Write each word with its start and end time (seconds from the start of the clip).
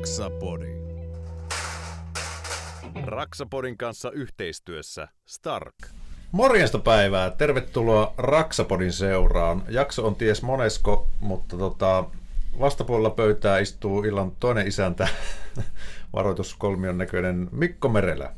Raksapodi. 0.00 0.66
Raksapodin 3.04 3.76
kanssa 3.78 4.10
yhteistyössä 4.10 5.08
Stark. 5.26 5.74
Morjesta 6.32 6.78
päivää, 6.78 7.30
tervetuloa 7.30 8.14
Raksapodin 8.18 8.92
seuraan. 8.92 9.62
Jakso 9.68 10.06
on 10.06 10.14
ties 10.16 10.42
monesko, 10.42 11.08
mutta 11.20 11.56
tota, 11.56 12.04
vastapuolella 12.60 13.10
pöytää 13.10 13.58
istuu 13.58 14.04
illan 14.04 14.32
toinen 14.40 14.66
isäntä, 14.66 15.08
varoituskolmion 16.14 16.98
näköinen 16.98 17.48
Mikko 17.52 17.88
Merelä. 17.88 18.32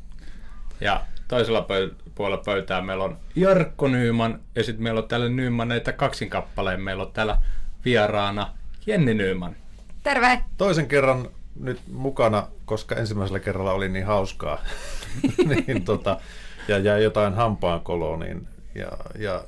Ja 0.81 1.05
toisella 1.27 1.61
pöy- 1.61 1.95
puolella 2.15 2.43
pöytää 2.45 2.81
meillä 2.81 3.03
on 3.03 3.17
Jarkko 3.35 3.87
Nyyman 3.87 4.39
ja 4.55 4.63
sitten 4.63 4.83
meillä 4.83 5.01
on 5.01 5.07
täällä 5.07 5.29
Nyymaneita 5.29 5.93
kaksin 5.93 6.29
kappaleen. 6.29 6.81
Meillä 6.81 7.03
on 7.03 7.11
täällä 7.11 7.37
vieraana 7.85 8.53
Jenni 8.85 9.13
Nyyman. 9.13 9.55
Terve! 10.03 10.43
Toisen 10.57 10.87
kerran 10.87 11.29
nyt 11.59 11.81
mukana, 11.91 12.47
koska 12.65 12.95
ensimmäisellä 12.95 13.39
kerralla 13.39 13.73
oli 13.73 13.89
niin 13.89 14.05
hauskaa, 14.05 14.61
niin 15.67 15.85
tota, 15.85 16.19
ja 16.67 16.77
jäi 16.77 17.03
jotain 17.03 17.33
hampaan 17.33 17.81
koloon, 17.81 18.19
niin, 18.19 18.47
ja, 18.75 18.91
ja 19.19 19.43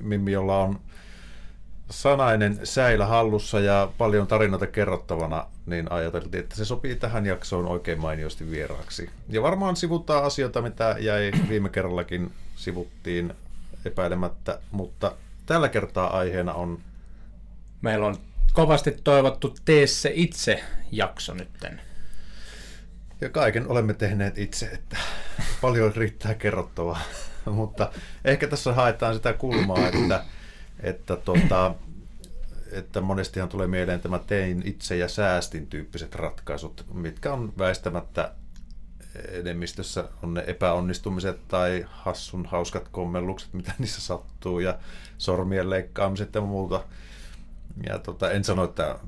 Mimmi, 0.00 0.32
jolla 0.32 0.58
on 0.58 0.80
sanainen 1.90 2.60
säilä 2.64 3.06
hallussa 3.06 3.60
ja 3.60 3.88
paljon 3.98 4.26
tarinoita 4.26 4.66
kerrottavana, 4.66 5.46
niin 5.66 5.92
ajateltiin, 5.92 6.44
että 6.44 6.56
se 6.56 6.64
sopii 6.64 6.96
tähän 6.96 7.26
jaksoon 7.26 7.66
oikein 7.66 8.00
mainiosti 8.00 8.50
vieraaksi. 8.50 9.10
Ja 9.28 9.42
varmaan 9.42 9.76
sivuttaa 9.76 10.26
asioita, 10.26 10.62
mitä 10.62 10.96
jäi 10.98 11.32
viime 11.48 11.68
kerrallakin 11.68 12.32
sivuttiin 12.56 13.34
epäilemättä, 13.84 14.58
mutta 14.70 15.12
tällä 15.46 15.68
kertaa 15.68 16.18
aiheena 16.18 16.54
on 16.54 16.78
Meillä 17.82 18.06
on 18.06 18.16
kovasti 18.56 18.96
toivottu 19.04 19.54
Tee 19.64 19.86
se 19.86 20.12
itse 20.14 20.64
jakso 20.92 21.34
nytten. 21.34 21.80
Ja 23.20 23.28
kaiken 23.28 23.68
olemme 23.68 23.94
tehneet 23.94 24.38
itse, 24.38 24.66
että 24.66 24.96
paljon 25.60 25.96
riittää 25.96 26.34
kerrottavaa. 26.34 27.00
Mutta 27.44 27.90
ehkä 28.24 28.46
tässä 28.46 28.72
haetaan 28.72 29.14
sitä 29.14 29.32
kulmaa, 29.32 29.88
että, 29.88 30.24
että, 30.80 31.16
tota, 31.16 31.74
että 32.72 33.00
monestihan 33.00 33.48
tulee 33.48 33.66
mieleen 33.66 34.00
tämä 34.00 34.18
tein 34.18 34.62
itse 34.64 34.96
ja 34.96 35.08
säästin 35.08 35.66
tyyppiset 35.66 36.14
ratkaisut, 36.14 36.84
mitkä 36.94 37.32
on 37.32 37.52
väistämättä 37.58 38.32
enemmistössä 39.32 40.08
on 40.22 40.34
ne 40.34 40.44
epäonnistumiset 40.46 41.48
tai 41.48 41.86
hassun 41.88 42.46
hauskat 42.46 42.88
kommellukset, 42.88 43.52
mitä 43.52 43.72
niissä 43.78 44.00
sattuu, 44.00 44.60
ja 44.60 44.78
sormien 45.18 45.70
leikkaamiset 45.70 46.34
ja 46.34 46.40
muuta. 46.40 46.84
Ja 47.88 47.98
tota, 47.98 48.30
en 48.30 48.44
sano, 48.44 48.64
että 48.64 48.98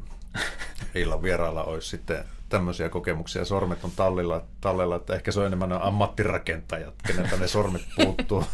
illan 0.95 1.23
vierailla 1.23 1.65
olisi 1.65 1.89
sitten 1.89 2.25
tämmöisiä 2.49 2.89
kokemuksia. 2.89 3.45
Sormet 3.45 3.85
on 3.85 3.91
tallilla, 3.97 4.45
tallella, 4.61 4.97
että 4.97 5.15
ehkä 5.15 5.33
se 5.33 5.41
on 5.41 5.47
enemmän 5.47 5.69
ne 5.69 5.79
ammattirakentajat, 5.81 6.95
keneltä 7.07 7.37
ne 7.37 7.49
sormet 7.49 7.83
puuttuu. 7.97 8.45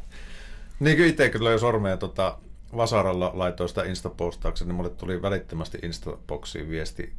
niin 0.80 0.96
kuin 0.96 1.08
itse 1.08 1.28
kyllä 1.28 1.50
jo 1.50 1.58
sormea 1.58 1.96
tota, 1.96 2.38
Vasaralla 2.76 3.30
laitoin 3.34 3.68
sitä 3.68 3.82
Insta-postauksen, 3.82 4.68
niin 4.68 4.74
mulle 4.74 4.90
tuli 4.90 5.22
välittömästi 5.22 5.78
Instaboxiin 5.82 6.68
viesti, 6.68 7.12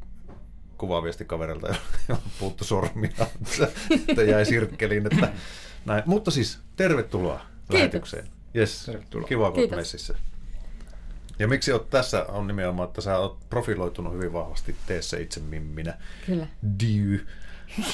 kuvaviesti 0.77 1.25
kaverilta, 1.25 1.67
jolla 2.09 2.21
puuttu 2.39 2.63
sormia, 2.63 3.11
että 4.09 4.23
jäi 4.23 4.45
sirkkeliin. 4.45 5.05
Että 5.05 5.29
näin. 5.85 6.03
Mutta 6.05 6.31
siis 6.31 6.59
tervetuloa 6.75 7.41
lähetykseen. 7.69 8.27
Yes. 8.55 8.85
Tervetuloa. 8.85 9.27
Kiva, 9.27 9.51
kun 9.51 9.59
Kiitos. 9.59 9.75
messissä. 9.75 10.15
Ja 11.39 11.47
miksi 11.47 11.71
olet 11.71 11.89
tässä 11.89 12.25
on 12.25 12.47
nimenomaan, 12.47 12.87
että 12.87 13.01
sä 13.01 13.17
oot 13.17 13.37
profiloitunut 13.49 14.13
hyvin 14.13 14.33
vahvasti 14.33 14.75
tee 14.85 15.01
se 15.01 15.21
itse 15.21 15.39
mimminä. 15.39 15.97
Kyllä. 16.25 16.47
Dy 16.79 17.27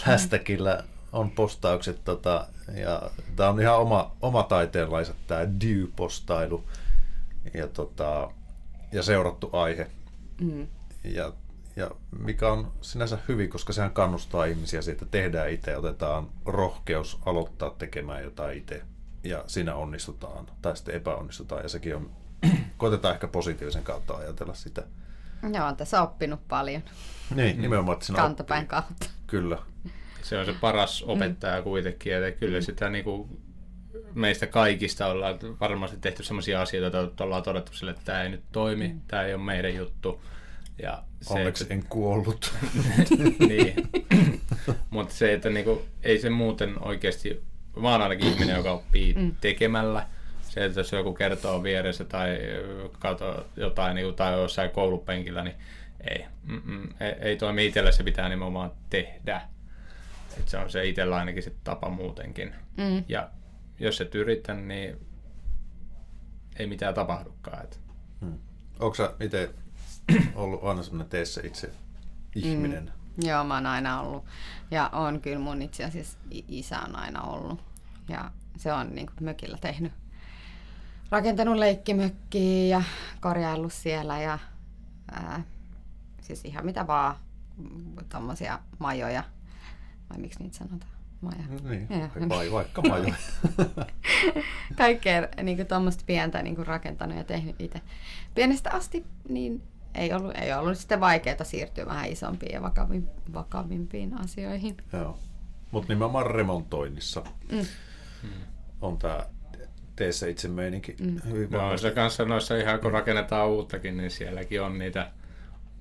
hashtagillä 0.03 0.83
on 1.11 1.31
postaukset 1.31 2.03
tota, 2.03 2.47
ja 2.73 3.01
tämä 3.35 3.49
on 3.49 3.61
ihan 3.61 3.77
oma, 3.77 4.15
oma 4.21 4.43
taiteenlaisa 4.43 5.13
tämä 5.27 5.41
Dy-postailu 5.41 6.63
ja, 7.53 7.67
tota, 7.67 8.31
ja 8.91 9.03
seurattu 9.03 9.49
aihe. 9.53 9.87
Mm. 10.41 10.67
Ja, 11.03 11.33
ja 11.75 11.91
mikä 12.19 12.51
on 12.51 12.71
sinänsä 12.81 13.17
hyvin, 13.27 13.49
koska 13.49 13.73
sehän 13.73 13.91
kannustaa 13.91 14.45
ihmisiä 14.45 14.81
siitä, 14.81 15.05
että 15.05 15.17
tehdään 15.17 15.49
itse, 15.49 15.77
otetaan 15.77 16.29
rohkeus 16.45 17.19
aloittaa 17.25 17.69
tekemään 17.69 18.23
jotain 18.23 18.57
itse 18.57 18.81
ja 19.23 19.43
siinä 19.47 19.75
onnistutaan 19.75 20.45
tai 20.61 20.77
sitten 20.77 20.95
epäonnistutaan 20.95 21.63
ja 21.63 21.69
sekin 21.69 21.95
on, 21.95 22.11
koitetaan 22.77 23.13
ehkä 23.13 23.27
positiivisen 23.27 23.83
kautta 23.83 24.13
ajatella 24.13 24.53
sitä. 24.53 24.83
Joo, 25.53 25.67
on 25.67 25.75
tässä 25.77 26.01
oppinut 26.01 26.47
paljon 26.47 26.81
Niin, 27.35 27.61
nimenomaan, 27.61 27.97
että 27.97 28.13
kantapäin 28.13 28.59
oppii. 28.63 28.69
kautta. 28.69 29.05
Kyllä. 29.27 29.57
Se 30.23 30.37
on 30.39 30.45
se 30.45 30.53
paras 30.61 31.03
opettaja 31.07 31.61
kuitenkin, 31.61 32.13
että 32.13 32.39
kyllä 32.39 32.61
sitä 32.61 32.89
niinku 32.89 33.39
meistä 34.13 34.47
kaikista 34.47 35.07
ollaan 35.07 35.39
varmasti 35.59 35.97
tehty 35.97 36.23
sellaisia 36.23 36.61
asioita, 36.61 37.01
että 37.01 37.23
ollaan 37.23 37.43
todettu 37.43 37.73
sille, 37.73 37.91
että 37.91 38.03
tämä 38.05 38.23
ei 38.23 38.29
nyt 38.29 38.43
toimi, 38.51 38.95
tämä 39.07 39.23
ei 39.23 39.33
ole 39.33 39.43
meidän 39.43 39.75
juttu. 39.75 40.21
Ja 40.81 41.03
se, 41.21 41.33
Onneksi 41.33 41.63
että, 41.63 41.73
en 41.73 41.85
kuollut. 41.89 42.53
niin. 43.49 43.75
Mutta 44.89 45.13
se, 45.13 45.33
että 45.33 45.49
niinku, 45.49 45.81
ei 46.03 46.19
se 46.19 46.29
muuten 46.29 46.83
oikeasti, 46.83 47.43
oon 47.75 48.01
ainakin 48.01 48.27
ihminen, 48.27 48.55
joka 48.55 48.71
oppii 48.71 49.13
Mm. 49.13 49.35
tekemällä. 49.41 50.07
Se, 50.55 50.65
että 50.65 50.79
jos 50.79 50.91
joku 50.91 51.13
kertoo 51.13 51.63
vieressä 51.63 52.05
tai 52.05 52.37
katsoo 52.99 53.45
jotain 53.55 53.95
niinku, 53.95 54.13
tai 54.13 54.33
jossain 54.33 54.71
koulupenkillä, 54.71 55.43
niin 55.43 55.55
ei, 56.09 56.25
mm-mm, 56.43 56.89
ei, 56.99 57.11
ei 57.11 57.37
toimi 57.37 57.65
itselle, 57.65 57.91
se 57.91 58.03
pitää 58.03 58.29
nimenomaan 58.29 58.71
tehdä. 58.89 59.41
Et 60.39 60.47
se 60.47 60.57
on 60.57 60.69
se 60.69 60.85
itsellä 60.85 61.15
ainakin 61.15 61.43
se 61.43 61.53
tapa 61.63 61.89
muutenkin. 61.89 62.55
Mm. 62.77 63.03
Ja 63.07 63.29
jos 63.79 64.01
et 64.01 64.15
yritä, 64.15 64.53
niin 64.53 64.97
ei 66.59 66.67
mitään 66.67 66.93
tapahdukaan. 66.93 67.63
Et 67.63 67.79
Onko 68.79 68.95
sä 68.95 69.13
itse 69.19 69.49
ollut 70.35 70.63
aina 70.63 70.83
semmoinen 70.83 71.09
tee 71.09 71.25
se 71.25 71.41
itse 71.47 71.71
ihminen? 72.35 72.83
Mm. 72.83 73.27
Joo, 73.27 73.43
mä 73.43 73.53
oon 73.53 73.65
aina 73.65 74.01
ollut. 74.01 74.25
Ja 74.71 74.89
on 74.93 75.21
kyllä 75.21 75.39
mun 75.39 75.61
itse 75.61 75.83
asiassa 75.83 76.17
isä 76.31 76.79
on 76.79 76.95
aina 76.95 77.21
ollut. 77.21 77.59
Ja 78.09 78.31
se 78.57 78.73
on 78.73 78.95
niin 78.95 79.07
kuin 79.07 79.23
mökillä 79.23 79.57
tehnyt. 79.61 79.91
Rakentanut 81.11 81.55
leikkimökkiä 81.57 82.77
ja 82.77 82.83
korjaillut 83.21 83.73
siellä 83.73 84.19
ja 84.21 84.39
ää, 85.11 85.43
siis 86.21 86.45
ihan 86.45 86.65
mitä 86.65 86.87
vaan. 86.87 87.15
Tommosia 88.09 88.59
majoja. 88.79 89.23
Vai 90.09 90.17
miksi 90.19 90.39
niitä 90.43 90.57
sanotaan? 90.57 90.91
Maja. 91.21 91.43
Niin, 91.69 91.87
Joo. 91.89 92.29
vai 92.29 92.51
vaikka 92.51 92.81
majo. 92.81 93.13
kaikkea 94.77 95.27
niin 95.43 95.67
tuommoista 95.67 96.03
pientä 96.07 96.41
niin 96.41 96.55
kuin 96.55 96.67
rakentanut 96.67 97.17
ja 97.17 97.23
tehnyt 97.23 97.55
itse. 97.59 97.81
Pienestä 98.35 98.71
asti 98.71 99.05
niin 99.29 99.61
ei 99.95 100.13
ollut, 100.13 100.35
ei 100.37 100.53
ollut 100.53 100.77
sitten 100.77 100.99
vaikeaa 100.99 101.43
siirtyä 101.43 101.85
vähän 101.85 102.09
isompiin 102.09 102.53
ja 102.53 102.61
vakavin, 102.61 103.07
vakavimpiin 103.33 104.19
asioihin. 104.21 104.77
Joo. 104.93 105.17
Mutta 105.71 105.93
nimenomaan 105.93 106.25
remontoinnissa 106.25 107.23
Mm. 107.51 107.65
on 108.81 108.97
tämä 108.97 109.25
tee 109.95 110.11
se 110.11 110.29
itse 110.29 110.47
meininki 110.47 110.95
mm. 111.01 111.21
hyvin 111.29 111.51
No 111.51 111.59
vahvasti. 111.59 111.87
se 111.87 111.93
kanssa 111.93 112.25
noissa 112.25 112.55
ihan 112.57 112.79
kun 112.79 112.91
rakennetaan 112.91 113.49
uuttakin, 113.49 113.97
niin 113.97 114.11
sielläkin 114.11 114.61
on 114.61 114.77
niitä 114.77 115.11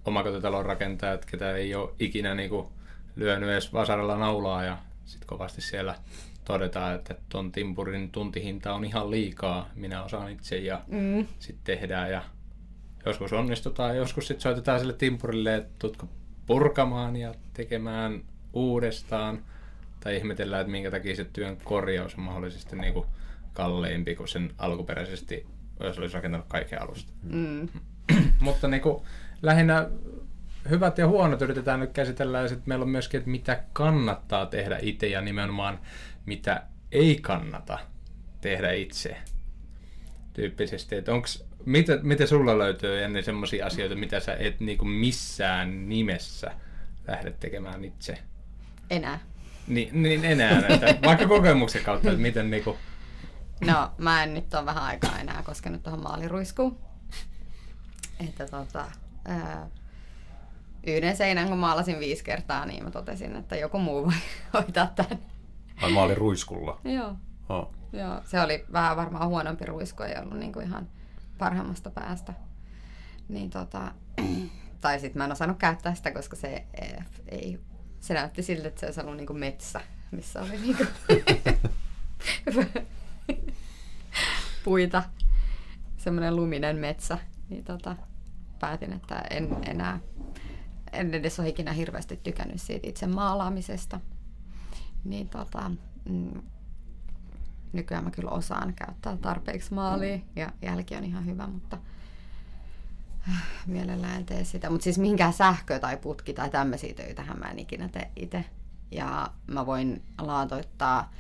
omakotitalon 0.05 0.67
rakentajat, 0.67 1.25
ketä 1.25 1.57
ei 1.57 1.75
ole 1.75 1.91
ikinä 1.99 2.35
niinku 2.35 2.73
lyönyt 3.17 3.51
edes 3.51 3.73
vasaralla 3.73 4.17
naulaa 4.19 4.65
ja 4.65 4.79
sitten 5.05 5.27
kovasti 5.29 5.61
siellä 5.61 5.95
todetaan, 6.45 6.95
että 6.95 7.15
tuon 7.29 7.53
timpurin 7.53 8.11
tuntihinta 8.11 8.75
on 8.75 8.85
ihan 8.85 9.11
liikaa, 9.11 9.69
minä 9.75 10.05
osaan 10.05 10.31
itse 10.31 10.57
ja 10.57 10.81
Mm. 10.87 11.27
sitten 11.39 11.65
tehdään 11.65 12.11
ja 12.11 12.23
joskus 13.07 13.33
onnistutaan, 13.33 13.97
joskus 13.97 14.27
sitten 14.27 14.43
soitetaan 14.43 14.79
sille 14.81 14.93
timpurille, 14.93 15.55
että 15.55 15.73
tutko 15.79 16.09
purkamaan 16.47 17.17
ja 17.17 17.35
tekemään 17.55 18.23
uudestaan 18.53 19.43
tai 20.01 20.17
ihmetellään, 20.17 20.61
että 20.61 20.71
minkä 20.73 20.91
takia 20.91 21.17
se 21.17 21.25
työn 21.25 21.57
korjaus 21.65 22.15
on 22.15 22.21
mahdollisesti 22.21 22.77
niinku 22.77 23.07
kalleimpi 23.55 24.15
kuin 24.15 24.29
sen 24.29 24.55
alkuperäisesti, 24.59 25.47
jos 25.81 25.99
olisi 25.99 26.15
rakentanut 26.15 26.47
kaiken 26.49 26.83
alusta. 26.83 27.13
Mm. 27.23 27.69
Mutta 28.41 28.69
niinku, 28.69 29.07
lähinnä 29.43 29.89
hyvät 30.71 30.99
ja 30.99 31.09
huonot 31.09 31.43
yritetään 31.43 31.81
nyt 31.81 31.93
käsitellä 31.93 32.41
ja 32.41 32.49
sitten 32.49 32.65
meillä 32.67 32.83
on 32.83 32.89
myöskin, 32.89 33.19
että 33.19 33.31
mitä 33.31 33.63
kannattaa 33.73 34.47
tehdä 34.47 34.79
itse 34.83 35.07
ja 35.07 35.21
nimenomaan 35.21 35.79
mitä 36.27 36.63
ei 36.93 37.19
kannata 37.23 37.79
tehdä 38.41 38.73
itse 38.73 39.17
tyyppisesti. 40.33 40.97
Että 40.97 41.13
onks, 41.13 41.45
mitä, 41.65 41.99
mitä 42.03 42.27
sulla 42.27 42.59
löytyy 42.59 43.03
ennen 43.03 43.25
semmoisia 43.25 43.67
asioita, 43.67 43.95
mitä 43.95 44.21
sä 44.21 44.37
et 44.39 44.61
niinku 44.61 44.85
missään 44.85 45.89
nimessä 45.89 46.51
lähde 47.09 47.31
tekemään 47.41 47.85
itse? 47.85 48.19
Enää. 48.91 49.19
Niin, 49.67 50.03
niin 50.03 50.25
enää 50.25 50.61
näitä, 50.61 50.95
vaikka 51.05 51.27
kokemuksen 51.27 51.85
kautta, 51.85 52.11
että 52.11 52.23
miten 52.23 52.51
niinku, 52.51 52.77
No, 53.61 53.91
mä 53.99 54.23
en 54.23 54.35
nyt 54.35 54.55
ole 54.55 54.67
vähän 54.67 54.85
aikaa 54.85 55.19
enää 55.19 55.43
koskenut 55.43 55.83
tuohon 55.83 56.03
maaliruiskuun. 56.03 56.79
Että 58.29 58.47
tota, 58.47 58.85
ää, 59.25 59.71
yhden 60.87 61.17
seinän 61.17 61.49
kun 61.49 61.59
maalasin 61.59 61.99
viisi 62.01 62.25
kertaa, 62.25 62.67
niin 62.67 62.85
mä 62.85 62.91
totesin, 62.91 63.37
että 63.37 63.57
joku 63.57 63.79
muu 63.79 64.05
voi 64.05 64.13
hoitaa 64.55 64.87
tämän. 64.87 65.19
Ai 65.83 65.93
maali 65.93 66.15
ruiskulla. 66.15 66.81
Joo. 66.85 67.17
Oh. 67.49 67.75
Joo, 67.93 68.21
se 68.25 68.41
oli 68.41 68.65
vähän 68.73 68.97
varmaan 68.97 69.29
huonompi 69.29 69.65
ruisku, 69.65 70.03
ei 70.03 70.19
ollut 70.23 70.39
niinku 70.39 70.61
ihan 70.61 70.89
parhaimmasta 71.39 71.91
päästä. 71.91 72.35
Niin 73.29 73.51
tota, 73.51 73.93
tai 74.81 75.01
sitten 75.01 75.21
mä 75.21 75.25
en 75.25 75.33
osannut 75.33 75.59
käyttää 75.59 75.95
sitä, 75.95 76.11
koska 76.11 76.37
se 76.37 76.67
eh, 76.83 77.05
ei, 77.29 77.61
se 78.01 78.15
näytti 78.15 78.43
siltä, 78.43 78.69
että 78.69 78.81
se 78.81 78.87
olisi 78.87 79.01
ollut 79.01 79.17
niinku 79.17 79.33
metsä, 79.33 79.81
missä 80.11 80.43
oli 80.43 80.59
niinku 80.59 80.85
puita, 84.65 85.03
semmoinen 85.97 86.37
luminen 86.37 86.77
metsä. 86.77 87.19
Niin 87.49 87.65
tota, 87.65 87.97
päätin, 88.61 88.93
että 88.93 89.23
en 89.31 89.57
enää, 89.67 90.01
en 90.93 91.15
edes 91.15 91.41
ole 91.41 91.49
ikinä 91.49 91.73
hirveästi 91.73 92.17
tykännyt 92.17 92.61
siitä 92.61 92.89
itse 92.89 93.07
maalaamisesta. 93.07 94.01
Niin 95.05 95.29
tota, 95.29 95.71
mm, 96.09 96.43
nykyään 97.73 98.05
mä 98.05 98.11
kyllä 98.11 98.31
osaan 98.31 98.75
käyttää 98.75 99.17
tarpeeksi 99.17 99.75
maalia 99.75 100.19
ja 100.37 100.53
jälki 100.63 100.97
on 100.97 101.05
ihan 101.05 101.27
hyvä, 101.27 101.47
mutta 101.47 101.79
äh, 103.29 103.43
mielellään 103.67 104.17
en 104.17 104.27
tee 104.27 104.45
sitä. 104.45 104.71
Mutta 104.71 104.85
siis 104.85 104.99
mihinkään 104.99 105.33
sähkö 105.33 105.79
tai 105.79 105.97
putki 105.97 106.35
tai 106.35 106.51
tämmöisiä 106.51 106.95
töitähän 106.95 107.39
mä 107.39 107.51
en 107.51 107.59
ikinä 107.59 107.89
tee 107.89 108.11
itse. 108.17 108.45
Ja 108.91 109.31
mä 109.47 109.67
voin 109.67 110.03
laatoittaa 110.21 111.13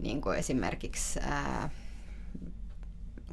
niin 0.00 0.20
kuin 0.20 0.38
esimerkiksi 0.38 1.20
ää, 1.22 1.70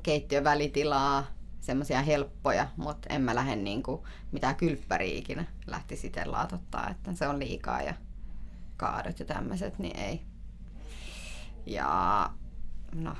keittiön 0.04 0.44
välitilaa, 0.44 1.28
semmoisia 1.62 2.02
helppoja, 2.02 2.68
mutta 2.78 3.14
en 3.14 3.22
mä 3.22 3.36
lähde 3.36 3.56
niin 3.56 3.84
kuin 3.84 4.02
mitään 4.32 4.56
kylppäriä 4.56 5.18
ikinä 5.18 5.46
lähti 5.68 5.96
sitten 5.96 6.32
laatottaa, 6.32 6.90
että 6.90 7.14
se 7.14 7.28
on 7.28 7.40
liikaa 7.40 7.82
ja 7.82 7.94
kaadot 8.78 9.20
ja 9.20 9.26
tämmöiset, 9.26 9.80
niin 9.80 10.00
ei. 10.00 10.22
Ja 11.66 12.30
no, 12.96 13.16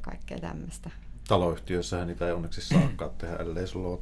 kaikkea 0.00 0.38
tämmöistä. 0.38 0.90
Taloyhtiössähän 1.28 2.06
niitä 2.06 2.26
ei 2.26 2.32
onneksi 2.32 2.60
saakaan 2.60 3.10
tehdä, 3.18 3.36
ellei 3.36 3.66
sulla 3.66 3.88
ole 3.88 4.00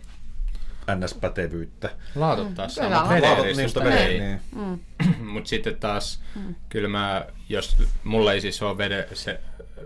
NS-pätevyyttä. 0.94 1.90
Laatuttaa 2.14 2.66
Mm, 2.66 2.70
sama 2.70 2.90
Laatot- 3.20 3.92
ei. 3.92 4.20
niin. 4.20 4.40
Mm. 4.56 4.78
Mutta 5.32 5.48
sitten 5.48 5.76
taas, 5.76 6.22
kyllä 6.68 6.88
mä, 6.88 7.26
jos 7.48 7.76
mulla 8.04 8.32
ei 8.32 8.40
siis 8.40 8.62
ole 8.62 8.78
vede, 8.78 9.08
se, 9.12 9.40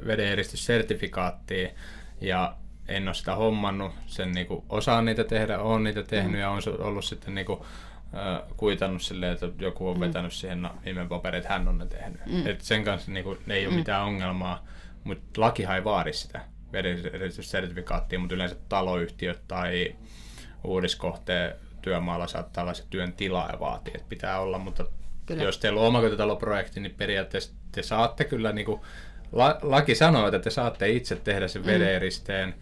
vedeneristyssertifikaattia 0.06 1.68
ja 2.20 2.56
en 2.88 3.08
ole 3.08 3.14
sitä 3.14 3.34
hommannut, 3.34 3.92
sen 4.06 4.32
niinku 4.32 4.64
osaan 4.68 5.04
niitä 5.04 5.24
tehdä, 5.24 5.58
on 5.58 5.84
niitä 5.84 6.02
tehnyt 6.02 6.40
ja 6.40 6.50
on 6.50 6.60
ollut 6.78 7.04
sitten 7.04 7.34
niinku, 7.34 7.66
äh, 8.14 8.42
kuitannut 8.56 9.02
silleen, 9.02 9.32
että 9.32 9.48
joku 9.58 9.88
on 9.88 10.00
vetänyt 10.00 10.32
siihen 10.32 10.68
nimen 10.84 11.08
paperin, 11.08 11.38
että 11.38 11.52
hän 11.52 11.68
on 11.68 11.78
ne 11.78 11.86
tehnyt. 11.86 12.20
Mm. 12.26 12.46
Et 12.46 12.60
sen 12.60 12.84
kanssa 12.84 13.10
niinku, 13.12 13.36
ei 13.48 13.66
ole 13.66 13.74
mitään 13.74 14.04
ongelmaa, 14.04 14.66
mutta 15.04 15.40
lakihan 15.40 15.76
ei 15.76 15.84
vaadi 15.84 16.12
sitä 16.12 16.40
vedeneristyssertifikaattia, 16.72 18.18
mutta 18.18 18.34
yleensä 18.34 18.56
taloyhtiöt 18.68 19.40
tai 19.48 19.96
uudiskohteen 20.64 21.54
työmaalla 21.82 22.26
saattaa 22.26 22.62
olla 22.62 22.74
se 22.74 22.84
työn 22.90 23.12
tila 23.12 23.48
ja 23.52 23.60
vaatii, 23.60 23.94
että 23.96 24.08
pitää 24.08 24.40
olla, 24.40 24.58
mutta 24.58 24.84
Kyllä. 25.26 25.42
jos 25.42 25.58
teillä 25.58 25.80
on 25.80 25.86
omakotitaloprojekti, 25.86 26.80
niin 26.80 26.94
periaatteessa 26.94 27.52
te 27.72 27.82
saatte 27.82 28.24
kyllä, 28.24 28.52
niin 28.52 28.66
kuin, 28.66 28.80
la, 29.32 29.58
laki 29.62 29.94
sanoo, 29.94 30.26
että 30.26 30.38
te 30.38 30.50
saatte 30.50 30.90
itse 30.90 31.16
tehdä 31.16 31.48
sen 31.48 31.66
vedeeristeen, 31.66 32.54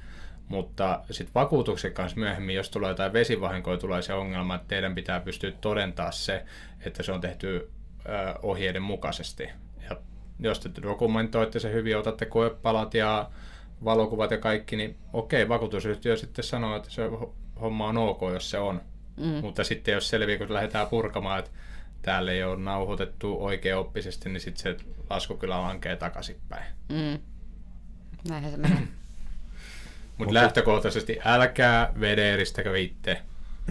mutta 0.49 1.01
sitten 1.11 1.35
vakuutuksen 1.35 1.93
kanssa 1.93 2.19
myöhemmin, 2.19 2.57
jos 2.57 2.71
tulee 2.71 2.89
jotain 2.89 3.13
vesivahinkoja, 3.13 3.79
tulee 3.79 4.03
se 4.03 4.15
ongelma, 4.15 4.55
että 4.55 4.69
teidän 4.69 4.95
pitää 4.95 5.21
pystyä 5.21 5.53
todentaa 5.61 6.13
se, 6.13 6.45
että 6.81 7.03
se 7.03 7.13
on 7.13 7.21
tehty 7.21 7.57
ö, 8.09 8.35
ohjeiden 8.43 8.83
mukaisesti. 8.83 9.49
Ja 9.91 9.97
jos 10.41 10.61
te 10.61 10.71
dokumentoitte 10.83 11.59
se 11.59 11.73
hyvin, 11.73 11.99
otatte 11.99 12.27
koepalat 12.27 12.95
ja 12.95 13.31
valokuvat 13.85 14.31
ja 14.31 14.39
kaikki, 14.39 14.77
niin 14.77 14.97
okei, 15.13 15.49
vakuutusyhtiö 15.49 16.17
sitten 16.17 16.45
sanoo, 16.45 16.77
että 16.77 16.91
se 16.91 17.03
homma 17.61 17.89
on 17.89 17.97
ok, 17.97 18.21
jos 18.33 18.51
se 18.51 18.59
on. 18.59 18.81
Mm. 19.17 19.27
Mutta 19.27 19.65
sitten 19.65 19.93
jos 19.93 20.09
selviää, 20.09 20.39
kun 20.39 20.55
lähdetään 20.55 20.89
purkamaan, 20.89 21.39
että 21.39 21.51
täällä 22.03 22.33
ei 22.33 22.45
ole 22.45 22.57
nauhoitettu 22.61 23.45
oikeaoppisesti, 23.45 24.29
niin 24.29 24.41
sitten 24.41 24.63
se 24.63 24.85
lasku 25.11 25.37
kyllä 25.37 25.61
lankee 25.61 25.97
takaisinpäin. 25.97 26.65
Mm. 26.89 27.19
Näinhän 28.29 28.53
se 28.53 28.57
menee. 28.57 28.79
Mutta 30.19 30.35
lähtökohtaisesti 30.35 31.19
älkää 31.25 31.93
vedeeristäkö 32.01 32.79
itse. 32.79 33.23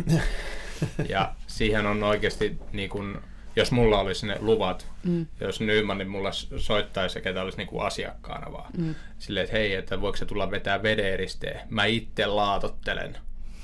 ja 1.10 1.36
siihen 1.48 1.86
on 1.86 2.04
oikeasti, 2.04 2.60
niin 2.72 2.90
kun, 2.90 3.22
jos 3.56 3.72
mulla 3.72 4.00
olisi 4.00 4.28
ne 4.28 4.38
luvat, 4.40 4.88
mm. 5.04 5.26
jos 5.40 5.62
Nyman 5.62 6.08
mulla 6.08 6.32
s- 6.32 6.50
soittaisi 6.58 7.18
ja 7.18 7.22
ketä 7.22 7.42
olisi 7.42 7.58
niin 7.58 7.82
asiakkaana 7.82 8.52
vaan. 8.52 8.72
Mm. 8.78 8.96
Silleen, 9.20 9.44
että 9.44 9.58
hei, 9.58 9.74
että 9.74 10.02
voiko 10.02 10.18
se 10.18 10.26
tulla 10.26 10.52
vetää 10.52 10.84
vedeeristeen. 10.84 11.68
Mä 11.70 11.86
itse 11.86 12.26
laatottelen. 12.26 13.18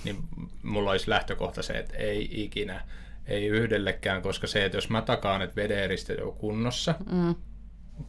Niin 0.04 0.18
mulla 0.64 0.92
olisi 0.92 1.10
lähtökohta 1.10 1.62
se, 1.64 1.74
että 1.74 1.98
ei 1.98 2.44
ikinä. 2.44 2.82
Ei 3.28 3.48
yhdellekään, 3.48 4.22
koska 4.22 4.48
se, 4.48 4.66
että 4.66 4.78
jos 4.78 4.90
mä 4.90 5.02
takaan, 5.02 5.42
että 5.42 5.56
vedeeriste 5.56 6.24
on 6.24 6.34
kunnossa, 6.34 6.96
Mm. 7.12 7.36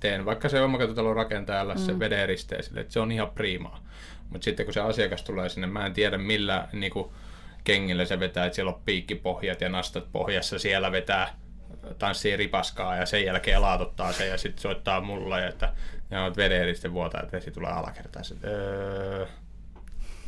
teen 0.01 0.25
vaikka 0.25 0.49
se 0.49 0.61
omakotitalon 0.61 1.17
rakentajalle 1.17 1.75
mm. 1.75 1.81
se 1.81 1.99
vedeeristeen 1.99 2.63
sille, 2.65 2.81
että 2.81 2.93
se 2.93 3.01
on 3.01 3.13
ihan 3.13 3.31
priimaa. 3.31 3.85
Mutta 4.31 4.45
sitten 4.45 4.67
kun 4.67 4.73
se 4.73 4.81
asiakas 4.81 5.23
tulee 5.23 5.49
sinne, 5.49 5.67
mä 5.67 5.87
en 5.87 5.93
tiedä 5.93 6.19
millä 6.19 6.69
niinku, 6.73 7.13
kengillä 7.65 8.05
se 8.05 8.21
vetää, 8.21 8.47
että 8.47 8.55
siellä 8.55 8.73
on 8.73 8.83
piikkipohjat 8.85 9.61
ja 9.61 9.69
nastat 9.69 10.13
pohjassa, 10.13 10.59
siellä 10.59 10.93
vetää 10.93 11.35
tanssii 11.99 12.37
ripaskaa 12.37 12.97
ja 12.97 13.07
sen 13.07 13.25
jälkeen 13.25 13.63
laatottaa 13.63 14.13
se 14.13 14.27
ja 14.27 14.39
sitten 14.39 14.63
soittaa 14.63 15.01
mulla, 15.01 15.39
ja 15.41 15.49
että 15.49 15.73
ja 16.11 16.25
on 16.25 16.37
vedeeriste 16.37 16.93
vuotaa, 16.93 17.21
että 17.23 17.37
vesi 17.37 17.51
tulee 17.51 17.73
alakertaisesti. 17.73 18.47
Öö, 18.47 19.27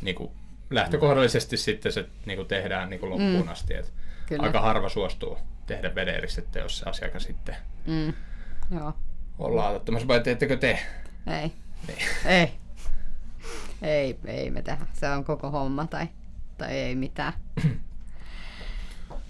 niinku, 0.01 0.31
lähtökohdallisesti 0.69 1.57
sitten 1.57 1.91
se 1.91 2.09
niinku, 2.25 2.43
tehdään 2.45 2.89
niinku, 2.89 3.09
loppuun 3.09 3.45
Mm. 3.45 3.47
asti. 3.51 3.73
Et 3.73 3.93
Kyllä. 4.25 4.43
aika 4.43 4.61
harva 4.61 4.89
suostuu 4.89 5.37
tehdä 5.65 5.95
vedeeristettä, 5.95 6.59
jos 6.59 6.77
se 6.79 6.89
asiakas 6.89 7.23
sitten 7.23 7.55
Mm. 7.85 8.13
Joo. 8.77 8.93
on 9.39 9.55
laatottamassa, 9.55 10.07
vai 10.07 10.19
teettekö 10.19 10.57
te? 10.57 10.79
Ei. 11.41 11.51
Niin. 11.87 11.97
Ei. 12.25 12.51
Ei, 13.81 14.19
ei 14.25 14.49
me 14.51 14.61
tehdä. 14.61 14.87
Se 14.93 15.09
on 15.09 15.23
koko 15.23 15.49
homma 15.51 15.87
tai, 15.87 16.07
tai 16.57 16.71
ei 16.71 16.95
mitään. 16.95 17.33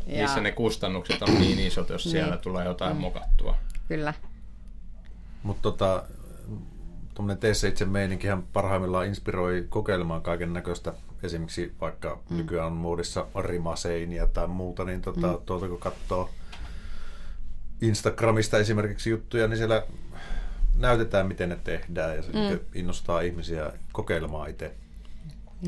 Ja, 0.08 0.22
Missä 0.24 0.42
ne 0.42 0.52
kustannukset 0.52 1.22
on 1.22 1.40
niin 1.40 1.60
isot, 1.60 1.90
jos 1.90 2.04
siellä 2.04 2.32
Niin. 2.34 2.42
tulee 2.42 2.66
jotain 2.66 2.98
mokattua. 2.98 3.58
Kyllä. 3.88 4.14
Mutta 5.44 5.62
tota, 5.62 6.04
tuommoinen 7.14 7.38
tee 7.40 7.54
se 7.54 7.68
itse 7.68 7.86
meininkihän 7.86 8.44
parhaimmillaan 8.44 9.06
inspiroi 9.08 9.66
kokeilemaan 9.70 10.22
kaiken 10.22 10.54
näköistä. 10.54 10.94
Esimerkiksi 11.24 11.76
vaikka 11.82 12.20
mm. 12.30 12.38
nykyään 12.38 12.68
on 12.68 12.74
muodissa 12.74 13.28
rimaseiniä 13.42 14.28
tai 14.28 14.48
muuta, 14.48 14.84
niin 14.84 15.02
tota, 15.02 15.28
mm. 15.28 15.38
tuolta 15.46 15.68
kun 15.68 15.80
katsoo 15.80 16.30
Instagramista 17.82 18.58
esimerkiksi 18.58 19.10
juttuja, 19.10 19.48
niin 19.48 19.58
siellä 19.58 19.84
näytetään, 20.76 21.28
miten 21.28 21.50
ne 21.50 21.58
tehdään 21.64 22.16
ja 22.16 22.22
se 22.22 22.32
mm. 22.32 22.60
innostaa 22.76 23.22
ihmisiä 23.22 23.74
kokeilemaan 23.92 24.50
itse. 24.50 24.76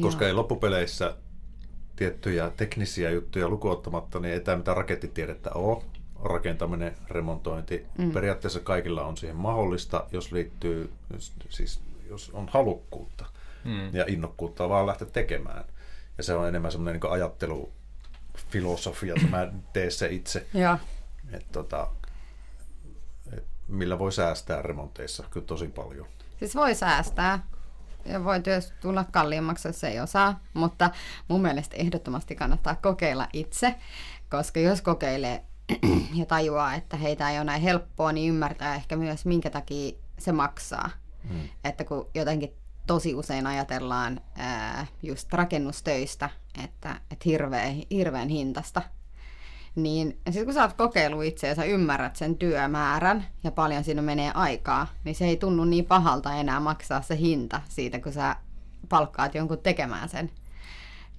Koska 0.01 0.27
ei 0.27 0.33
loppupeleissä 0.33 1.15
tiettyjä 1.95 2.51
teknisiä 2.57 3.09
juttuja 3.09 3.49
lukuottamatta, 3.49 4.19
niin 4.19 4.33
ei 4.33 4.39
tämä 4.39 4.57
mitään 4.57 4.77
rakettitiedettä 4.77 5.51
ole. 5.51 5.83
Rakentaminen, 6.23 6.95
remontointi, 7.09 7.85
mm. 7.97 8.11
periaatteessa 8.11 8.59
kaikilla 8.59 9.05
on 9.05 9.17
siihen 9.17 9.35
mahdollista, 9.35 10.05
jos 10.11 10.31
liittyy, 10.31 10.91
siis 11.49 11.81
jos 12.09 12.29
on 12.33 12.49
halukkuutta 12.51 13.25
mm. 13.63 13.95
ja 13.95 14.05
innokkuutta 14.07 14.69
vaan 14.69 14.87
lähteä 14.87 15.07
tekemään. 15.07 15.65
Ja 16.17 16.23
se 16.23 16.33
on 16.33 16.47
enemmän 16.47 16.71
semmoinen 16.71 17.01
niin 17.01 17.11
ajattelufilosofia, 17.11 19.13
että 19.13 19.27
mä 19.27 19.47
teen 19.73 19.91
se 19.91 20.07
itse, 20.07 20.47
Joo. 20.53 20.77
että 21.31 21.47
tota, 21.51 21.87
et 23.37 23.45
millä 23.67 23.99
voi 23.99 24.11
säästää 24.11 24.61
remonteissa 24.61 25.23
kyllä 25.31 25.45
tosi 25.45 25.67
paljon. 25.67 26.07
Siis 26.39 26.55
voi 26.55 26.75
säästää 26.75 27.47
ja 28.05 28.23
voi 28.23 28.41
työstä 28.41 28.73
tulla 28.81 29.05
kalliimmaksi, 29.11 29.67
jos 29.67 29.83
ei 29.83 29.99
osaa, 29.99 30.39
mutta 30.53 30.89
mun 31.27 31.41
mielestä 31.41 31.75
ehdottomasti 31.75 32.35
kannattaa 32.35 32.75
kokeilla 32.75 33.27
itse, 33.33 33.75
koska 34.29 34.59
jos 34.59 34.81
kokeilee 34.81 35.43
ja 36.19 36.25
tajuaa, 36.25 36.75
että 36.75 36.97
heitä 36.97 37.29
ei 37.29 37.37
ole 37.37 37.43
näin 37.43 37.61
helppoa, 37.61 38.11
niin 38.11 38.29
ymmärtää 38.29 38.75
ehkä 38.75 38.95
myös, 38.95 39.25
minkä 39.25 39.49
takia 39.49 39.91
se 40.19 40.31
maksaa. 40.31 40.89
Hmm. 41.29 41.49
Että 41.63 41.83
kun 41.83 42.09
jotenkin 42.13 42.53
tosi 42.89 43.15
usein 43.15 43.47
ajatellaan 43.47 44.21
ää, 44.37 44.87
just 45.03 45.33
rakennustöistä, 45.33 46.29
että, 46.63 47.01
että 47.11 47.23
hirveä, 47.25 47.73
hirveän 47.91 48.29
hintasta, 48.29 48.81
niin 49.75 50.17
sitten 50.25 50.45
kun 50.45 50.53
sä 50.53 50.61
oot 50.61 50.73
kokeillut 50.73 51.23
itse 51.23 51.47
ja 51.47 51.55
sä 51.55 51.63
ymmärrät 51.63 52.15
sen 52.15 52.37
työmäärän 52.37 53.25
ja 53.43 53.51
paljon 53.51 53.83
siinä 53.83 54.01
menee 54.01 54.31
aikaa, 54.33 54.87
niin 55.03 55.15
se 55.15 55.25
ei 55.25 55.37
tunnu 55.37 55.65
niin 55.65 55.85
pahalta 55.85 56.35
enää 56.35 56.59
maksaa 56.59 57.01
se 57.01 57.17
hinta 57.17 57.61
siitä, 57.69 57.99
kun 57.99 58.13
sä 58.13 58.35
palkkaat 58.89 59.35
jonkun 59.35 59.57
tekemään 59.57 60.09
sen. 60.09 60.31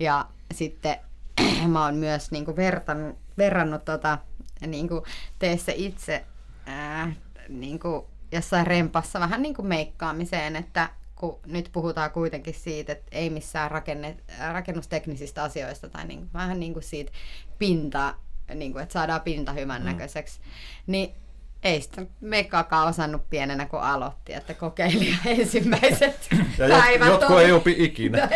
Ja 0.00 0.26
sitten 0.54 0.96
mä 1.72 1.84
oon 1.84 1.94
myös 1.94 2.30
niin 2.30 2.44
kuin 2.44 2.56
vertannut 2.56 3.18
verrannut 3.38 3.84
tota, 3.84 4.18
niin 4.66 4.88
kuin 4.88 5.02
tee 5.38 5.56
se 5.56 5.74
itse 5.76 6.24
ää, 6.66 7.12
niin 7.48 7.80
kuin 7.80 8.04
jossain 8.32 8.66
rempassa 8.66 9.20
vähän 9.20 9.42
niin 9.42 9.54
kuin 9.54 9.66
meikkaamiseen, 9.66 10.56
että 10.56 10.88
kun 11.20 11.40
nyt 11.46 11.68
puhutaan 11.72 12.10
kuitenkin 12.10 12.54
siitä, 12.54 12.92
että 12.92 13.06
ei 13.12 13.30
missään 13.30 13.70
rakenne, 13.70 14.16
rakennusteknisistä 14.52 15.42
asioista 15.42 15.88
tai 15.88 16.04
niin, 16.04 16.28
vähän 16.34 16.60
niin 16.60 16.72
kuin 16.72 16.82
siitä 16.82 17.12
pinta, 17.58 18.14
niin 18.54 18.72
kuin, 18.72 18.82
että 18.82 18.92
saadaan 18.92 19.20
pinta 19.20 19.52
hyvän 19.52 19.82
mm. 19.82 19.86
näköiseksi, 19.86 20.40
niin 20.86 21.14
ei 21.62 21.80
sitä 21.80 22.06
meikkaakaan 22.20 22.88
osannut 22.88 23.30
pienenä, 23.30 23.66
kun 23.66 23.80
aloitti, 23.80 24.32
että 24.32 24.54
kokeili 24.54 25.14
ensimmäiset 25.26 26.28
ja 26.58 26.68
päivät. 26.68 27.08
Jotkut 27.08 27.40
ei 27.40 27.52
opi 27.52 27.74
ikinä. 27.78 28.28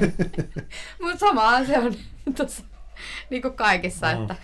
Mutta 1.02 1.18
samaa 1.18 1.64
se 1.64 1.78
on 1.78 1.94
tuossa 2.36 2.62
niin 3.30 3.42
kuin 3.42 3.54
kaikissa, 3.54 4.14
mm. 4.14 4.22
että 4.22 4.36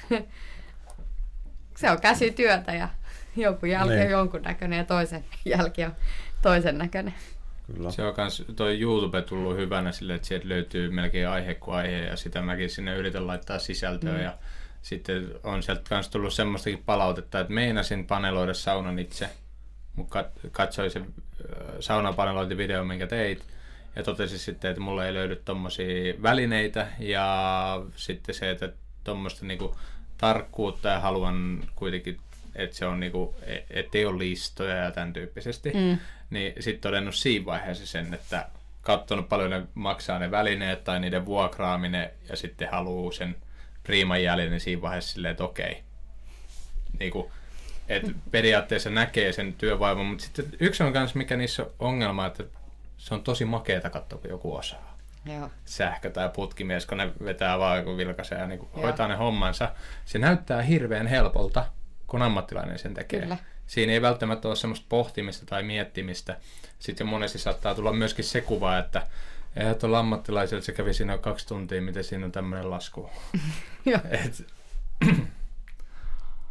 se 1.77 1.91
on 1.91 2.01
käsityötä 2.01 2.75
ja 2.75 2.89
jonkun 3.37 3.71
jälki 3.71 3.95
niin. 3.95 4.05
on 4.05 4.11
jonkun 4.11 4.43
näköinen 4.43 4.77
ja 4.77 4.85
toisen 4.85 5.25
jälki 5.45 5.85
on 5.85 5.97
toisen 6.43 6.79
näköinen. 6.79 7.15
Kyllä. 7.75 7.91
Se 7.91 8.03
on 8.03 8.15
myös 8.17 8.45
toi 8.57 8.81
YouTube 8.81 9.23
tullut 9.23 9.57
hyvänä 9.57 9.93
sille, 9.93 10.15
että 10.15 10.29
sieltä 10.29 10.49
löytyy 10.49 10.91
melkein 10.91 11.29
aihe 11.29 11.55
kuin 11.55 11.77
aihe 11.77 11.97
ja 11.97 12.17
sitä 12.17 12.43
mäkin 12.43 12.71
sinne 12.71 12.97
yritän 12.97 13.27
laittaa 13.27 13.59
sisältöä 13.59 14.13
mm. 14.13 14.23
ja 14.23 14.39
sitten 14.83 15.31
on 15.43 15.63
sieltä 15.63 15.83
myös 15.91 16.09
tullut 16.09 16.33
semmoistakin 16.33 16.83
palautetta, 16.87 17.41
että 17.41 17.53
meinasin 17.53 18.07
paneloida 18.07 18.55
saunan 18.55 18.99
itse, 18.99 19.31
mutta 19.97 20.25
katsoin 20.53 20.91
sen 20.91 21.15
saunapanelointivideo, 21.81 22.85
minkä 22.85 23.07
teit, 23.07 23.45
ja 23.97 24.03
totesin 24.03 24.39
sitten, 24.39 24.71
että 24.71 24.81
mulla 24.81 25.07
ei 25.07 25.15
löydy 25.15 25.37
tommosia 25.37 26.15
välineitä, 26.23 26.87
ja 26.99 27.83
sitten 27.97 28.35
se, 28.35 28.51
että 28.51 28.73
tuommoista 29.05 29.47
niinku 29.47 29.77
tarkkuutta 30.19 30.89
ja 30.89 31.01
haluan 31.01 31.65
kuitenkin, 31.75 32.21
että 32.55 32.77
se 32.77 32.87
on 32.87 33.01
niinku, 33.01 33.35
ettei 33.71 34.07
ole 34.07 34.19
listoja 34.19 34.77
ja 34.77 34.91
tämän 34.91 35.13
tyyppisesti, 35.13 35.71
mm. 35.75 35.99
Niin 36.31 36.53
sitten 36.61 36.81
todennut 36.81 37.15
siinä 37.15 37.47
vaiheessa 37.47 37.87
sen, 37.87 38.15
että 38.15 38.49
katsonut 38.83 39.29
paljon 39.29 39.51
ne 39.51 39.63
maksaa 39.75 40.19
ne 40.19 40.31
välineet 40.31 40.85
tai 40.85 41.01
niiden 41.01 41.27
vuokraaminen 41.27 42.11
ja 42.29 42.37
sitten 42.37 42.71
haluaa 42.71 43.13
sen 43.13 43.37
priiman 43.83 44.23
jäljellä, 44.23 44.51
niin 44.51 44.61
siinä 44.61 44.83
vaiheessa 44.83 45.13
silleen, 45.13 45.33
että 45.33 45.45
okei. 45.45 45.83
Niin 46.99 47.13
kuin, 47.13 47.31
että 47.89 48.13
periaatteessa 48.31 48.91
näkee 48.91 49.33
sen 49.33 49.53
työvaivan, 49.53 50.07
mutta 50.07 50.25
sitten 50.25 50.47
yksi 50.61 50.83
on 50.83 50.93
myös, 50.93 51.15
mikä 51.15 51.37
niissä 51.37 51.63
on 51.63 51.71
ongelma, 51.79 52.27
että 52.27 52.45
se 52.97 53.15
on 53.15 53.25
tosi 53.25 53.45
makeeta 53.45 53.91
katsoa, 53.91 54.19
kun 54.19 54.31
joku 54.31 54.57
osaa. 54.57 54.99
Joo. 55.25 55.51
Sähkö- 55.65 56.11
tai 56.11 56.29
putkimies, 56.29 56.87
kun 56.87 56.99
ne 56.99 57.13
vetää 57.25 57.59
vaan 57.59 57.79
joku 57.79 57.97
vilkaisee 57.97 58.39
ja 58.39 58.47
niin 58.47 58.59
kuin 58.59 58.71
hoitaa 58.83 59.09
ne 59.09 59.15
hommansa. 59.15 59.73
Se 60.05 60.19
näyttää 60.19 60.63
hirveän 60.63 61.07
helpolta, 61.07 61.67
kun 62.07 62.23
ammattilainen 62.23 62.79
sen 62.79 62.95
tekee. 62.95 63.21
Kyllä. 63.21 63.37
Siinä 63.69 63.93
ei 63.93 64.03
välttämättä 64.03 64.49
ole 64.49 64.57
semmoista 64.57 64.87
pohtimista 64.89 65.47
tai 65.47 65.63
miettimistä. 65.63 66.37
Sitten 66.79 67.07
monesti 67.07 67.39
saattaa 67.39 67.75
tulla 67.75 67.93
myöskin 67.93 68.25
se 68.25 68.41
kuva, 68.41 68.79
että 68.79 69.07
Eihän 69.57 69.77
tuolla 69.77 69.99
ammattilaisella 69.99 70.63
se 70.63 70.73
kävi 70.73 70.95
siinä 70.95 71.19
kaksi 71.19 71.47
tuntia, 71.47 71.83
miten 71.83 72.05
siinä 72.05 72.27
on 72.27 72.33
tämmöinen 72.33 72.71
lasku. 72.71 73.11
Et, 74.25 74.47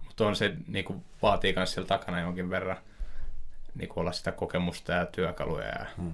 mutta 0.05 0.27
on 0.27 0.35
se, 0.35 0.55
niinku, 0.67 1.03
vaatii 1.21 1.53
myös 1.55 1.73
siellä 1.73 1.87
takana 1.87 2.19
jonkin 2.19 2.49
verran 2.49 2.77
niinku, 3.75 3.99
olla 3.99 4.11
sitä 4.11 4.31
kokemusta 4.31 4.91
ja 4.91 5.05
työkaluja. 5.05 5.67
Ja... 5.67 5.85
Hmm. 5.97 6.13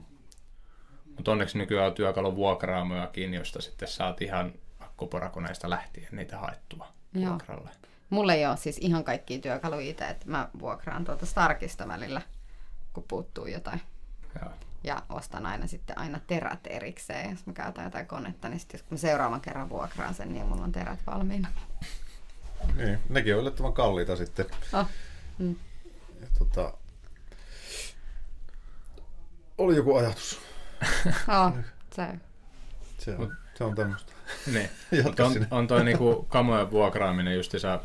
Mutta 1.16 1.32
onneksi 1.32 1.58
nykyään 1.58 1.88
on 1.88 1.94
työkalun 1.94 2.36
vuokraamojakin, 2.36 3.34
josta 3.34 3.62
sitten 3.62 3.88
saat 3.88 4.22
ihan 4.22 4.54
akkuporakoneista 4.80 5.70
lähtien 5.70 6.10
niitä 6.12 6.38
haettua 6.38 6.88
Joo. 7.14 7.30
vuokralle. 7.30 7.70
Mulla 8.10 8.34
ei 8.34 8.46
ole 8.46 8.58
siis 8.58 8.78
ihan 8.78 9.04
kaikkia 9.04 9.40
työkaluja 9.40 9.90
itse, 9.90 10.08
että 10.08 10.26
mä 10.30 10.50
vuokraan 10.60 11.06
tuolta 11.06 11.26
Starkista 11.26 11.88
välillä, 11.88 12.22
kun 12.94 13.06
puuttuu 13.08 13.46
jotain. 13.46 13.82
Joo. 14.42 14.52
Ja 14.84 15.04
ostan 15.10 15.46
aina 15.46 15.68
sitten 15.68 15.98
aina 15.98 16.20
terät 16.28 16.60
erikseen. 16.68 17.32
Jos 17.32 17.46
mä 17.46 17.54
käytän 17.54 17.84
jotain 17.84 18.08
konetta, 18.08 18.50
niin 18.50 18.60
sitten 18.60 18.80
kun 18.80 18.88
mä 18.92 18.98
seuraavan 18.98 19.42
kerran 19.42 19.70
vuokraan 19.70 20.14
sen, 20.14 20.34
niin 20.34 20.46
mulla 20.46 20.64
on 20.64 20.72
terät 20.72 21.00
valmiina. 21.08 21.48
Niin, 22.76 23.00
nekin 23.10 23.36
on 23.36 23.42
yllättävän 23.42 23.74
kalliita 23.74 24.16
sitten. 24.16 24.46
Oh. 24.74 24.88
Mm. 25.38 25.56
Ja, 26.22 26.28
tota, 26.40 26.74
oli 29.58 29.76
joku 29.76 29.96
ajatus. 29.96 30.42
oh, 31.46 31.54
se. 31.96 32.08
Se 32.98 33.16
on, 33.16 33.38
se 33.56 33.64
on 33.64 33.76
tämmöistä. 33.76 34.14
Niin. 34.54 34.70
on, 35.26 35.48
on 35.52 35.68
toi 35.68 35.86
niinku 35.86 36.26
kamojen 36.30 36.72
vuokraaminen 36.72 37.36
justiinsa, 37.36 37.80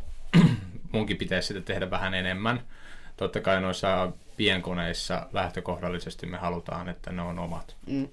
munkin 0.93 1.17
pitäisi 1.17 1.49
sitä 1.49 1.61
tehdä 1.61 1.91
vähän 1.91 2.15
enemmän. 2.15 2.61
Totta 3.17 3.41
kai 3.41 3.61
noissa 3.61 4.13
pienkoneissa 4.37 5.27
lähtökohdallisesti 5.33 6.27
me 6.27 6.37
halutaan, 6.37 6.89
että 6.89 7.13
ne 7.13 7.23
on 7.23 7.39
omat 7.39 7.77
mm. 7.87 8.09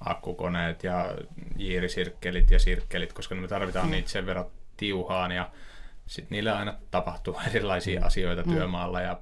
akkukoneet 0.00 0.84
ja 0.84 1.14
jiirisirkkelit 1.56 2.50
ja 2.50 2.58
sirkkelit, 2.58 3.12
koska 3.12 3.34
me 3.34 3.48
tarvitaan 3.48 3.86
mm. 3.86 3.90
niitä 3.90 4.08
sen 4.10 4.26
verran 4.26 4.46
tiuhaan 4.76 5.32
ja 5.32 5.50
sitten 6.06 6.36
niillä 6.36 6.58
aina 6.58 6.74
tapahtuu 6.90 7.40
erilaisia 7.50 8.00
mm. 8.00 8.06
asioita 8.06 8.42
mm. 8.42 8.52
työmaalla 8.52 9.00
ja 9.00 9.18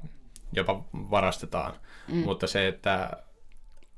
jopa 0.52 0.84
varastetaan. 0.92 1.72
Mm. 2.08 2.16
Mutta 2.16 2.46
se, 2.46 2.68
että 2.68 3.10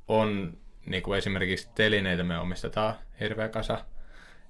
on 0.09 0.59
niin 0.87 1.03
kuin 1.03 1.19
esimerkiksi 1.19 1.69
telineitä 1.75 2.23
me 2.23 2.39
omistetaan 2.39 2.95
hirveä 3.21 3.49
kasa, 3.49 3.85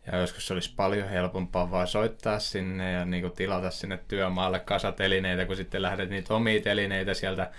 ja 0.07 0.19
joskus 0.19 0.47
se 0.47 0.52
olisi 0.52 0.75
paljon 0.76 1.09
helpompaa 1.09 1.71
vaan 1.71 1.87
soittaa 1.87 2.38
sinne 2.38 2.92
ja 2.92 3.04
niin 3.04 3.23
kuin 3.23 3.33
tilata 3.33 3.71
sinne 3.71 3.99
työmaalle 4.09 4.61
kasatelineitä, 4.61 5.47
kun 5.47 5.57
sitten 5.57 5.83
lähdet 5.83 6.11
niitä 6.11 6.35
omia 6.35 6.62
telineitä 6.62 7.14
sieltä 7.14 7.50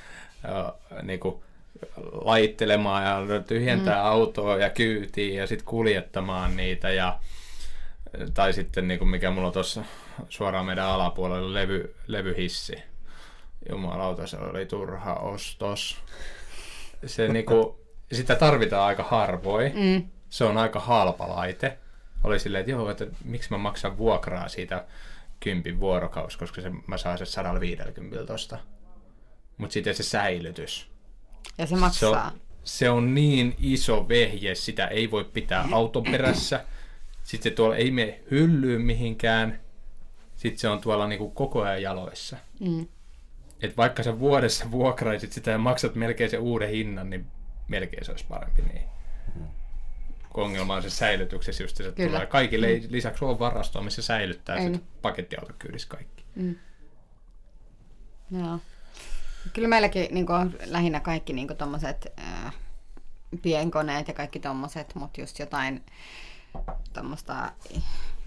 niin 1.03 1.19
kuin 1.19 1.43
laittelemaan 2.11 3.03
ja 3.03 3.39
tyhjentää 3.39 3.95
mm. 3.95 4.05
autoa 4.05 4.57
ja 4.57 4.69
kyytiin 4.69 5.35
ja 5.35 5.47
sitten 5.47 5.65
kuljettamaan 5.65 6.57
niitä. 6.57 6.89
Ja, 6.89 7.19
tai 8.33 8.53
sitten 8.53 8.87
niin 8.87 8.99
kuin 8.99 9.09
mikä 9.09 9.31
mulla 9.31 9.47
on 9.47 9.53
tuossa 9.53 9.83
suoraan 10.29 10.65
meidän 10.65 10.85
alapuolella 10.85 11.53
levy, 11.53 11.95
levyhissi. 12.07 12.83
Jumalauta, 13.69 14.27
se 14.27 14.37
oli 14.37 14.65
turha 14.65 15.13
ostos. 15.13 15.97
Se 17.05 17.27
niin 17.27 17.45
kuin, 17.45 17.75
sitä 18.11 18.35
tarvitaan 18.35 18.87
aika 18.87 19.03
harvoin. 19.03 19.71
Mm. 19.75 20.03
Se 20.29 20.43
on 20.43 20.57
aika 20.57 20.79
halpa 20.79 21.29
laite. 21.29 21.77
Oli 22.23 22.39
silleen, 22.39 22.59
että 22.59 22.71
joo, 22.71 22.89
että 22.89 23.07
miksi 23.25 23.51
mä 23.51 23.57
maksan 23.57 23.97
vuokraa 23.97 24.47
siitä 24.49 24.85
kympin 25.39 25.79
vuorokaus, 25.79 26.37
koska 26.37 26.61
se, 26.61 26.71
mä 26.87 26.97
saan 26.97 27.17
sen 27.17 27.27
150 27.27 28.25
tosta 28.25 28.57
mutta 29.61 29.73
sitten 29.73 29.95
se 29.95 30.03
säilytys. 30.03 30.91
Ja 31.57 31.67
se 31.67 31.75
maksaa. 31.75 32.29
Se 32.29 32.35
on, 32.35 32.41
se 32.63 32.89
on 32.89 33.15
niin 33.15 33.55
iso 33.59 34.09
vehje, 34.09 34.55
sitä 34.55 34.87
ei 34.87 35.11
voi 35.11 35.23
pitää 35.23 35.67
auton 35.71 36.03
perässä. 36.03 36.65
Sitten 37.23 37.51
se 37.51 37.55
tuolla 37.55 37.75
ei 37.75 37.91
mene 37.91 38.19
hyllyyn 38.31 38.81
mihinkään. 38.81 39.59
Sitten 40.35 40.59
se 40.59 40.69
on 40.69 40.81
tuolla 40.81 41.07
niinku 41.07 41.29
koko 41.29 41.61
ajan 41.61 41.81
jaloissa. 41.81 42.37
Mm. 42.59 42.87
Et 43.61 43.77
vaikka 43.77 44.03
sä 44.03 44.19
vuodessa 44.19 44.71
vuokraisit 44.71 45.31
sitä 45.31 45.51
ja 45.51 45.57
maksat 45.57 45.95
melkein 45.95 46.29
sen 46.29 46.39
uuden 46.39 46.69
hinnan, 46.69 47.09
niin 47.09 47.25
melkein 47.67 48.05
se 48.05 48.11
olisi 48.11 48.25
parempi 48.29 48.61
niin. 48.61 48.85
Mm. 49.35 49.47
Ongelma 50.33 50.75
on 50.75 50.83
se 50.83 50.89
säilytyksessä 50.89 51.63
just, 51.63 51.79
että 51.79 52.05
tulee 52.05 52.25
kaikille 52.25 52.67
mm. 52.67 52.87
lisäksi 52.89 53.25
on 53.25 53.39
varastoa, 53.39 53.81
missä 53.81 54.01
säilyttää 54.01 54.61
sitten 54.61 54.81
pakettiautokyydissä 55.01 55.87
kaikki. 55.87 56.23
Mm. 56.35 56.55
Joo. 58.31 58.59
Kyllä 59.53 59.67
meilläkin 59.67 60.07
niin 60.11 60.25
kuin, 60.25 60.35
on 60.35 60.53
lähinnä 60.65 60.99
kaikki 60.99 61.33
niin 61.33 61.57
tuommoiset 61.57 62.07
äh, 62.19 62.53
pienkoneet 63.41 64.07
ja 64.07 64.13
kaikki 64.13 64.39
tuommoiset, 64.39 64.95
mutta 64.95 65.21
just 65.21 65.39
jotain 65.39 65.83
tuommoista 66.93 67.51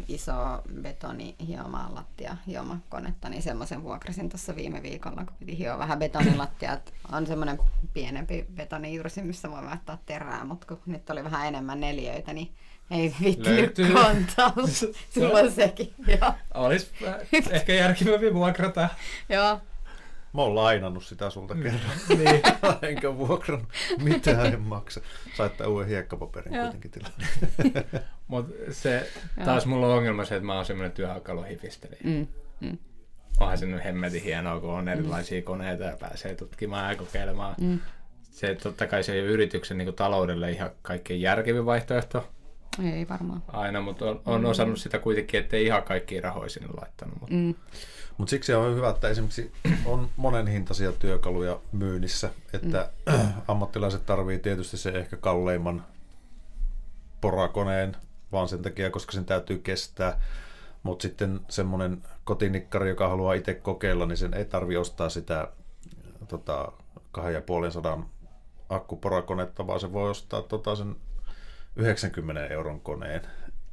isoa 0.09 0.63
betonihiomaa 0.83 1.95
lattia 1.95 2.37
hiomakonetta, 2.47 3.29
niin 3.29 3.43
semmoisen 3.43 3.83
vuokrasin 3.83 4.29
tuossa 4.29 4.57
viime 4.57 4.83
viikolla, 4.83 5.25
kun 5.25 5.37
piti 5.39 5.59
hioa 5.59 5.79
vähän 5.79 5.99
betonilattia. 5.99 6.79
On 7.13 7.27
semmoinen 7.27 7.59
pienempi 7.95 8.47
betonijursi, 8.55 9.23
missä 9.23 9.51
voi 9.51 9.63
vaihtaa 9.63 9.99
terää, 10.07 10.45
mutta 10.45 10.67
kun 10.67 10.81
nyt 10.87 11.11
oli 11.11 11.25
vähän 11.25 11.49
enemmän 11.49 11.81
neljöitä, 11.81 12.33
niin 12.33 12.55
ei 12.91 13.15
vittinyt 13.25 13.77
kantaa. 13.93 14.55
Sulla 15.15 15.39
on 15.39 15.51
sekin. 15.51 15.95
Olisi 16.55 16.91
ehkä 17.51 17.75
järkevämpi 17.75 18.35
vuokrata. 18.35 18.89
Joo, 19.29 19.61
Mä 20.35 20.43
oon 20.43 20.55
lainannut 20.55 21.05
sitä 21.05 21.31
sulta 21.31 21.55
kerran. 21.55 21.81
niin. 22.19 22.43
Enkä 22.91 23.17
vuokrannut 23.19 23.69
mitään 24.03 24.47
en 24.47 24.61
maksa. 24.61 25.01
Saitte 25.37 25.67
uuden 25.67 25.89
hiekkapaperin 25.89 26.61
kuitenkin 26.61 26.91
tilanne. 26.91 27.27
Mut 28.29 28.47
se, 28.71 29.11
taas 29.45 29.67
mulla 29.67 29.87
on 29.87 29.95
ongelma 29.97 30.25
se, 30.25 30.35
että 30.37 30.47
mä 30.47 30.55
oon 30.57 30.65
semmoinen 30.65 30.93
työkaluhifisteli. 30.93 31.97
Mm. 32.05 32.27
Mm. 32.61 32.79
Onhan 33.41 33.59
se 33.59 33.67
nyt 33.67 33.85
hemmetin 33.85 34.23
hienoa, 34.23 34.61
kun 34.61 34.71
on 34.71 34.89
erilaisia 34.89 35.41
mm. 35.41 35.45
koneita 35.45 35.85
ja 35.85 35.97
pääsee 35.97 36.35
tutkimaan 36.35 36.91
ja 36.91 36.97
kokeilemaan. 36.97 37.55
Mm. 37.61 37.81
Se 38.23 38.55
totta 38.55 38.87
kai 38.87 39.03
se 39.03 39.13
ei 39.13 39.21
ole 39.21 39.29
yrityksen 39.29 39.79
niin 39.79 39.95
taloudelle 39.95 40.51
ihan 40.51 40.71
kaikkein 40.83 41.21
järkevin 41.21 41.67
vaihtoehto, 41.67 42.31
Ei 42.95 43.09
varmaan. 43.09 43.43
aina, 43.49 43.81
mutta 43.81 44.05
on, 44.05 44.23
on 44.27 44.47
osannut 44.47 44.79
sitä 44.79 44.99
kuitenkin, 44.99 45.41
ettei 45.41 45.67
ihan 45.67 45.83
kaikki 45.83 46.21
rahoja 46.21 46.49
sinne 46.49 46.69
laittanut. 46.81 47.21
Mutta 47.21 47.35
Mm. 47.37 47.55
Mutta 48.19 48.31
siksi 48.31 48.55
on 48.55 48.77
hyvä, 48.77 48.91
että 48.91 49.09
esimerkiksi 49.09 49.53
on 49.87 50.09
monen 50.17 50.47
hintaisia 50.47 50.93
työkaluja 50.93 51.61
myynnissä, 51.73 52.31
että 52.53 52.91
mm. 53.13 53.33
ammattilaiset 53.49 54.07
tarvii 54.07 54.39
tietysti 54.39 54.77
se 54.77 54.91
ehkä 54.91 55.17
kalleimman 55.17 55.85
porakoneen, 57.21 57.97
vaan 58.33 58.49
sen 58.49 58.63
takia, 58.63 58.91
koska 58.91 59.13
sen 59.13 59.25
täytyy 59.25 59.59
kestää. 59.59 60.21
Mutta 60.83 61.03
sitten 61.03 61.41
semmoinen 61.49 62.03
kotinikkari, 62.25 62.89
joka 62.89 63.09
haluaa 63.09 63.35
itse 63.35 63.55
kokeilla, 63.55 64.07
niin 64.07 64.17
sen 64.17 64.35
ei 64.35 64.45
tarvi 64.45 64.77
ostaa 64.77 65.09
sitä 65.09 65.49
tota, 66.29 66.73
2,5 67.99 68.05
akkuporakonetta, 68.69 69.67
vaan 69.67 69.81
se 69.81 69.93
voi 69.93 70.11
ostaa 70.11 70.43
tota, 70.43 70.77
sen 70.77 70.97
90 71.77 72.47
euron 72.47 72.81
koneen, 72.81 73.23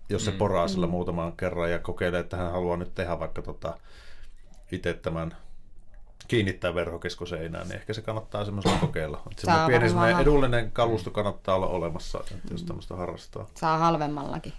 jos 0.09 0.25
se 0.25 0.31
poraa 0.31 0.67
sillä 0.67 0.87
muutaman 0.87 1.33
kerran 1.33 1.71
ja 1.71 1.79
kokeilee, 1.79 2.19
että 2.19 2.37
hän 2.37 2.51
haluaa 2.51 2.77
nyt 2.77 2.95
tehdä 2.95 3.19
vaikka 3.19 3.41
tota, 3.41 3.77
tämän 4.79 5.35
kiinnittää 6.27 6.75
verhokesko 6.75 7.25
seinään, 7.25 7.67
niin 7.67 7.75
ehkä 7.75 7.93
se 7.93 8.01
kannattaa 8.01 8.45
semmoisella 8.45 8.77
kokeilla. 8.77 9.21
Että 9.31 9.41
semmoinen 9.41 9.67
pieni 9.67 9.89
semmoinen 9.89 10.19
edullinen 10.19 10.71
kalusto 10.71 11.11
kannattaa 11.11 11.55
olla 11.55 11.67
olemassa, 11.67 12.19
että 12.19 12.53
jos 12.53 12.63
tämmöistä 12.63 12.95
harrastaa. 12.95 13.49
Saa 13.55 13.77
halvemmallakin. 13.77 14.53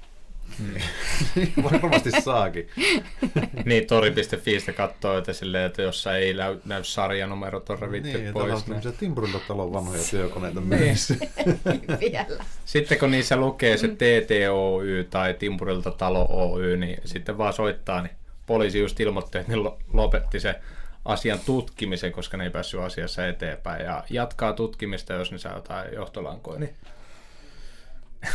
Varmasti 1.72 2.10
saakin. 2.10 2.68
niin, 3.64 3.86
tori.fiistä 3.86 4.72
katsoo, 4.72 5.18
että, 5.18 5.32
silleen, 5.32 5.66
että 5.66 5.82
jos 5.82 6.06
ei 6.06 6.34
näy, 6.34 6.58
näy 6.64 6.84
sarjanumerot 6.84 7.70
on 7.70 7.78
revitty 7.78 8.18
Niin, 8.18 8.32
pois. 8.32 8.52
on 8.52 8.56
Niin. 8.58 8.64
tämmöisiä 8.66 8.92
Timbrilla-talon 8.92 9.72
vanhoja 9.72 10.02
työkoneita 10.10 10.60
myynnissä. 10.60 11.14
Vielä. 12.00 12.44
Sitten 12.64 12.98
kun 12.98 13.10
niissä 13.10 13.36
lukee 13.36 13.76
se 13.76 13.88
TTOY 13.88 15.04
tai 15.10 15.34
Timpurilta 15.34 15.90
talo 15.90 16.26
Oy, 16.30 16.76
niin 16.76 17.00
sitten 17.04 17.38
vaan 17.38 17.52
soittaa, 17.52 18.02
niin 18.02 18.16
poliisi 18.46 18.80
just 18.80 19.00
ilmoitti, 19.00 19.38
että 19.38 19.52
ne 19.52 19.56
lo- 19.56 19.78
lopetti 19.92 20.40
se 20.40 20.60
asian 21.04 21.40
tutkimisen, 21.40 22.12
koska 22.12 22.36
ne 22.36 22.44
ei 22.44 22.50
päässyt 22.50 22.80
asiassa 22.80 23.26
eteenpäin. 23.26 23.84
Ja 23.84 24.04
jatkaa 24.10 24.52
tutkimista, 24.52 25.12
jos 25.12 25.32
ne 25.32 25.38
saa 25.38 25.54
jotain 25.54 25.94
johtolankoja. 25.94 26.60
Niin... 26.60 26.76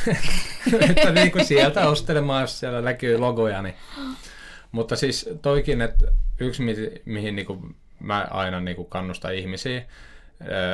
että 0.90 1.12
niin 1.12 1.32
kuin 1.32 1.46
sieltä 1.46 1.90
ostelemaan, 1.90 2.42
jos 2.42 2.60
siellä 2.60 2.82
näkyy 2.82 3.18
logoja. 3.18 3.62
Niin... 3.62 3.76
Mutta 4.72 4.96
siis 4.96 5.30
toikin, 5.42 5.82
että 5.82 6.06
yksi 6.40 6.62
mi- 6.62 7.02
mihin 7.06 7.36
niin 7.36 7.46
kuin 7.46 7.76
mä 8.00 8.28
aina 8.32 8.60
niin 8.60 8.76
kuin 8.76 8.90
kannustan 8.90 9.36
ihmisiä, 9.36 9.86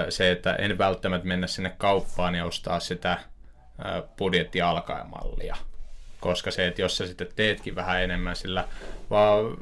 se, 0.09 0.31
että 0.31 0.53
en 0.53 0.77
välttämättä 0.77 1.27
mennä 1.27 1.47
sinne 1.47 1.75
kauppaan 1.77 2.35
ja 2.35 2.45
ostaa 2.45 2.79
sitä 2.79 3.19
öö, 3.85 4.01
budjetti 4.17 4.59
mallia. 5.05 5.55
Koska 6.23 6.51
se, 6.51 6.67
että 6.67 6.81
jos 6.81 6.97
sä 6.97 7.07
sitten 7.07 7.27
teetkin 7.35 7.75
vähän 7.75 8.03
enemmän 8.03 8.35
sillä, 8.35 8.67
vaan 9.09 9.57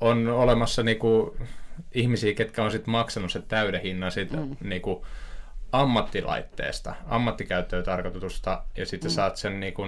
on 0.00 0.28
olemassa 0.28 0.82
niinku 0.82 1.36
ihmisiä, 1.94 2.34
ketkä 2.34 2.64
on 2.64 2.70
sitten 2.70 2.90
maksanut 2.90 3.32
sen 3.32 3.42
täyden 3.42 3.80
hinnan 3.80 4.12
siitä 4.12 4.36
mm. 4.36 4.56
niinku 4.60 5.06
ammattilaitteesta, 5.72 6.94
ammattikäyttöön 7.06 7.84
tarkoitusta, 7.84 8.62
ja 8.76 8.86
sitten 8.86 9.10
mm. 9.10 9.14
saat 9.14 9.36
sen 9.36 9.60
niinku 9.60 9.82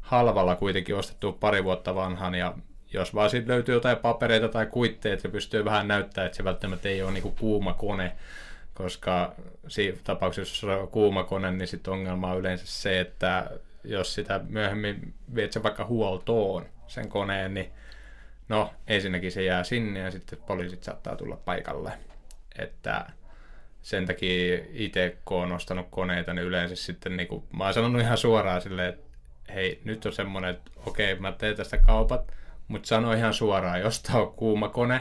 halvalla 0.00 0.56
kuitenkin 0.56 0.96
ostettua 0.96 1.32
pari 1.32 1.64
vuotta 1.64 1.94
vanhan, 1.94 2.34
ja 2.34 2.54
jos 2.92 3.14
vaan 3.14 3.30
siitä 3.30 3.52
löytyy 3.52 3.74
jotain 3.74 3.96
papereita 3.96 4.48
tai 4.48 4.66
kuitteita, 4.66 5.22
se 5.22 5.28
pystyy 5.28 5.64
vähän 5.64 5.88
näyttämään, 5.88 6.26
että 6.26 6.36
se 6.36 6.44
välttämättä 6.44 6.88
ei 6.88 7.02
ole 7.02 7.12
niinku 7.12 7.30
kuuma 7.40 7.72
kone, 7.72 8.12
koska 8.74 9.34
siinä 9.68 9.98
tapauksessa, 10.04 10.66
jos 10.66 10.80
on 10.80 10.88
kuuma 10.88 11.24
kone, 11.24 11.50
niin 11.50 11.68
sitten 11.68 11.92
ongelma 11.92 12.30
on 12.30 12.38
yleensä 12.38 12.66
se, 12.66 13.00
että 13.00 13.50
jos 13.84 14.14
sitä 14.14 14.40
myöhemmin 14.48 15.14
viet 15.34 15.52
sen 15.52 15.62
vaikka 15.62 15.84
huoltoon, 15.84 16.66
sen 16.86 17.08
koneen, 17.08 17.54
niin 17.54 17.70
no 18.48 18.74
ensinnäkin 18.86 19.32
se 19.32 19.42
jää 19.42 19.64
sinne 19.64 20.00
ja 20.00 20.10
sitten 20.10 20.38
poliisit 20.46 20.82
saattaa 20.82 21.16
tulla 21.16 21.36
paikalle. 21.36 21.92
Että 22.58 23.06
sen 23.82 24.06
takia 24.06 24.58
itse, 24.72 25.16
kun 25.24 25.38
on 25.38 25.52
ostanut 25.52 25.86
koneita, 25.90 26.34
niin 26.34 26.46
yleensä 26.46 26.76
sitten, 26.76 27.16
niin 27.16 27.28
kuin, 27.28 27.44
mä 27.52 27.64
oon 27.64 27.74
sanonut 27.74 28.02
ihan 28.02 28.18
suoraan 28.18 28.62
silleen, 28.62 28.88
että 28.88 29.10
hei, 29.54 29.80
nyt 29.84 30.06
on 30.06 30.12
semmoinen, 30.12 30.50
että 30.50 30.70
okei, 30.86 31.14
mä 31.14 31.32
teen 31.32 31.56
tästä 31.56 31.78
kaupat, 31.78 32.32
mutta 32.68 32.86
sano 32.86 33.12
ihan 33.12 33.34
suoraan, 33.34 33.80
jos 33.80 34.02
tää 34.02 34.16
on 34.16 34.32
kuuma 34.32 34.68
kone, 34.68 35.00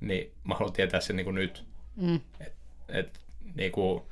niin 0.00 0.32
mä 0.44 0.54
haluan 0.54 0.72
tietää 0.72 1.00
sen 1.00 1.16
niin 1.16 1.24
kuin 1.24 1.34
nyt. 1.34 1.64
Mm. 1.96 2.20
Et, 2.40 2.52
et, 2.88 3.20
niinku, 3.54 4.08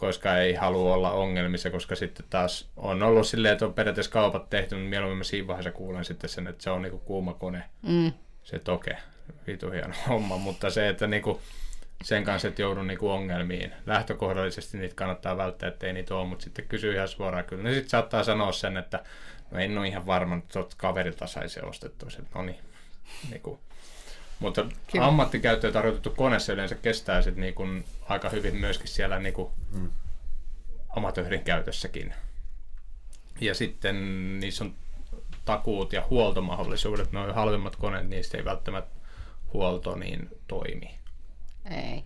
koska 0.00 0.38
ei 0.38 0.54
halua 0.54 0.94
olla 0.94 1.10
ongelmissa, 1.10 1.70
koska 1.70 1.96
sitten 1.96 2.26
taas 2.30 2.70
on 2.76 3.02
ollut 3.02 3.26
silleen, 3.26 3.52
että 3.52 3.66
on 3.66 3.74
periaatteessa 3.74 4.12
kaupat 4.12 4.50
tehty, 4.50 4.74
niin 4.76 4.88
mieluummin 4.88 5.18
mä 5.18 5.24
siinä 5.24 5.46
vaiheessa 5.46 5.72
kuulen 5.72 6.04
sitten 6.04 6.30
sen, 6.30 6.46
että 6.46 6.62
se 6.62 6.70
on 6.70 6.82
niinku 6.82 6.98
kuuma 6.98 7.34
kone, 7.34 7.62
Mm. 7.82 8.12
se 8.42 8.58
toke, 8.58 8.96
vitu 9.46 9.70
hieno 9.70 9.94
homma, 10.08 10.36
mutta 10.36 10.70
se, 10.70 10.88
että 10.88 11.06
niinku, 11.06 11.40
sen 12.02 12.24
kanssa, 12.24 12.48
että 12.48 12.62
joudun 12.62 12.86
niinku 12.86 13.10
ongelmiin. 13.10 13.72
Lähtökohdallisesti 13.86 14.78
niitä 14.78 14.94
kannattaa 14.94 15.36
välttää, 15.36 15.68
ettei 15.68 15.92
niitä 15.92 16.14
ole, 16.14 16.26
mutta 16.28 16.44
sitten 16.44 16.68
kysyy 16.68 16.94
ihan 16.94 17.08
suoraan 17.08 17.44
kyllä. 17.44 17.62
Ne 17.62 17.72
sitten 17.74 17.90
saattaa 17.90 18.24
sanoa 18.24 18.52
sen, 18.52 18.76
että 18.76 19.04
no 19.50 19.58
en 19.58 19.78
ole 19.78 19.88
ihan 19.88 20.06
varma, 20.06 20.36
että 20.36 20.52
tuot 20.52 20.74
kaverilta 20.74 21.26
sai 21.26 21.48
se 21.48 21.60
ostettua. 21.62 22.08
No 22.34 22.42
niin, 22.42 22.58
niinku. 23.30 23.60
Mutta 24.40 24.66
Kiva. 24.86 25.06
ammattikäyttöön 25.06 25.72
tarkoitettu 25.72 26.10
kone 26.10 26.38
se 26.40 26.52
yleensä 26.52 26.74
kestää 26.74 27.22
sit 27.22 27.36
niinku 27.36 27.62
aika 28.08 28.28
hyvin 28.28 28.56
myöskin 28.56 28.88
siellä 28.88 29.18
niinku 29.18 29.52
Mm. 29.72 29.90
amatöörin 30.96 31.44
käytössäkin. 31.44 32.14
Ja 33.40 33.54
sitten 33.54 33.96
niissä 34.40 34.64
on 34.64 34.74
takuut 35.44 35.92
ja 35.92 36.06
huoltomahdollisuudet. 36.10 37.12
Noin 37.12 37.34
halvemmat 37.34 37.76
koneet, 37.76 38.08
niistä 38.08 38.38
ei 38.38 38.44
välttämättä 38.44 38.94
huolto 39.52 39.94
niin 39.96 40.28
toimi. 40.48 40.98
Ei, 41.70 42.04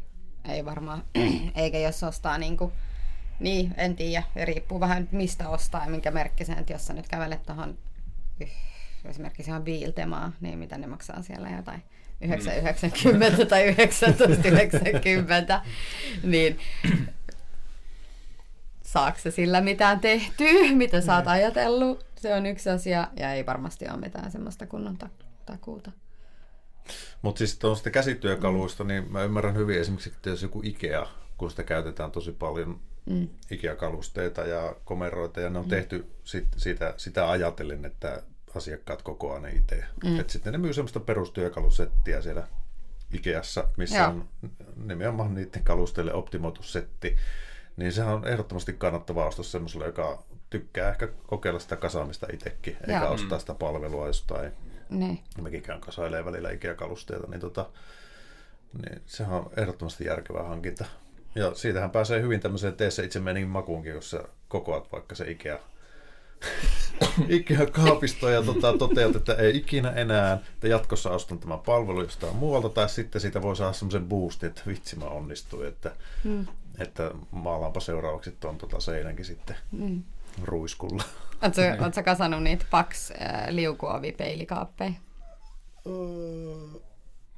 ei 0.49 0.65
varmaan. 0.65 1.05
Eikä 1.55 1.79
jos 1.79 2.03
ostaa 2.03 2.39
niinku, 2.39 2.73
niin, 3.41 3.75
en 3.77 3.97
tiedä. 3.97 4.25
Riippuu 4.45 4.81
vähän 4.81 5.09
mistä 5.13 5.49
ostaa 5.49 5.85
ja 5.85 5.91
minkä 5.91 6.11
merkkisen. 6.11 6.59
Että 6.59 6.73
jos 6.73 6.87
sä 6.87 6.93
nyt 6.93 7.09
kävelet 7.09 7.43
tuohon 7.43 7.79
esimerkiksi 9.05 9.51
ihan 9.51 9.63
Biiltemaa, 9.63 10.33
niin 10.41 10.59
mitä 10.59 10.79
ne 10.79 10.87
maksaa 10.87 11.23
siellä 11.23 11.51
jotain 11.51 11.83
990 12.23 13.47
tai 13.47 13.75
1990, 13.75 15.61
niin 16.23 16.59
saako 18.83 19.19
se 19.19 19.31
sillä 19.31 19.61
mitään 19.61 20.01
tehtyä, 20.01 20.73
mitä 20.73 21.01
sä 21.01 21.17
oot 21.17 21.29
ajatellut, 21.29 22.07
se 22.17 22.35
on 22.35 22.47
yksi 22.47 22.71
asia, 22.71 23.09
ja 23.17 23.33
ei 23.33 23.47
varmasti 23.47 23.89
ole 23.89 23.97
mitään 23.97 24.31
semmoista 24.31 24.67
kunnon 24.67 24.99
ta- 24.99 25.09
takuuta. 25.47 25.93
Mutta 27.23 27.39
siis 27.39 27.59
tuosta 27.59 27.91
käsityökaluista, 27.91 28.85
niin 28.85 29.13
mä 29.13 29.23
ymmärrän 29.23 29.57
hyvin 29.57 29.81
esimerkiksi, 29.81 30.11
että 30.17 30.31
jos 30.31 30.43
joku 30.43 30.61
Ikea, 30.65 31.07
kun 31.39 31.51
sitä 31.51 31.63
käytetään 31.63 32.11
tosi 32.11 32.33
paljon 32.33 32.81
Mm. 33.07 33.29
Ikea-kalusteita 33.51 34.41
ja 34.41 34.77
komeroita, 34.85 35.41
ja 35.41 35.51
ne 35.51 35.59
on 35.59 35.69
tehty 35.69 36.07
sit, 36.25 36.47
sitä, 36.57 36.95
sitä 36.97 37.31
ajatellen, 37.31 37.85
että 37.85 38.23
asiakkaat 38.57 39.03
kokoaa 39.03 39.41
ne 39.41 39.51
itse. 39.51 39.85
Mm. 40.05 40.21
Et 40.21 40.31
sitten 40.31 40.53
ne 40.53 40.59
myy 40.59 40.73
semmoista 40.73 41.01
perustyökalusettiä 41.01 42.21
siellä 42.21 42.49
Ikeassa, 43.13 43.69
missä 43.77 43.99
Joo. 43.99 44.09
on 44.09 44.29
nimenomaan 44.77 45.35
niiden 45.35 45.65
kalusteille 45.65 46.15
optimoitu 46.15 46.63
setti. 46.63 47.17
Niin 47.77 47.93
sehän 47.93 48.15
on 48.15 48.29
ehdottomasti 48.29 48.73
kannattava 48.73 49.27
ostos 49.27 49.53
semmoiselle, 49.53 49.87
joka 49.87 50.23
tykkää 50.51 50.91
ehkä 50.91 51.09
kokeilla 51.27 51.61
sitä 51.61 51.77
kasaamista 51.77 52.27
itsekin, 52.33 52.77
eikä 52.81 52.93
Joo. 53.05 53.13
ostaa 53.13 53.39
sitä 53.39 53.55
palvelua 53.55 54.07
jostain 54.07 54.53
Niin. 54.91 55.21
mekin 55.43 55.63
käyn 55.63 55.81
kasailee 55.81 56.25
välillä 56.25 56.51
Ikea-kalusteita, 56.51 57.27
niin, 57.27 57.41
tota, 57.41 57.71
niin 58.83 59.03
sehän 59.07 59.35
on 59.35 59.51
ehdottomasti 59.57 60.05
järkevä 60.05 60.43
hankinta. 60.43 60.85
Ja 61.35 61.55
siitähän 61.55 61.91
pääsee 61.91 62.21
hyvin 62.23 62.41
tämmöiseen 62.41 62.75
tee 62.75 62.91
se 62.91 63.05
itse 63.05 63.21
menin 63.21 63.49
makuunkin, 63.49 63.93
jos 63.93 64.11
sä 64.11 64.25
kokoat 64.49 64.93
vaikka 64.93 65.15
se 65.15 65.31
Ikea, 65.31 65.59
Ikea-kaapisto 67.29 68.29
ja 68.29 68.43
tota, 68.43 68.79
toteat, 68.79 69.17
että 69.17 69.35
ei 69.35 69.57
ikinä 69.57 69.91
enää, 69.91 70.33
että 70.55 70.69
jatkossa 70.69 71.11
ostan 71.11 71.39
tämän 71.39 71.59
palvelu 71.61 72.03
jostain 72.03 72.37
muualta, 72.37 72.69
tai 72.69 72.89
sitten 72.89 73.21
siitä 73.21 73.43
voi 73.43 73.57
saada 73.57 73.73
semmoisen 73.73 74.05
boostin, 74.09 74.49
että 74.49 74.63
vitsi 74.67 74.97
mä 74.99 75.05
onnistuin, 75.05 75.69
että, 75.69 75.91
Mm. 76.25 76.47
että 76.79 77.11
maalaanpa 77.31 77.81
seuraavaksi 77.81 78.33
tuon 78.41 78.59
tota 78.59 78.81
seinänkin 78.81 79.25
sitten 79.25 79.57
Mm. 79.73 80.03
ruiskulla. 80.43 81.03
Oletko, 81.43 81.61
oletko 81.85 82.03
kasannut 82.03 82.43
niitä 82.43 82.65
paks 82.71 83.11
äh, 83.11 83.49
liukuovi-peilikaappeja? 83.49 84.93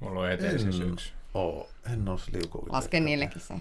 Mulla 0.01 0.21
on 0.21 0.31
eteen 0.31 0.59
siis 0.61 0.81
En 0.81 0.89
yksi. 0.93 1.13
oo, 1.35 1.69
en 1.93 2.09
oo 2.09 2.19
liukuvia. 2.33 2.73
Lasken 2.73 3.05
niillekin 3.05 3.41
se 3.43 3.55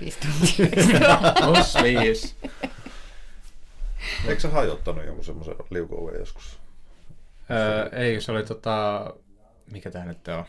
viisi 0.00 0.18
tuntia. 0.20 1.18
Plus 1.44 1.74
viisi. 1.82 2.34
Eikö 4.28 4.40
sä 4.40 4.48
hajottanut 4.48 5.04
jonkun 5.04 5.24
semmoisen 5.24 5.56
liukuoven 5.70 6.20
joskus? 6.20 6.58
Öö, 7.50 7.88
ei, 7.92 8.20
se 8.20 8.32
oli 8.32 8.44
tota... 8.44 9.06
Mikä 9.72 9.90
tää 9.90 10.04
nyt 10.04 10.28
on? 10.28 10.44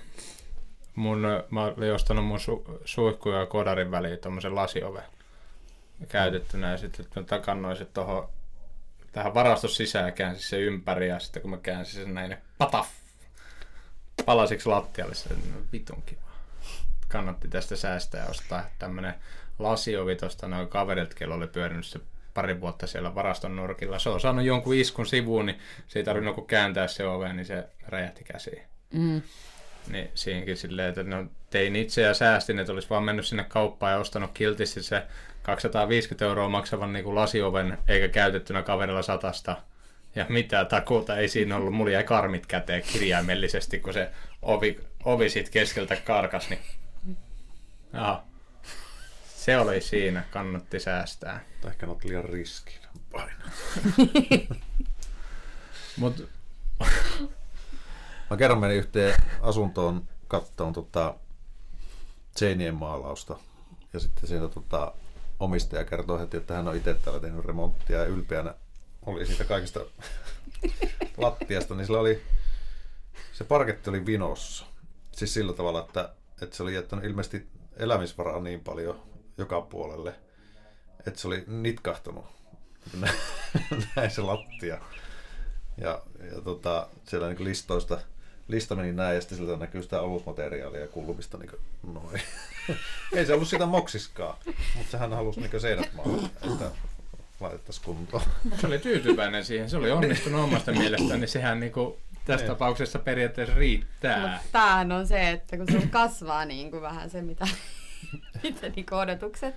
Mun, 0.96 1.22
mä 1.50 1.64
olin 1.64 1.94
ostanut 1.94 2.26
mun 2.26 2.40
su, 2.40 2.82
suihku 2.86 3.30
ja 3.30 3.46
kodarin 3.46 3.92
väliin 3.92 4.20
tommosen 4.20 4.56
lasioven 4.56 5.04
käytettynä 6.08 6.72
ja 6.72 6.78
sitten 6.78 7.06
mä 7.16 7.24
takannoin 7.24 7.78
se 7.78 7.86
tohon 7.86 8.30
tähän 9.12 9.34
varaston 9.34 9.70
sisään 9.70 10.06
ja 10.06 10.12
käänsin 10.12 10.50
se 10.50 10.60
ympäri 10.60 11.08
ja 11.08 11.20
sitten 11.20 11.42
kun 11.42 11.52
mä 11.52 11.58
käänsin 11.58 12.04
sen 12.04 12.14
näin, 12.14 12.38
pataf, 12.58 12.88
palasiksi 14.26 14.70
lattialle, 14.70 15.16
se 15.16 15.30
no, 15.30 15.62
vitun 15.72 16.04
kiva. 16.06 16.22
Kannatti 17.08 17.48
tästä 17.48 17.76
säästää 17.76 18.24
ja 18.24 18.30
ostaa 18.30 18.64
tämmönen 18.80 19.16
lasiovi 19.60 20.16
tosta 20.16 20.48
noin 20.48 20.68
kaverilta, 20.68 21.16
kello 21.16 21.36
oli 21.36 21.48
pyörinyt 21.48 21.86
se 21.86 22.00
pari 22.34 22.62
vuotta 22.62 22.88
siellä 22.88 23.16
varaston 23.16 23.56
nurkilla. 23.56 24.00
Se 24.00 24.10
on 24.10 24.20
saanut 24.20 24.46
jonkun 24.46 24.76
iskun 24.76 25.06
sivuun, 25.06 25.46
niin 25.46 25.60
se 25.88 26.00
ei 26.00 26.06
tarvinnut 26.06 26.36
kuin 26.36 26.48
kääntää 26.48 26.88
se 26.88 27.08
ove, 27.08 27.34
niin 27.34 27.46
se 27.46 27.64
räjähti 27.88 28.24
käsiin. 28.24 28.64
Mm. 28.94 29.22
Niin 29.92 30.12
siinäkin 30.16 30.58
silleen, 30.58 30.90
että 30.90 31.04
no, 31.04 31.26
tein 31.50 31.76
itse 31.76 32.02
ja 32.02 32.14
säästin, 32.14 32.60
että 32.60 32.74
olisi 32.74 32.90
vaan 32.90 33.04
mennyt 33.04 33.26
sinne 33.26 33.44
kauppaan 33.44 33.92
ja 33.94 34.00
ostanut 34.00 34.32
kiltisti 34.34 34.84
se 34.84 35.04
250 35.42 36.26
euroa 36.26 36.50
maksavan 36.50 36.94
niin 36.94 37.04
kuin 37.04 37.16
lasioven, 37.16 37.78
eikä 37.88 38.08
käytettynä 38.08 38.64
kaverilla 38.64 39.02
satasta. 39.02 39.56
Ja 40.16 40.26
mitään 40.30 40.68
takuuta 40.68 41.18
ei 41.18 41.28
siinä 41.28 41.56
ollut. 41.56 41.74
Mulla 41.74 41.92
jäi 41.92 42.04
karmit 42.04 42.46
käteen 42.46 42.84
kirjaimellisesti, 42.94 43.80
kun 43.80 43.94
se 43.94 44.10
ovi, 44.42 44.80
ovi 45.06 45.30
sit 45.30 45.50
keskeltä 45.50 45.96
karkas. 45.96 46.50
Niin... 46.50 46.60
Aha. 47.94 48.29
Se 49.50 49.58
oli 49.58 49.82
siinä, 49.82 50.24
kannatti 50.32 50.80
säästää. 50.80 51.46
Tai 51.62 51.72
ehkä 51.72 51.88
olet 51.88 52.04
liian 52.04 52.26
riskin 52.26 52.80
paina. 53.12 53.44
Mut 55.98 56.30
Mä 58.30 58.38
kerran 58.38 58.60
menin 58.60 58.78
yhteen 58.78 59.22
asuntoon 59.42 60.08
kattoon 60.28 60.74
tota, 60.74 61.16
seinien 62.36 62.76
maalausta. 62.76 63.38
Ja 63.94 64.00
sitten 64.00 64.30
siinä 64.30 64.48
tota, 64.48 64.94
omistaja 65.40 65.86
kertoi 65.86 66.20
heti, 66.20 66.38
että 66.38 66.54
hän 66.54 66.68
on 66.68 66.76
itse 66.76 66.94
täällä 66.94 67.20
tehnyt 67.20 67.46
remonttia 67.46 67.98
ja 67.98 68.06
ylpeänä 68.06 68.54
oli 69.06 69.26
siitä 69.26 69.44
kaikista 69.44 69.80
lattiasta, 71.18 71.76
niin 71.76 71.86
sillä 71.86 72.00
oli, 72.00 72.24
se 73.34 73.44
parketti 73.44 73.90
oli 73.90 74.06
vinossa. 74.06 74.66
Siis 75.12 75.34
sillä 75.34 75.54
tavalla, 75.54 75.80
että, 75.80 76.10
että 76.42 76.56
se 76.56 76.64
oli 76.64 76.76
jättänyt 76.76 77.06
ilmeisesti 77.06 77.48
elämisvaraa 77.78 78.40
niin 78.40 78.60
paljon 78.60 79.09
joka 79.40 79.62
puolelle, 79.62 80.14
että 81.08 81.20
se 81.20 81.28
oli 81.28 81.44
nitkahtanut 81.48 82.26
näin 83.96 84.12
se 84.12 84.22
lattia. 84.22 84.78
Ja, 85.78 86.02
ja 86.36 86.42
tota, 86.44 86.88
siellä 87.06 87.28
niin 87.30 87.44
listoista, 87.44 88.00
lista 88.48 88.76
meni 88.76 88.92
näin 88.92 89.16
ja 89.16 89.22
sitten 89.22 89.38
sieltä 89.38 89.56
näkyy 89.58 89.84
sitä 89.84 90.02
olutmateriaalia 90.02 90.80
ja 90.82 90.88
kulmista 90.88 91.38
niin 91.38 91.52
noin. 91.94 92.22
Ei 93.16 93.26
se 93.26 93.34
ollut 93.34 93.48
sitä 93.48 93.66
moksiskaan, 93.66 94.38
mutta 94.76 94.92
sehän 94.92 95.14
halusi 95.14 95.42
niin 95.42 95.62
seinät 95.62 95.94
maan, 95.94 96.26
että 96.26 96.72
laitettaisiin 97.40 97.86
kuntoon. 97.86 98.24
se 98.62 98.68
oli 98.68 98.80
tyytyväinen 98.80 99.46
siihen. 99.46 99.70
Se 99.70 99.78
oli 99.78 99.92
onnistunut 99.92 100.42
omasta 100.44 100.72
mielestään, 100.72 101.20
niin 101.20 101.28
sehän 101.30 101.60
niinku 101.60 101.98
tässä 102.26 102.46
Niin. 102.46 102.48
tapauksessa 102.56 103.00
periaatteessa 103.00 103.56
riittää. 103.56 104.22
Mutta 104.22 104.48
tämähän 104.52 104.92
on 104.92 105.08
se, 105.08 105.30
että 105.30 105.58
kun 105.58 105.66
sulla 105.72 105.86
kasvaa 105.92 106.46
niin 106.46 106.72
kuin 106.72 106.82
vähän 106.82 107.10
se, 107.10 107.22
mitä 107.22 107.48
itse 108.44 108.70
niin 108.70 108.94
odotukset, 108.94 109.56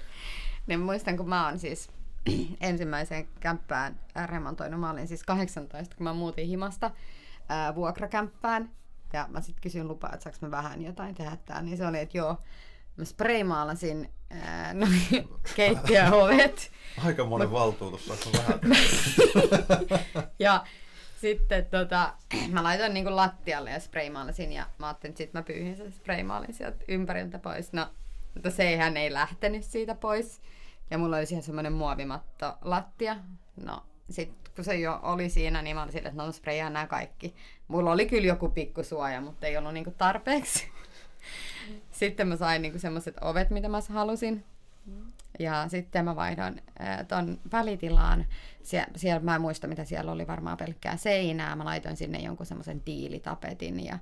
niin 0.67 0.81
muistan, 0.81 1.17
kun 1.17 1.29
mä 1.29 1.47
oon 1.47 1.59
siis 1.59 1.91
ensimmäiseen 2.61 3.29
kämppään 3.41 4.01
remontoinut, 4.27 4.81
mä 4.81 4.91
olin 4.91 5.09
siis 5.09 5.25
18, 5.25 5.97
kun 5.97 6.05
mä 6.05 6.13
muutin 6.13 6.47
himasta 6.47 6.91
ää, 7.49 7.75
vuokrakämppään, 7.75 8.71
ja 9.13 9.27
mä 9.31 9.41
sitten 9.41 9.63
kysyin 9.63 9.89
lupaa, 9.89 10.11
että 10.13 10.25
saanko 10.25 10.39
mä 10.47 10.51
vähän 10.51 10.83
jotain 10.83 11.15
tehdä 11.15 11.37
täällä, 11.45 11.63
niin 11.63 11.77
se 11.77 11.87
oli, 11.87 11.99
että 11.99 12.19
joo, 12.19 12.39
mä 12.97 13.05
spraymaalasin 13.05 14.11
ää, 14.31 14.75
no, 14.81 14.87
keittiöovet, 15.57 16.71
Aika 17.05 17.25
monen 17.25 17.53
valtuutus, 17.53 18.07
saako 18.07 18.31
vähän? 18.39 18.61
ja 20.39 20.65
sitten 21.21 21.67
tota, 21.67 22.13
mä 22.53 22.63
laitoin 22.63 22.95
niinku 22.95 23.17
lattialle 23.17 23.71
ja 23.71 23.81
spraymaalasin 23.81 24.53
ja 24.53 24.67
mä 24.79 24.87
ajattelin, 24.87 25.11
että 25.11 25.19
sit 25.19 25.33
mä 25.33 25.43
pyyhin 25.43 25.77
sen 25.77 25.93
spraymaalin 25.93 26.55
sieltä 26.55 26.85
ympäriltä 26.89 27.39
pois. 27.39 27.73
No, 27.73 27.87
mutta 28.35 28.51
se 28.51 28.77
hän 28.77 28.97
ei 28.97 29.13
lähtenyt 29.13 29.65
siitä 29.65 29.95
pois. 29.95 30.43
Ja 30.91 30.99
mulla 30.99 31.17
oli 31.17 31.27
siihen 31.27 31.43
semmoinen 31.43 31.73
muovimatto 31.73 32.59
lattia. 32.63 33.17
No, 33.57 33.83
sit 34.11 34.43
kun 34.55 34.65
se 34.65 34.75
jo 34.77 35.01
oli 35.03 35.29
siinä, 35.29 35.63
niin 35.63 35.77
mä 35.77 35.83
olin 35.83 35.93
silleen, 35.93 36.13
että 36.13 36.23
no 36.23 36.33
sprayaan 36.33 36.73
nämä 36.73 36.87
kaikki. 36.87 37.35
Mulla 37.69 37.93
oli 37.93 38.07
kyllä 38.07 38.27
joku 38.27 38.49
pikku 38.49 38.83
suoja, 38.83 39.21
mutta 39.21 39.47
ei 39.47 39.57
ollut 39.57 39.75
niinku 39.75 39.95
tarpeeksi. 39.99 40.69
Sitten 41.91 42.29
mä 42.29 42.37
sain 42.37 42.63
niinku 42.63 42.79
semmoiset 42.79 43.17
ovet, 43.21 43.51
mitä 43.51 43.69
mä 43.69 43.79
halusin. 43.89 44.45
Ja 45.39 45.69
sitten 45.69 46.05
mä 46.05 46.17
vaihdoin 46.17 46.63
äh, 46.81 47.07
ton 47.09 47.41
välitilaan. 47.53 48.27
Sie- 48.63 48.87
siellä 48.97 49.21
mä 49.21 49.35
en 49.35 49.41
muista, 49.41 49.67
mitä 49.67 49.85
siellä 49.85 50.13
oli, 50.13 50.27
varmaan 50.27 50.57
pelkkää 50.57 50.97
seinää. 50.97 51.57
Mä 51.57 51.65
laitoin 51.65 51.97
sinne 51.97 52.19
jonkun 52.19 52.47
semmoisen 52.47 52.81
tiilitapetin. 52.81 53.85
Ja, 53.85 53.99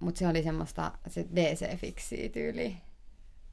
Mutta 0.00 0.18
se 0.18 0.28
oli 0.28 0.42
semmoista 0.42 0.92
se 1.08 1.26
DC-fiksiä 1.34 2.28
tyyli. 2.32 2.76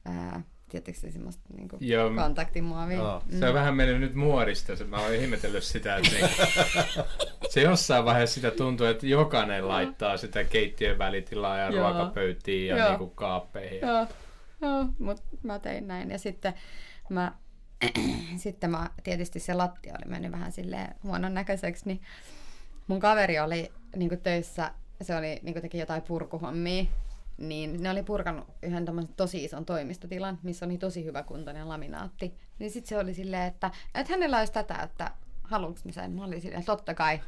Äh, 0.08 0.44
Tiedättekö 0.68 0.98
se 0.98 1.10
semmoista 1.10 1.42
niinku 1.56 1.76
Joo. 1.80 2.10
kontaktimuovia? 2.14 2.96
Joo. 2.96 3.22
Se 3.38 3.48
on 3.48 3.54
vähän 3.54 3.76
mennyt 3.76 4.00
nyt 4.00 4.14
muodista. 4.14 4.76
se- 4.76 4.84
Mä 4.84 4.96
oon 4.98 5.14
ihmetellyt 5.14 5.64
sitä, 5.64 5.96
että 5.96 6.10
niin, 6.10 6.28
se 7.52 7.60
jossain 7.62 8.04
vaiheessa 8.04 8.34
sitä 8.34 8.50
tuntuu, 8.50 8.86
että 8.86 9.06
jokainen 9.06 9.68
laittaa 9.68 10.16
sitä 10.16 10.44
keittiön 10.44 10.98
välitilaa 10.98 11.58
ja 11.58 11.70
Joo. 11.70 11.90
ruokapöytiin 11.92 12.66
ja 12.68 12.78
Joo. 12.78 12.88
niinku 12.88 13.06
kaappeihin. 13.06 13.80
Joo, 13.80 14.06
joo 14.62 14.86
mutta 14.98 15.22
mä 15.42 15.58
tein 15.58 15.88
näin. 15.88 16.10
Ja 16.10 16.18
sitten 16.18 16.54
mä, 17.10 17.32
sitten 18.36 18.70
mä, 18.70 18.90
tietysti 19.02 19.40
se 19.40 19.54
lattia 19.54 19.94
oli 19.94 20.10
mennyt 20.10 20.32
vähän 20.32 20.52
silleen 20.52 20.94
huonon 21.02 21.34
näköiseksi, 21.34 21.86
niin 21.86 22.00
mun 22.86 23.00
kaveri 23.00 23.38
oli 23.38 23.72
niin 23.96 24.20
töissä, 24.22 24.70
se 25.02 25.16
oli 25.16 25.40
niin 25.42 25.62
teki 25.62 25.78
jotain 25.78 26.02
purkuhommia, 26.02 26.84
niin 27.38 27.82
ne 27.82 27.90
oli 27.90 28.02
purkanut 28.02 28.48
yhden 28.62 29.08
tosi 29.16 29.44
ison 29.44 29.64
toimistotilan, 29.64 30.38
missä 30.42 30.66
oli 30.66 30.78
tosi 30.78 31.04
hyvä 31.04 31.22
kuntoinen 31.22 31.68
laminaatti. 31.68 32.34
Niin 32.58 32.70
sitten 32.70 32.88
se 32.88 32.98
oli 32.98 33.14
silleen, 33.14 33.42
että, 33.42 33.70
että 33.94 34.12
hänellä 34.12 34.38
olisi 34.38 34.52
tätä, 34.52 34.74
että 34.74 35.10
haluanko 35.42 35.80
mä 35.84 35.92
sen? 35.92 36.12
Mä 36.12 36.24
olin 36.24 36.40
silleen, 36.40 36.60
että 36.60 36.72
totta 36.72 36.94
kai. 36.94 37.20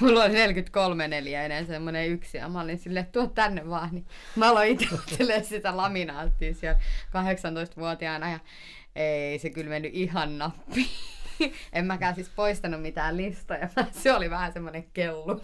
Mulla 0.00 0.24
oli 0.24 0.32
43 0.32 1.08
neliöinen 1.08 1.66
semmoinen 1.66 2.08
yksi 2.08 2.38
ja 2.38 2.48
mä 2.48 2.60
olin 2.60 2.78
silleen, 2.78 3.06
tuo 3.06 3.26
tänne 3.26 3.68
vaan. 3.68 3.88
Niin 3.92 4.06
mä 4.36 4.50
aloin 4.50 4.70
itse 4.70 4.86
sitä 5.42 5.76
laminaattia 5.76 6.54
siellä 6.54 6.80
18-vuotiaana 7.08 8.30
ja 8.30 8.38
ei 8.96 9.38
se 9.38 9.50
kyllä 9.50 9.70
mennyt 9.70 9.94
ihan 9.94 10.38
nappiin. 10.38 10.88
En 11.72 11.86
mäkään 11.86 12.14
siis 12.14 12.28
poistanut 12.28 12.82
mitään 12.82 13.16
listoja. 13.16 13.68
Se 14.02 14.12
oli 14.12 14.30
vähän 14.30 14.52
semmoinen 14.52 14.84
kellu. 14.92 15.40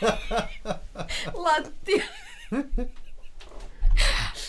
Lattia. 1.44 2.04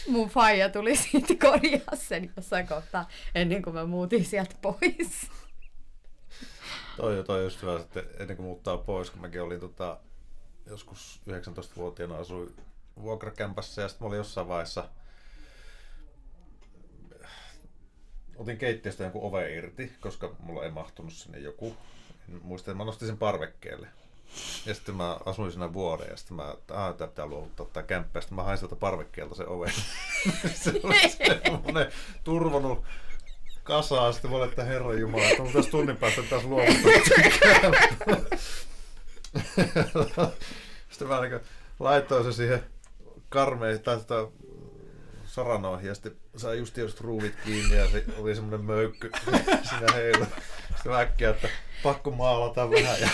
Mun 0.08 0.30
faija 0.30 0.70
tuli 0.70 0.96
siitä 0.96 1.34
korjaa 1.42 1.96
sen 1.96 2.34
jossain 2.36 2.68
kohtaa 2.68 3.08
ennen 3.36 3.62
kuin 3.62 3.74
mä 3.74 3.86
muutin 3.86 4.26
sieltä 4.26 4.56
pois. 4.62 5.32
Toi, 6.98 7.24
toi 7.24 7.44
just 7.44 7.62
hyvä, 7.62 7.80
että 7.80 8.04
ennen 8.20 8.38
kuin 8.38 8.46
muuttaa 8.46 8.78
pois, 8.78 9.10
kun 9.10 9.22
mäkin 9.22 9.42
olin 9.42 9.60
tota, 9.60 10.00
joskus 10.66 11.22
19-vuotiaana 11.30 12.16
asuin 12.16 12.56
vuokrakämpässä 13.02 13.82
ja 13.82 13.88
sitten 13.88 14.06
mä 14.06 14.08
olin 14.08 14.18
jossain 14.18 14.48
vaiheessa 14.48 14.90
otin 18.36 18.58
keittiöstä 18.58 19.04
jonkun 19.04 19.24
ove 19.24 19.56
irti, 19.56 19.94
koska 20.00 20.36
mulla 20.40 20.64
ei 20.64 20.72
mahtunut 20.72 21.14
sinne 21.14 21.40
joku. 21.40 21.78
En 22.30 22.40
muista, 22.44 22.72
että 22.72 22.78
mä 22.78 22.86
nostin 22.86 23.08
sen 23.08 23.18
parvekkeelle. 23.18 23.88
Ja 24.66 24.74
sitten 24.74 24.96
mä 24.96 25.18
asuin 25.26 25.52
siinä 25.52 25.74
vuoden 25.74 26.08
ja 26.10 26.18
sitten 26.18 26.38
mä, 26.38 26.52
että 26.52 26.94
tää 26.98 27.08
pitää 27.08 27.26
luovuttaa 27.26 27.66
tää 27.66 27.84
kämppä. 27.84 28.22
Sitten 28.22 28.36
mä 28.36 28.44
hain 28.44 28.58
sieltä 28.58 28.76
parvekkeelta 28.76 29.36
sen 29.36 29.48
oven. 29.48 29.74
se 30.64 30.74
oli 30.84 31.10
semmonen 31.10 31.92
turvonut 32.24 32.84
kasaan. 33.64 34.14
Sitten 34.14 34.32
mä 34.32 34.38
olin, 34.38 34.50
että 34.50 34.64
herra 34.64 34.94
jumala, 34.94 35.24
että 35.24 35.44
on 35.44 35.54
tässä 35.54 35.72
tunnin 35.72 35.98
päästä 35.98 36.24
taas 36.24 36.44
luovuttaa. 36.44 36.92
Sitten 40.90 41.08
mä 41.08 41.22
niin 41.22 41.40
laitoin 41.80 42.24
se 42.24 42.32
siihen 42.34 42.64
karmeen 43.30 43.80
tai 43.80 44.00
sitä 44.00 44.16
saranoihin 45.26 45.88
ja 45.88 45.94
sitten 45.94 46.16
sai 46.38 46.58
just 46.58 46.78
just 46.78 47.02
ruuvit 47.02 47.36
kiinni 47.46 47.76
ja 47.76 47.90
se 47.90 48.04
oli 48.18 48.36
semmoinen 48.36 48.66
möykky 48.66 49.12
siinä 49.70 49.94
heilu. 49.94 50.26
Sitten 50.76 50.92
mä 50.92 51.00
äkkiä, 51.00 51.30
että 51.30 51.50
pakko 51.84 52.12
maalata 52.12 52.70
vähän 52.70 53.02
ja 53.02 53.10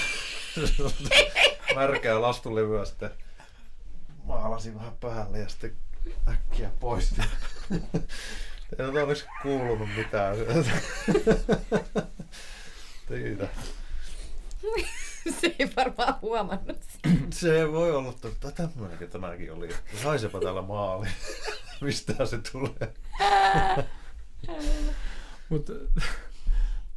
märkää 1.76 2.22
lastulevyä 2.22 2.86
sitten 2.86 3.10
maalasin 4.24 4.76
vähän 4.76 4.98
päälle 5.00 5.40
ja 5.40 5.50
sitten 5.50 5.76
äkkiä 6.28 6.70
pois. 6.80 7.16
Ei 8.80 8.86
ole 8.86 9.04
olisi 9.04 9.26
kuulunut 9.42 9.90
mitään. 9.98 10.36
Siitä. 13.08 13.48
Se 15.40 15.56
ei 15.60 15.72
varmaan 15.76 16.16
huomannut. 16.22 16.82
Se 17.30 17.72
voi 17.72 17.92
olla, 17.92 18.14
että 18.24 18.52
tämmöinenkin 18.52 19.10
tämäkin 19.10 19.54
oli. 19.54 19.70
Haisepa 20.04 20.40
täällä 20.40 20.62
maali. 20.62 21.08
Mistä 21.82 22.26
se 22.26 22.40
tulee? 22.52 22.94
Mutta 25.50 25.74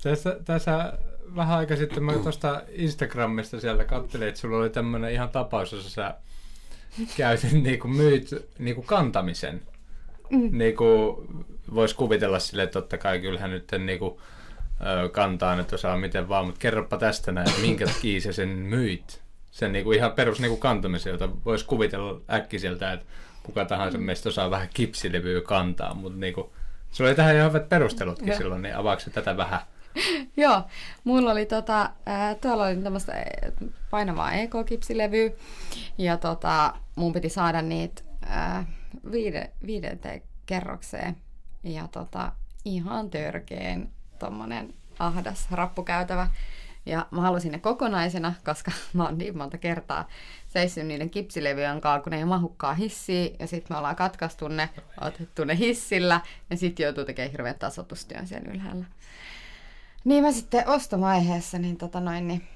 tässä, 0.02 0.36
tässä 0.44 0.98
vähän 1.36 1.58
aika 1.58 1.76
sitten 1.76 2.02
mä 2.02 2.12
tuosta 2.12 2.62
Instagramista 2.72 3.60
sieltä 3.60 3.84
katselin, 3.84 4.28
että 4.28 4.40
sulla 4.40 4.56
oli 4.56 4.70
tämmöinen 4.70 5.12
ihan 5.12 5.28
tapaus, 5.28 5.72
jossa 5.72 5.90
sä 5.90 6.14
käytit 7.16 7.52
niinku 7.52 7.88
myyt 7.88 8.48
niinku 8.58 8.82
kantamisen. 8.82 9.62
Mm. 10.30 10.58
Niinku, 10.58 11.16
vois 11.74 11.94
kuvitella 11.94 12.38
sille, 12.38 12.62
että 12.62 12.80
totta 12.80 12.98
kai 12.98 13.20
kyllähän 13.20 13.50
nyt 13.50 13.68
niinku, 13.78 14.20
kantaa 15.12 15.56
nyt 15.56 15.72
osaa 15.72 15.96
miten 15.96 16.28
vaan, 16.28 16.46
mutta 16.46 16.60
kerropa 16.60 16.96
tästä 16.96 17.32
näin, 17.32 17.48
että 17.48 17.60
minkä 17.60 17.86
takia 17.86 18.20
sä 18.20 18.32
sen 18.32 18.48
myit. 18.48 19.22
Sen 19.50 19.72
niinku 19.72 19.92
ihan 19.92 20.12
perus 20.12 20.40
niinku 20.40 20.56
kantamisen, 20.56 21.10
jota 21.10 21.28
vois 21.44 21.64
kuvitella 21.64 22.20
äkkiseltä, 22.30 22.92
että 22.92 23.06
kuka 23.42 23.64
tahansa 23.64 23.98
meistä 23.98 24.28
osaa 24.28 24.50
vähän 24.50 24.68
kipsilevyä 24.74 25.40
kantaa, 25.40 25.94
mutta 25.94 26.18
niinku, 26.18 26.52
sulla 26.90 27.10
oli 27.10 27.16
tähän 27.16 27.36
ihan 27.36 27.48
hyvät 27.48 27.68
perustelutkin 27.68 28.28
Joo. 28.28 28.38
silloin, 28.38 28.62
niin 28.62 28.76
avaako 28.76 29.02
tätä 29.12 29.36
vähän? 29.36 29.60
Joo, 30.36 30.62
mulla 31.04 31.30
oli 31.30 31.46
tota, 31.46 31.90
ää, 32.06 32.34
tuolla 32.34 32.64
oli 32.64 32.76
tämmöistä 32.76 33.12
painavaa 33.90 34.32
EK-kipsilevyä 34.32 35.30
ja 35.98 36.16
tota, 36.16 36.74
mun 36.96 37.12
piti 37.12 37.28
saada 37.28 37.62
niitä 37.62 38.02
ää, 38.26 38.66
viide, 39.12 39.50
viidenteen 39.66 40.22
kerrokseen 40.46 41.16
ja 41.62 41.88
tota, 41.88 42.32
ihan 42.64 43.10
törkeen 43.10 43.90
tommonen 44.18 44.74
ahdas 44.98 45.50
rappukäytävä. 45.50 46.28
Ja 46.86 47.06
mä 47.10 47.20
halusin 47.20 47.52
ne 47.52 47.58
kokonaisena, 47.58 48.34
koska 48.44 48.70
mä 48.92 49.04
oon 49.04 49.18
niin 49.18 49.38
monta 49.38 49.58
kertaa 49.58 50.08
seissyt 50.48 50.86
niiden 50.86 51.10
kipsilevyjen 51.10 51.80
kanssa, 51.80 52.02
kun 52.02 52.10
ne 52.10 52.18
ei 52.18 52.24
mahukkaa 52.24 52.74
hissiin. 52.74 53.36
Ja 53.38 53.46
sitten 53.46 53.74
me 53.74 53.78
ollaan 53.78 53.96
katkaistu 53.96 54.48
ne, 54.48 54.68
otettu 55.00 55.44
ne 55.44 55.56
hissillä 55.56 56.20
ja 56.50 56.56
sitten 56.56 56.84
joutuu 56.84 57.04
tekemään 57.04 57.30
hirveän 57.30 57.58
tasotustyön 57.58 58.26
siellä 58.26 58.50
ylhäällä. 58.50 58.84
Niin 60.04 60.24
mä 60.24 60.32
sitten 60.32 60.68
ostovaiheessa 60.68 61.58
niin, 61.58 61.76
tota 61.76 62.00
noin, 62.00 62.28
niin 62.28 62.48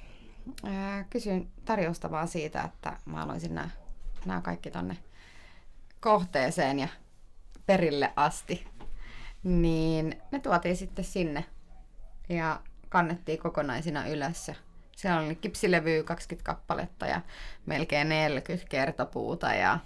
ää, 0.63 1.05
kysyin 1.09 1.51
tarjousta 1.65 2.11
vaan 2.11 2.27
siitä, 2.27 2.61
että 2.61 2.97
mä 3.05 3.17
haluaisin 3.17 3.55
nämä, 3.55 3.69
nämä 4.25 4.41
kaikki 4.41 4.71
tonne 4.71 4.97
kohteeseen 5.99 6.79
ja 6.79 6.87
perille 7.65 8.13
asti. 8.15 8.67
Niin 9.43 10.21
ne 10.31 10.39
tuotiin 10.39 10.77
sitten 10.77 11.05
sinne 11.05 11.45
ja 12.29 12.59
kannettiin 12.89 13.39
kokonaisina 13.39 14.07
ylös. 14.07 14.47
ja 14.47 14.55
Siellä 14.95 15.21
oli 15.21 15.35
kipsilevyä 15.35 16.03
20 16.03 16.45
kappaletta 16.45 17.05
ja 17.05 17.21
melkein 17.65 18.09
40 18.09 18.67
kertopuuta 18.69 19.53
ja, 19.53 19.79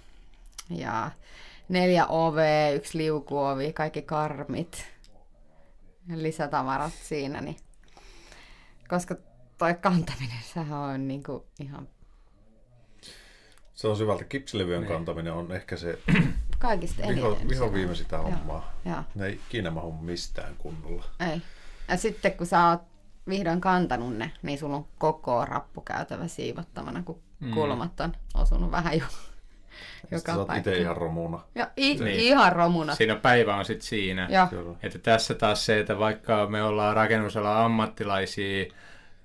ja 0.70 1.10
neljä 1.68 2.06
ovea, 2.06 2.70
yksi 2.70 2.98
liukuovi, 2.98 3.72
kaikki 3.72 4.02
karmit, 4.02 4.86
lisätavarat 6.18 6.92
siinä, 7.02 7.40
niin 7.40 7.56
koska 8.88 9.16
toi 9.58 9.74
kantaminen, 9.74 10.38
sehän 10.54 10.78
on 10.78 11.08
niinku 11.08 11.46
ihan 11.60 11.88
Se 13.74 13.88
on 13.88 13.96
syvältä. 13.96 14.24
Kipsilevyjen 14.24 14.80
Niin. 14.80 14.92
kantaminen 14.92 15.32
on 15.32 15.52
ehkä 15.52 15.76
se 15.76 15.98
kaikista 16.58 17.02
eniten. 17.02 17.16
viho, 17.24 17.38
viho 17.48 17.72
viimeisintä 17.72 18.16
Joo, 18.16 18.24
hommaa. 18.30 18.72
Joo, 18.84 19.02
Ne 19.14 19.26
ei 19.26 19.32
ikinä 19.48 19.70
mahu 19.70 19.92
mistään 19.92 20.54
kunnolla. 20.58 21.04
ei. 21.30 21.42
Ja 21.88 21.96
sitten 21.96 22.32
kun 22.32 22.46
sä 22.46 22.68
oot 22.68 22.80
vihdoin 23.28 23.60
kantanut 23.60 24.16
ne, 24.16 24.30
niin 24.42 24.58
sulla 24.58 24.76
on 24.76 24.86
koko 24.98 25.44
rappukäytävä 25.44 26.28
siivottavana, 26.28 27.02
kun 27.02 27.22
Mm. 27.40 27.50
kulmat 27.54 28.00
on 28.00 28.12
osunut 28.34 28.70
vähän 28.70 28.98
jo 28.98 29.04
joka 30.10 30.32
sä 30.32 30.44
paikka. 30.44 30.70
itse 30.70 30.82
ihan 30.82 30.96
romuna. 30.96 31.40
Ja 31.54 31.70
i- 31.78 31.94
Niin. 31.94 32.20
ihan 32.20 32.52
romuna. 32.52 32.94
Siinä 32.94 33.16
päivä 33.16 33.56
on 33.56 33.64
sitten 33.64 33.86
siinä. 33.88 34.28
Kyllä. 34.50 34.76
Että 34.82 34.98
tässä 34.98 35.34
taas 35.34 35.66
se, 35.66 35.80
että 35.80 35.98
vaikka 35.98 36.46
me 36.46 36.62
ollaan 36.62 36.96
rakennusalan 36.96 37.56
ammattilaisia, 37.64 38.64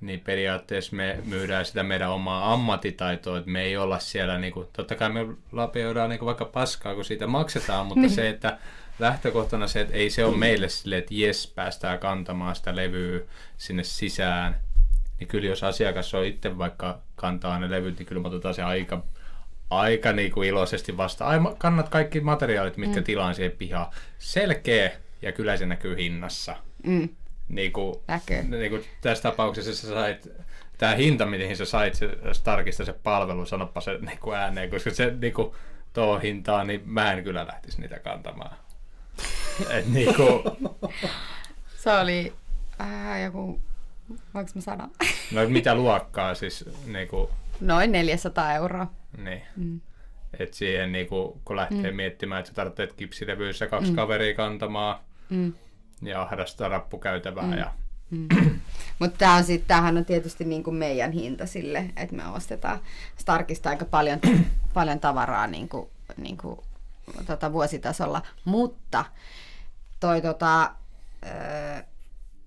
niin 0.02 0.20
periaatteessa 0.20 0.96
me 0.96 1.20
myydään 1.26 1.66
sitä 1.66 1.84
meidän 1.84 2.10
omaa 2.12 2.54
ammattitaitoa, 2.54 3.38
että 3.38 3.50
me 3.52 3.62
ei 3.62 3.78
olla 3.78 4.00
siellä, 4.00 4.38
niin 4.38 4.54
kuin, 4.54 4.68
totta 4.74 4.96
kai 4.96 5.10
me 5.10 5.26
lapioidaan 5.52 6.10
niin 6.10 6.26
vaikka 6.26 6.46
paskaa, 6.46 6.96
kun 6.96 7.06
siitä 7.06 7.28
maksetaan, 7.28 7.86
mutta 7.86 8.10
se, 8.10 8.30
että 8.30 8.58
lähtökohtana 9.00 9.68
se, 9.68 9.82
että 9.82 9.94
ei 9.94 10.10
se 10.10 10.26
ole 10.26 10.38
meille 10.38 10.70
silleen, 10.70 11.00
että 11.00 11.14
jes, 11.14 11.48
päästään 11.56 12.00
kantamaan 12.00 12.56
sitä 12.56 12.76
levyä 12.76 13.20
sinne 13.58 13.84
sisään, 13.84 14.56
niin 15.20 15.28
kyllä 15.28 15.48
jos 15.50 15.64
asiakas 15.64 16.14
on 16.14 16.26
itse 16.26 16.58
vaikka 16.58 17.00
kantaa 17.16 17.60
ne 17.60 17.72
levyt, 17.72 17.98
niin 18.00 18.06
kyllä 18.06 18.22
me 18.22 18.28
otetaan 18.28 18.54
se 18.54 18.64
aika, 18.64 19.04
aika 19.80 20.14
niin 20.14 20.32
kuin 20.32 20.50
iloisesti 20.50 20.98
vastaan. 20.98 21.32
Ai, 21.32 21.56
kannat 21.58 21.90
kaikki 21.90 22.20
materiaalit, 22.20 22.78
mitkä 22.78 23.00
mm. 23.00 23.04
tilaan 23.04 23.36
siihen 23.36 23.52
pihaan. 23.52 23.92
Selkeä 24.20 24.92
ja 25.22 25.32
kyllä 25.32 25.58
se 25.58 25.66
näkyy 25.66 25.98
hinnassa. 25.98 26.56
Mm. 26.84 27.10
Niin 27.48 27.72
kuin, 27.72 27.96
Näkyy. 28.08 28.44
niin 28.44 28.72
kuin 28.72 28.84
tässä 29.02 29.24
tapauksessa 29.24 29.76
sä 29.76 29.88
sait, 29.88 30.28
tämä 30.78 30.96
hinta, 30.96 31.26
mihin 31.26 31.58
sä 31.58 31.66
sait 31.66 31.94
se 31.94 32.10
Starkista 32.32 32.86
se 32.86 32.94
palvelu, 32.94 33.46
sanoppa 33.46 33.82
se 33.82 33.98
niin 33.98 34.20
kuin 34.20 34.38
ääneen, 34.38 34.70
koska 34.70 34.90
se 34.90 35.14
niin 35.22 35.34
kuin, 35.34 35.52
tuo 35.94 36.20
hintaa, 36.20 36.64
niin 36.64 36.82
mä 36.86 37.12
en 37.12 37.24
kyllä 37.24 37.48
lähtisi 37.48 37.82
niitä 37.82 38.00
kantamaan. 38.00 38.58
Et 39.70 39.88
niin 39.94 40.16
kuin, 40.16 40.44
Se 41.78 41.92
oli 41.92 42.34
äh, 42.82 43.22
joku, 43.24 43.62
voinko 44.34 44.52
mä 44.56 44.62
sanoa? 44.62 44.90
no 45.32 45.50
mitä 45.50 45.76
luokkaa 45.82 46.36
siis, 46.36 46.66
niin 46.86 47.08
kuin, 47.08 47.30
Noin 47.62 47.92
400 47.92 48.54
euroa. 48.54 48.88
niin. 49.18 49.42
Mm. 49.56 49.82
Et 50.40 50.54
siihen, 50.54 50.92
niin 50.92 51.08
kuin, 51.08 51.42
kun 51.46 51.56
lähtee 51.56 51.92
mm. 51.92 51.96
miettimään, 51.96 52.40
että 52.40 52.50
sä 52.50 52.56
tarvitset 52.56 52.94
kipsilevyissä 52.94 53.68
kaksi 53.68 53.92
mm. 53.92 53.96
kaveria 53.96 54.36
kantamaan 54.36 55.00
Mm. 55.30 55.54
ja 56.02 56.22
ahdasta 56.22 56.68
rappukäytävää. 56.68 57.44
Mm. 57.44 57.58
Ja, 57.58 57.72
Mutta 59.00 59.18
tää 59.18 59.34
on 59.34 59.44
sit, 59.44 59.68
tämähän 59.68 59.98
on 59.98 60.06
tietysti 60.06 60.46
niinku 60.46 60.72
meidän 60.72 61.12
hinta 61.12 61.46
sille, 61.46 61.86
että 61.96 62.16
me 62.16 62.28
ostetaan 62.28 62.80
Starkista 63.18 63.70
aika 63.70 63.86
paljon, 63.86 64.20
paljon 64.74 65.00
tavaraa 65.00 65.48
niinku, 65.48 65.90
niinku, 66.18 66.64
tota 67.26 67.54
vuositasolla. 67.54 68.22
Mutta 68.46 69.06
toi, 70.00 70.22
tota, 70.22 70.72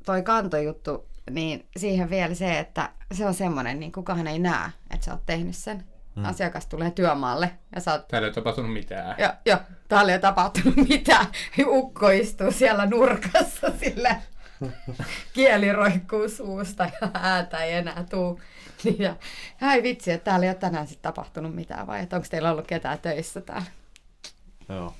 toi 0.05 0.23
kantojuttu, 0.23 1.07
niin 1.31 1.67
siihen 1.77 2.11
vielä 2.11 2.35
se, 2.35 2.59
että 2.59 2.91
se 3.12 3.27
on 3.27 3.35
semmoinen, 3.35 3.81
niin 3.81 3.93
kukaan 3.93 4.27
ei 4.27 4.38
näe, 4.38 4.71
että 4.91 5.05
sä 5.05 5.12
oot 5.12 5.27
tehnyt 5.27 5.57
sen. 5.57 5.85
Mm. 6.17 6.25
Asiakas 6.25 6.67
tulee 6.67 6.91
työmaalle 6.91 7.51
ja 7.75 7.81
sä 7.81 7.93
oot 7.93 8.09
täällä 8.09 8.27
ei 8.27 8.29
ole 8.29 8.35
tapahtunut 8.35 8.73
mitään. 8.73 9.14
Joo, 9.19 9.33
jo, 9.45 9.59
täällä 9.88 10.12
ei 10.12 10.14
ole 10.14 10.21
tapahtunut 10.21 10.77
mitään. 10.88 11.27
Ukko 11.67 12.11
istuu 12.11 12.53
siellä 12.53 12.87
nurkassa 12.87 13.73
sillä 13.79 14.21
kieli 15.35 15.73
roikkuu 15.73 16.29
suusta 16.29 16.91
ja 17.01 17.11
ääntä 17.14 17.64
ei 17.64 17.73
enää 17.73 18.05
tuu. 18.11 18.41
Niin 18.85 18.99
Ja, 18.99 19.17
ai 19.61 19.83
vitsi, 19.83 20.12
että 20.12 20.25
täällä 20.25 20.47
ei 20.47 20.51
ole 20.51 20.57
tänään 20.57 20.87
sitten 20.87 21.03
tapahtunut 21.03 21.55
mitään 21.55 21.87
vai 21.87 22.03
että 22.03 22.17
onko 22.17 22.29
teillä 22.31 22.51
ollut 22.51 22.67
ketään 22.67 22.99
töissä 22.99 23.41
täällä? 23.41 23.71
Joo. 24.69 24.95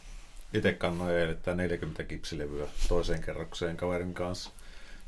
Itse 0.53 0.73
kannoin 0.73 1.17
eilen 1.17 1.39
tää 1.43 1.55
40 1.55 2.05
kipsilevyä 2.05 2.67
toiseen 2.89 3.23
kerrokseen 3.23 3.77
kaverin 3.77 4.15
kanssa. 4.15 4.51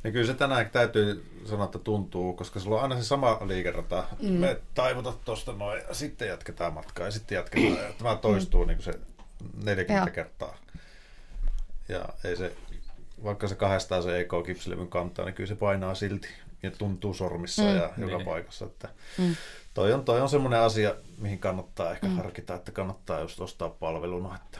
Ja 0.05 0.11
kyllä 0.13 0.27
se 0.27 0.35
tänään 0.35 0.71
täytyy 0.71 1.25
sanoa, 1.45 1.65
että 1.65 1.79
tuntuu, 1.79 2.33
koska 2.33 2.61
sulla 2.61 2.77
on 2.77 2.83
aina 2.83 2.97
se 2.97 3.05
sama 3.05 3.39
liikerata. 3.47 4.05
Mm. 4.23 4.33
Me 4.33 4.61
taivutat 4.75 5.25
tuosta 5.25 5.53
noin, 5.53 5.83
ja 5.89 5.95
sitten 5.95 6.29
jatketaan 6.29 6.73
matkaa 6.73 7.05
ja 7.07 7.11
sitten 7.11 7.37
jatketaan. 7.37 7.85
Ja 7.85 7.93
tämä 7.99 8.17
toistuu 8.17 8.65
niin 8.65 8.77
kuin 8.77 8.85
se 8.85 8.93
40 9.65 9.93
Joo. 10.09 10.15
kertaa. 10.15 10.57
Ja 11.89 12.05
ei 12.25 12.37
se, 12.37 12.53
vaikka 13.25 13.49
se 13.49 13.55
kahdestaan 13.55 14.03
se 14.03 14.21
EK-kipsilevyn 14.21 14.89
kantaa, 14.89 15.25
niin 15.25 15.35
kyllä 15.35 15.49
se 15.49 15.55
painaa 15.57 15.95
silti. 15.95 16.29
Ja 16.63 16.71
tuntuu 16.71 17.15
sormissa 17.15 17.63
Mm. 17.63 17.69
mm. 17.69 17.75
ja 17.77 17.91
joka 17.97 18.17
Niin. 18.17 18.25
paikassa. 18.27 18.65
Että 18.65 18.89
Mm. 19.19 19.37
toi, 19.75 19.93
on, 19.93 20.05
toi 20.05 20.21
on 20.21 20.29
semmoinen 20.29 20.61
asia, 20.61 20.95
mihin 21.19 21.39
kannattaa 21.39 21.91
ehkä 21.93 22.07
mm. 22.07 22.17
harkita, 22.17 22.55
että 22.55 22.73
kannattaa 22.73 23.21
just 23.21 23.41
ostaa 23.41 23.69
palveluna. 23.69 24.37
Että 24.37 24.59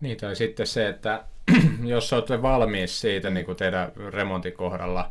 Niin, 0.00 0.16
tai 0.16 0.36
sitten 0.36 0.66
se, 0.66 0.88
että 0.88 1.24
jos 1.84 2.12
olette 2.12 2.42
valmis 2.42 3.00
siitä 3.00 3.30
niin 3.30 3.46
kuin 3.46 3.56
teidän 3.56 3.92
remontin 4.12 4.52
kohdalla, 4.52 5.10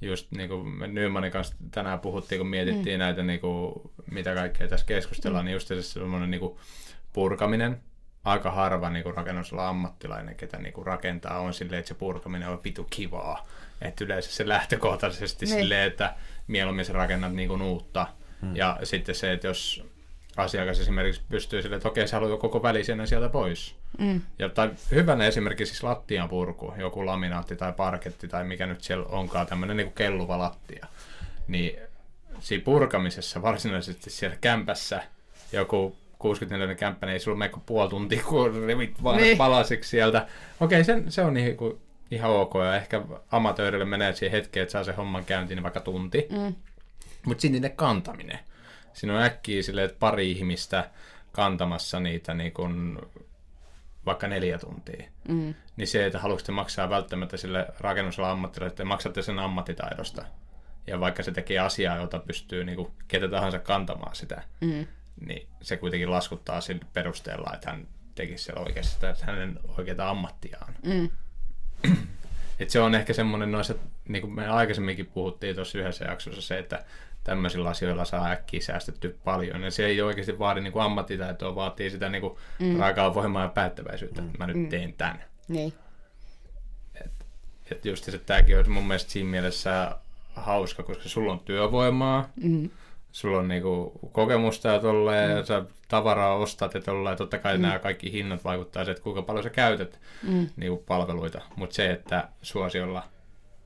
just 0.00 0.30
niin 0.30 0.48
kuin 0.48 0.68
me 0.68 0.86
Nymanin 0.86 1.32
kanssa 1.32 1.56
tänään 1.70 2.00
puhuttiin, 2.00 2.38
kun 2.38 2.48
mietittiin 2.48 2.96
mm. 2.96 2.98
näitä, 2.98 3.22
niin 3.22 3.40
kuin, 3.40 3.72
mitä 4.10 4.34
kaikkea 4.34 4.68
tässä 4.68 4.86
keskustellaan, 4.86 5.44
mm. 5.44 5.46
niin 5.46 5.52
just 5.52 5.68
se 5.68 5.82
semmoinen 5.82 6.30
niin 6.30 6.40
kuin 6.40 6.58
purkaminen, 7.12 7.80
aika 8.24 8.50
harva 8.50 8.90
niin 8.90 9.02
kuin 9.02 9.14
rakennusalan 9.14 9.66
ammattilainen, 9.66 10.34
ketä 10.34 10.58
niin 10.58 10.72
kuin 10.72 10.86
rakentaa, 10.86 11.38
on 11.38 11.54
silleen, 11.54 11.78
että 11.78 11.88
se 11.88 11.94
purkaminen 11.94 12.48
on 12.48 12.60
vitu 12.64 12.86
kivaa. 12.90 13.46
Että 13.82 14.04
yleensä 14.04 14.32
se 14.32 14.48
lähtökohtaisesti 14.48 15.46
Niin. 15.46 15.58
silleen, 15.58 15.86
että 15.86 16.14
mieluummin 16.46 16.84
sä 16.84 16.92
rakennat 16.92 17.32
niin 17.32 17.48
kuin 17.48 17.62
uutta. 17.62 18.06
Hmm. 18.40 18.56
Ja 18.56 18.78
sitten 18.82 19.14
se, 19.14 19.32
että 19.32 19.46
jos 19.46 19.84
asiakas 20.36 20.80
esimerkiksi 20.80 21.22
pystyy 21.28 21.62
sille, 21.62 21.76
että 21.76 21.88
okei, 21.88 22.08
sä 22.08 22.16
haluat 22.20 22.40
koko 22.40 22.62
välisenä 22.62 23.06
sieltä 23.06 23.28
pois. 23.28 23.76
Mm. 23.98 24.20
Ja 24.38 24.48
tai 24.48 24.70
hyvänä 24.90 25.26
esimerkiksi 25.26 25.70
siis 25.70 25.82
lattian 25.82 26.28
purku, 26.28 26.74
joku 26.78 27.06
laminaatti 27.06 27.56
tai 27.56 27.72
parketti 27.72 28.28
tai 28.28 28.44
mikä 28.44 28.66
nyt 28.66 28.80
siellä 28.80 29.06
onkaan, 29.06 29.46
tämmöinen 29.46 29.76
niin 29.76 29.92
kelluva 29.92 30.38
lattia. 30.38 30.86
Niin 31.48 31.78
siinä 32.40 32.64
purkamisessa 32.64 33.42
varsinaisesti 33.42 34.10
siellä 34.10 34.36
kämpässä 34.40 35.02
joku 35.52 35.96
64 36.18 36.74
kämppä, 36.74 37.06
niin 37.06 37.12
ei 37.12 37.20
sulla 37.20 37.36
mene 37.38 37.48
kuin 37.48 37.62
puoli 37.66 37.90
tuntia, 37.90 38.22
kun 38.28 38.64
revit 38.66 39.02
vaan 39.02 39.16
Niin. 39.16 39.36
palasiksi 39.38 39.90
sieltä. 39.90 40.26
Okei, 40.60 40.84
sen, 40.84 41.12
se 41.12 41.22
on 41.22 41.34
niin 41.34 41.56
kuin 41.56 41.78
ihan 42.10 42.30
ok, 42.30 42.54
ja 42.54 42.76
ehkä 42.76 43.02
amatöörille 43.30 43.84
menee 43.84 44.14
siihen 44.14 44.32
hetkeen, 44.32 44.62
että 44.62 44.72
saa 44.72 44.84
sen 44.84 44.96
homman 44.96 45.24
käyntiin 45.24 45.56
niin 45.56 45.62
vaikka 45.62 45.80
tunti. 45.80 46.26
Mm. 46.30 46.54
Mutta 47.26 47.42
sitten 47.42 47.52
niiden 47.62 47.76
kantaminen. 47.76 48.38
Siinä 48.94 49.14
on 49.16 49.22
äkkiä 49.22 49.62
silleen, 49.62 49.84
että 49.84 49.98
pari 49.98 50.30
ihmistä 50.30 50.90
kantamassa 51.32 52.00
niitä 52.00 52.34
niin 52.34 52.52
kun, 52.52 53.08
vaikka 54.06 54.28
neljä 54.28 54.58
tuntia. 54.58 55.08
Mm. 55.28 55.54
Niin 55.76 55.88
se, 55.88 56.06
että 56.06 56.18
haluaisitte 56.18 56.52
maksaa 56.52 56.90
välttämättä 56.90 57.36
sille 57.36 57.66
rakennusalan 57.80 58.30
ammattilaiselle, 58.30 58.72
että 58.72 58.84
maksatte 58.84 59.22
sen 59.22 59.38
ammattitaidosta. 59.38 60.24
Ja 60.86 61.00
vaikka 61.00 61.22
se 61.22 61.32
tekee 61.32 61.58
asiaa, 61.58 61.96
jota 61.96 62.18
pystyy 62.18 62.64
niin 62.64 62.76
kuin, 62.76 62.92
ketä 63.08 63.28
tahansa 63.28 63.58
kantamaan 63.58 64.16
sitä, 64.16 64.42
Mm. 64.60 64.86
niin 65.26 65.48
se 65.62 65.76
kuitenkin 65.76 66.10
laskuttaa 66.10 66.60
sillä 66.60 66.84
perusteella, 66.92 67.50
että 67.54 67.70
hän 67.70 67.86
tekisi 68.14 68.44
siellä 68.44 68.62
oikeasti 68.62 68.94
sitä, 68.94 69.10
että 69.10 69.26
hänen 69.26 69.58
oikeaa 69.78 70.10
ammattiaan. 70.10 70.74
Mm. 70.82 71.10
Et 72.60 72.70
se 72.70 72.80
on 72.80 72.94
ehkä 72.94 73.12
semmoinen 73.12 73.52
noissa, 73.52 73.74
niin 74.08 74.22
kuin 74.22 74.34
me 74.34 74.48
aikaisemminkin 74.48 75.06
puhuttiin 75.06 75.54
tuossa 75.54 75.78
yhdessä 75.78 76.04
jaksossa, 76.04 76.42
se, 76.42 76.58
että 76.58 76.84
tämmöisillä 77.24 77.68
asioilla 77.68 78.04
saa 78.04 78.30
äkkiä 78.30 78.60
säästettyä 78.60 79.10
paljon. 79.24 79.62
Ja 79.62 79.70
se 79.70 79.86
ei 79.86 80.02
oikeasti 80.02 80.38
vaadi 80.38 80.60
niin 80.60 80.72
kuin 80.72 80.82
ammattitaitoa, 80.82 81.54
vaatii 81.54 81.90
sitä 81.90 82.08
niin 82.08 82.20
kuin 82.20 82.36
mm. 82.58 82.76
raakaa 82.78 83.14
voimaa 83.14 83.42
ja 83.42 83.48
päättäväisyyttä, 83.48 84.22
että 84.22 84.38
mä 84.38 84.46
nyt 84.46 84.56
Mm. 84.56 84.68
teen 84.68 84.92
tämän. 84.92 85.24
Niin. 85.48 85.72
Että 87.70 87.88
just 87.88 88.04
se, 88.04 88.18
tämäkin 88.18 88.58
on 88.58 88.70
mun 88.70 88.86
mielestä 88.86 89.10
siinä 89.10 89.30
mielessä 89.30 89.96
hauska, 90.34 90.82
koska 90.82 91.08
sulla 91.08 91.32
on 91.32 91.40
työvoimaa, 91.40 92.28
Mm. 92.42 92.70
sulla 93.12 93.38
on 93.38 93.48
niinku 93.48 93.92
kokemusta 94.12 94.68
ja 94.68 94.78
tolleen, 94.80 95.30
mm. 95.30 95.36
ja 95.36 95.44
sä 95.44 95.64
tavaraa 95.88 96.34
ostat 96.34 96.74
ja 96.74 96.80
tolleen, 96.80 97.16
totta 97.16 97.38
kai 97.38 97.56
mm. 97.56 97.62
nämä 97.62 97.78
kaikki 97.78 98.12
hinnat 98.12 98.44
vaikuttaa 98.44 98.84
siihen, 98.84 98.92
että 98.92 99.02
kuinka 99.04 99.22
paljon 99.22 99.42
sä 99.44 99.50
käytät 99.50 100.00
Mm. 100.22 100.48
niinku 100.56 100.84
palveluita. 100.86 101.40
Mutta 101.56 101.74
se, 101.74 101.90
että 101.90 102.28
suosiolla 102.42 103.02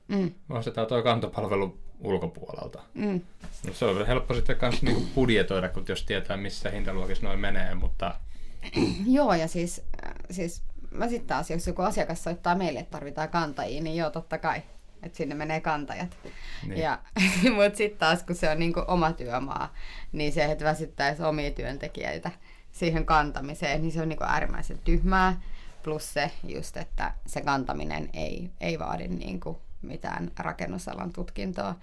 Mm. 0.07 0.31
ostetaan 0.49 0.87
tuo 0.87 1.03
kantopalvelu 1.03 1.77
ulkopuolelta. 1.99 2.81
Mm. 2.93 3.21
No, 3.67 3.73
se 3.73 3.85
on 3.85 4.07
helppo 4.07 4.33
sitten 4.33 4.57
kanssa 4.57 4.85
niinku 4.85 5.01
budjetoida, 5.15 5.69
kun 5.69 5.85
jos 5.87 6.03
tietää, 6.03 6.37
missä 6.37 6.69
hintaluokissa 6.69 7.25
noin 7.25 7.39
menee, 7.39 7.75
mutta 7.75 8.15
Joo, 9.17 9.33
ja 9.33 9.47
siis, 9.47 9.81
äh, 10.05 10.13
siis 10.31 10.63
mä 10.91 11.07
sitten 11.07 11.27
taas, 11.27 11.49
jos 11.49 11.67
joku 11.67 11.81
asiakas 11.81 12.23
soittaa 12.23 12.55
meille, 12.55 12.79
että 12.79 12.91
tarvitaan 12.91 13.29
kantajia, 13.29 13.81
niin 13.81 13.95
joo, 13.95 14.09
totta 14.09 14.37
kai, 14.37 14.61
että 15.03 15.17
sinne 15.17 15.35
menee 15.35 15.61
kantajat. 15.61 16.17
Niin. 16.23 16.33
Niin. 16.67 16.81
Ja, 16.81 16.99
mutta 17.55 17.77
sitten 17.77 17.99
taas, 17.99 18.23
kun 18.23 18.35
se 18.35 18.49
on 18.49 18.59
niinku 18.59 18.83
oma 18.87 19.13
työmaa, 19.13 19.73
niin 20.11 20.33
se, 20.33 20.45
että 20.45 20.65
väsyttäisi 20.65 21.23
omia 21.23 21.51
työntekijöitä 21.51 22.31
siihen 22.71 23.05
kantamiseen, 23.05 23.81
niin 23.81 23.91
se 23.91 24.01
on 24.01 24.09
niinku 24.09 24.23
äärimmäisen 24.23 24.79
tyhmää. 24.83 25.41
Plus 25.83 26.13
se 26.13 26.31
just, 26.43 26.77
että 26.77 27.13
se 27.25 27.41
kantaminen 27.41 28.09
ei, 28.13 28.49
ei 28.59 28.79
vaadi 28.79 29.07
niinku 29.07 29.61
mitään 29.81 30.31
rakennusalan 30.39 31.13
tutkintoa. 31.13 31.75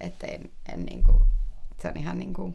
Että 0.00 0.26
en, 0.26 0.50
en 0.72 0.84
niinku, 0.84 1.22
se 1.82 1.88
on 1.88 1.96
ihan 1.96 2.18
niinku 2.18 2.54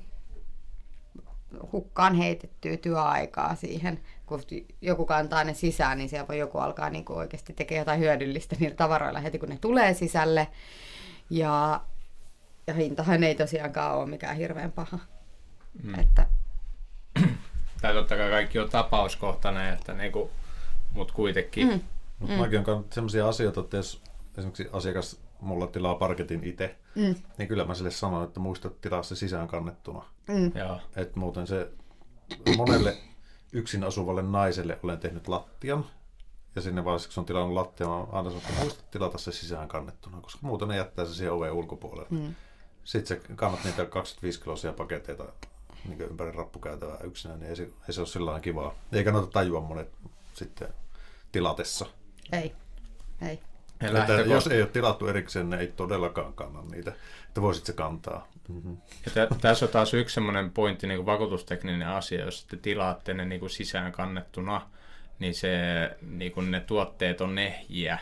hukkaan 1.71 2.15
heitettyä 2.15 2.78
työaikaa 2.78 3.56
siihen. 3.56 3.99
Kun 4.25 4.41
joku 4.82 5.06
kantaa 5.06 5.43
ne 5.43 5.54
sisään, 5.54 5.97
niin 5.97 6.10
siellä 6.10 6.28
voi 6.28 6.38
joku 6.38 6.58
alkaa 6.58 6.89
niin 6.89 7.06
oikeasti 7.10 7.54
tekemään 7.54 7.82
jotain 7.82 7.99
hyödyllistä 7.99 8.56
niillä 8.60 8.75
tavaroilla 8.75 9.19
heti, 9.19 9.39
kun 9.39 9.49
ne 9.49 9.58
tulee 9.58 9.93
sisälle. 9.93 10.47
Ja, 11.30 11.82
ja 12.67 12.73
hintahan 12.73 13.23
ei 13.23 13.36
tosiaankaan 13.36 13.97
ole 13.97 14.10
mikään 14.10 14.38
hirveän 14.38 14.71
paha. 14.71 14.99
Mm. 15.84 15.99
Että, 15.99 16.25
tai 17.82 17.93
totta 17.93 18.17
kai 18.17 18.30
kaikki 18.30 18.60
on 18.60 18.69
tapauskohtainen, 18.69 19.73
että 19.73 19.93
niinku, 19.93 20.32
mutta 20.93 21.13
kuitenkin. 21.13 21.67
Mm. 21.67 21.82
Mutta 22.19 22.36
mm. 22.36 22.41
mäkin 22.41 22.60
on 22.60 22.65
kannattanut 22.65 22.93
sellaisia 22.93 23.28
asioita, 23.28 23.60
että 23.60 23.78
jos 23.78 24.02
esimerkiksi 24.39 24.69
asiakas 24.73 25.19
mulla 25.41 25.67
tilaa 25.67 25.95
parketin 25.95 26.43
itse, 26.43 26.75
mm, 26.95 27.15
niin 27.38 27.47
kyllä 27.47 27.65
mä 27.65 27.73
sille 27.75 27.91
sanon, 27.91 28.23
että 28.23 28.39
muista 28.39 28.69
tilaa 28.69 29.04
se 29.04 29.15
sisään 29.15 29.47
kannettuna. 29.47 30.06
mm, 30.28 30.52
Joo. 30.58 30.80
Et 30.95 31.15
muuten 31.15 31.47
se 31.47 31.71
monelle 32.58 32.97
yksin 33.52 33.84
asuvalle 33.84 34.21
naiselle 34.21 34.80
olen 34.84 34.99
tehnyt 34.99 35.28
lattian. 35.28 35.86
Ja 36.56 36.62
sinne 36.62 36.86
vaiheessa, 36.86 37.10
kun 37.10 37.21
on 37.21 37.25
tilannut 37.25 37.54
lattian, 37.54 37.89
mä 37.89 37.95
aina 38.12 38.30
sanon, 38.30 38.43
että 38.47 38.62
muista 38.62 38.84
tilata 38.91 39.17
se 39.17 39.32
sisään 39.32 39.67
kannettuna, 39.67 40.21
koska 40.21 40.39
muuten 40.47 40.67
ne 40.67 40.78
jättää 40.78 41.06
se 41.06 41.13
siihen 41.13 41.34
oven 41.34 41.52
ulkopuolelle. 41.52 42.08
mm, 42.10 42.36
Sitten 42.84 43.21
se 43.21 43.34
kannat 43.36 43.63
niitä 43.63 43.86
25 43.86 44.41
kilosia 44.41 44.73
paketteita 44.73 45.23
niin 45.88 46.02
ympäri 46.02 46.32
rappukäytävää 46.32 46.97
yksinään, 47.04 47.39
niin 47.39 47.49
ei 47.49 47.56
se, 47.56 47.63
ei 47.88 47.93
se 47.93 48.02
ole 48.02 48.08
sillä 48.08 48.39
kivaa. 48.39 48.75
Ei 48.91 49.04
kannata 49.04 49.28
tajua 49.28 49.62
monet 49.62 49.91
sitten 50.34 50.67
tilatessa. 51.32 51.86
ei, 52.32 52.56
ei. 53.21 53.39
Että 53.82 54.13
jos 54.34 54.48
ei 54.48 54.62
ole 54.62 54.70
tilattu 54.70 55.08
erikseen, 55.08 55.50
ne 55.50 55.58
ei 55.60 55.68
todellakaan 55.68 56.34
kanna 56.34 56.62
niitä. 56.72 56.94
Että 57.28 57.42
voisit 57.42 57.65
se 57.65 57.74
kantaa. 57.74 58.28
Mm-hmm. 58.48 58.78
Ja 59.06 59.12
tä- 59.13 59.36
tässä 59.42 59.65
on 59.65 59.72
taas 59.72 59.94
yksi 59.94 60.13
semmoinen 60.13 60.52
pointti, 60.52 60.88
niin 60.88 60.98
kuin 60.98 61.06
vakuutustekninen 61.06 61.88
asia, 61.88 62.26
jos 62.26 62.46
te 62.46 62.58
tilaatte 62.58 63.13
ne 63.13 63.26
niin 63.26 63.39
kuin 63.39 63.50
sisään 63.50 63.92
kannettuna, 63.92 64.62
niin 65.20 65.36
se, 65.36 65.52
niin 66.02 66.32
kuin 66.32 66.52
ne 66.52 66.60
tuotteet 66.60 67.22
on 67.22 67.38
ehjiä 67.38 68.00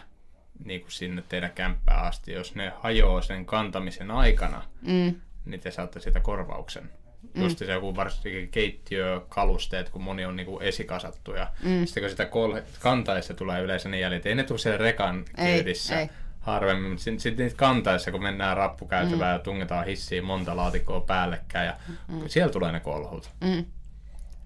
niin 0.66 0.82
kuin 0.82 0.92
sinne 0.92 1.24
teidän 1.30 1.52
kämppään 1.56 2.04
asti. 2.06 2.32
Jos 2.34 2.56
ne 2.56 2.74
hajoaa 2.80 3.22
sen 3.22 3.46
kantamisen 3.46 4.12
aikana, 4.12 4.64
Mm, 4.82 5.16
niin 5.46 5.62
te 5.62 5.72
saatte 5.72 6.00
sitä 6.00 6.20
korvauksen. 6.20 6.90
Mm. 7.34 7.44
Just 7.44 7.58
se 7.58 7.66
joku 7.66 7.96
varsinkin 7.96 8.50
keittiökalusteet, 8.50 9.90
kun 9.90 10.02
moni 10.02 10.26
on 10.26 10.36
niinku 10.36 10.60
esikasattu 10.60 11.34
ja 11.34 11.48
mm. 11.64 11.86
sitten 11.86 12.04
kun 12.04 12.10
sitä 12.10 12.26
kol- 12.26 12.62
kantaessa 12.80 13.34
tulee 13.34 13.62
yleensä 13.62 13.90
ne 13.90 14.00
jäljet, 14.00 14.26
ei 14.26 14.36
ne 14.36 14.44
tule 14.44 14.60
siellä 14.60 14.78
rekan 14.78 15.26
Ei, 15.38 15.54
kyydissä 15.56 16.00
ei. 16.00 16.10
harvemmin, 16.40 16.90
mutta 16.92 17.04
sitten 17.04 17.20
sit 17.20 17.38
niitä 17.38 17.56
kantaessa, 17.56 18.12
kun 18.12 18.24
mennään 18.24 18.58
rappukäytävään 18.58 19.32
mm. 19.32 19.34
ja 19.34 19.40
tungetaan 19.40 19.86
hissiin 19.86 20.24
monta 20.26 20.56
laatikkoa 20.56 21.02
päällekkäin 21.02 21.66
ja 21.66 21.74
mm. 22.08 22.22
siellä 22.28 22.52
tulee 22.54 22.72
ne 22.72 22.80
kolhut. 22.80 23.30
mm, 23.42 23.66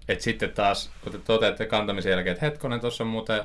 Et 0.08 0.20
sitten 0.20 0.50
taas, 0.52 0.90
kun 1.02 1.12
te 1.12 1.18
toteatte 1.18 1.66
kantamisen 1.66 2.10
jälkeen, 2.10 2.32
että 2.34 2.46
hetkonen, 2.46 2.80
tuossa 2.80 3.04
on 3.04 3.10
muuten 3.10 3.44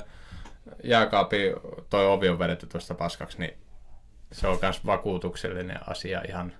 jääkaapi, 0.84 1.52
toi 1.90 2.06
ovi 2.06 2.28
on 2.28 2.38
vedetty 2.38 2.66
tuosta 2.66 2.94
paskaksi, 2.94 3.38
niin 3.38 3.54
se 4.32 4.46
on 4.48 4.58
myös 4.62 4.86
vakuutuksellinen 4.86 5.78
asia 5.90 6.22
ihan 6.28 6.52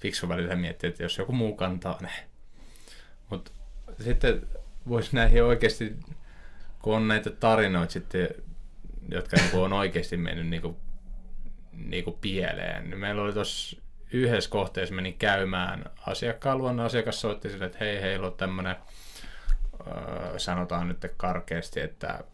fiksu 0.00 0.28
välillä 0.28 0.56
miettiä, 0.56 0.88
että 0.88 1.02
jos 1.02 1.18
joku 1.18 1.32
muu 1.32 1.54
kantaa 1.56 1.98
ne. 2.00 2.10
Mutta 3.30 3.50
sitten 4.00 4.46
voisi 4.88 5.16
näihin 5.16 5.44
oikeasti, 5.44 5.96
kun 6.82 6.96
on 6.96 7.08
näitä 7.08 7.30
tarinoita 7.30 7.92
sitten, 7.92 8.28
jotka 9.08 9.36
niinku 9.36 9.62
on 9.62 9.72
oikeasti 9.72 10.16
mennyt 10.16 10.46
niinku, 10.46 10.76
niinku 11.72 12.18
pieleen, 12.20 12.90
niin 12.90 13.00
meillä 13.00 13.22
oli 13.22 13.32
tuossa 13.32 13.76
yhdessä 14.12 14.50
kohteessa 14.50 14.94
meni 14.94 15.12
käymään 15.12 15.84
asiakkaan 16.06 16.58
luona. 16.58 16.84
Asiakas 16.84 17.20
soitti 17.20 17.50
sille, 17.50 17.64
että 17.64 17.78
hei, 17.80 18.00
heillä 18.00 18.26
on 18.26 18.34
tämmöinen, 18.34 18.76
öö, 19.86 20.38
sanotaan 20.38 20.88
nyt 20.88 21.06
karkeasti, 21.16 21.80
että 21.80 22.24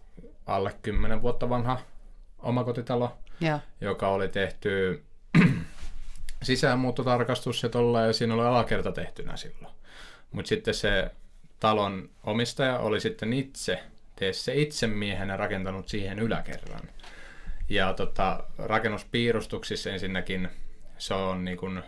alle 0.46 0.74
10 0.82 1.22
vuotta 1.22 1.48
vanha 1.48 1.80
omakotitalo, 2.38 3.18
joo, 3.40 3.60
joka 3.80 4.08
oli 4.08 4.28
tehty 4.28 5.04
sisäänmuuttotarkastus 6.46 7.62
ja 7.62 7.68
tolla, 7.68 8.02
ja 8.02 8.12
siinä 8.12 8.34
oli 8.34 8.44
alakerta 8.44 8.92
tehtynä 8.92 9.36
silloin. 9.36 9.74
Mutta 10.32 10.48
sitten 10.48 10.74
se 10.74 11.10
talon 11.60 12.10
omistaja 12.24 12.78
oli 12.78 13.00
sitten 13.00 13.32
itse, 13.32 13.82
se 14.32 14.54
itse 14.54 14.86
miehenä 14.86 15.36
rakentanut 15.36 15.88
siihen 15.88 16.18
yläkerran. 16.18 16.88
Ja 17.68 17.94
tota, 17.94 18.44
rakennuspiirustuksissa 18.58 19.90
ensinnäkin 19.90 20.48
se 20.98 21.14
on 21.14 21.44
niin 21.44 21.56
kuin, 21.56 21.82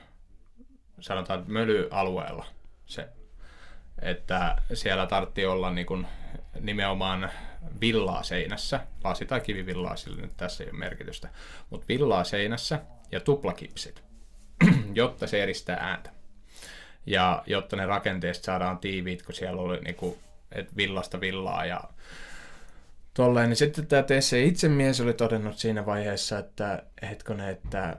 sanotaan 1.00 1.44
mölyalueella 1.46 2.46
se, 2.87 3.09
että 4.02 4.56
siellä 4.75 5.06
tartti 5.06 5.46
olla 5.46 5.71
niin 5.71 5.87
kuin 5.87 6.06
nimenomaan 6.61 7.31
villaa 7.81 8.23
seinässä, 8.23 8.81
lasi- 9.04 9.27
tai 9.27 9.40
kivivillaa, 9.40 9.96
sillä 9.96 10.23
nyt 10.23 10.37
tässä 10.37 10.65
ei 10.65 10.71
ole 10.71 10.79
merkitystä, 10.79 11.29
mutta 11.71 11.88
villaa 11.88 12.25
seinässä 12.25 12.81
ja 13.13 13.21
tuplakipsit, 13.21 14.02
jotta 14.94 15.27
se 15.27 15.42
eristää 15.42 15.77
ääntä. 15.77 16.11
Ja 17.06 17.42
jotta 17.46 17.77
ne 17.77 17.87
rakenteesta 17.87 18.44
saadaan 18.44 18.79
tiiviit, 18.79 19.23
kun 19.23 19.35
siellä 19.35 19.63
oli 19.63 19.81
niin 19.81 19.94
kuin, 19.94 20.19
et 20.52 20.77
villasta 20.77 21.21
villaa 21.21 21.67
ja 21.67 21.81
tolleen, 23.15 23.48
niin 23.48 23.56
sitten 23.56 23.87
tämä 23.87 24.02
TC 24.02 24.46
itsemies 24.46 25.00
oli 25.00 25.15
todennut 25.15 25.59
siinä 25.59 25.87
vaiheessa, 25.87 26.38
että 26.38 26.83
hetkonen, 27.02 27.48
että, 27.48 27.96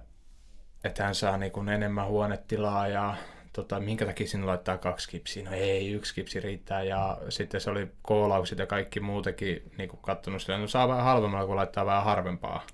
että 0.84 1.04
hän 1.04 1.16
saa 1.16 1.38
niin 1.38 1.70
enemmän 1.70 2.08
huonetilaa 2.08 2.88
ja 2.88 3.16
tota, 3.54 3.80
minkä 3.80 4.06
takia 4.06 4.28
sinne 4.28 4.46
laittaa 4.46 4.78
kaksi 4.78 5.10
kipsiä? 5.10 5.44
No 5.44 5.52
ei, 5.52 5.92
yksi 5.92 6.16
kipsi 6.16 6.40
riittää. 6.40 6.84
Ja 6.84 7.18
sitten 7.30 7.62
se 7.62 7.70
oli 7.70 7.88
koolaukset 8.02 8.60
ja 8.60 8.66
kaikki 8.66 9.00
muutenkin 9.00 9.72
niin 9.78 9.90
kuin 9.90 10.00
kattonut 10.02 10.42
sillä, 10.42 10.58
no 10.58 10.68
saa 10.68 10.88
vähän 10.88 11.04
halvemmalla, 11.04 11.48
kun 11.48 11.56
laittaa 11.56 11.86
vähän 11.86 12.04
harvempaa. 12.04 12.68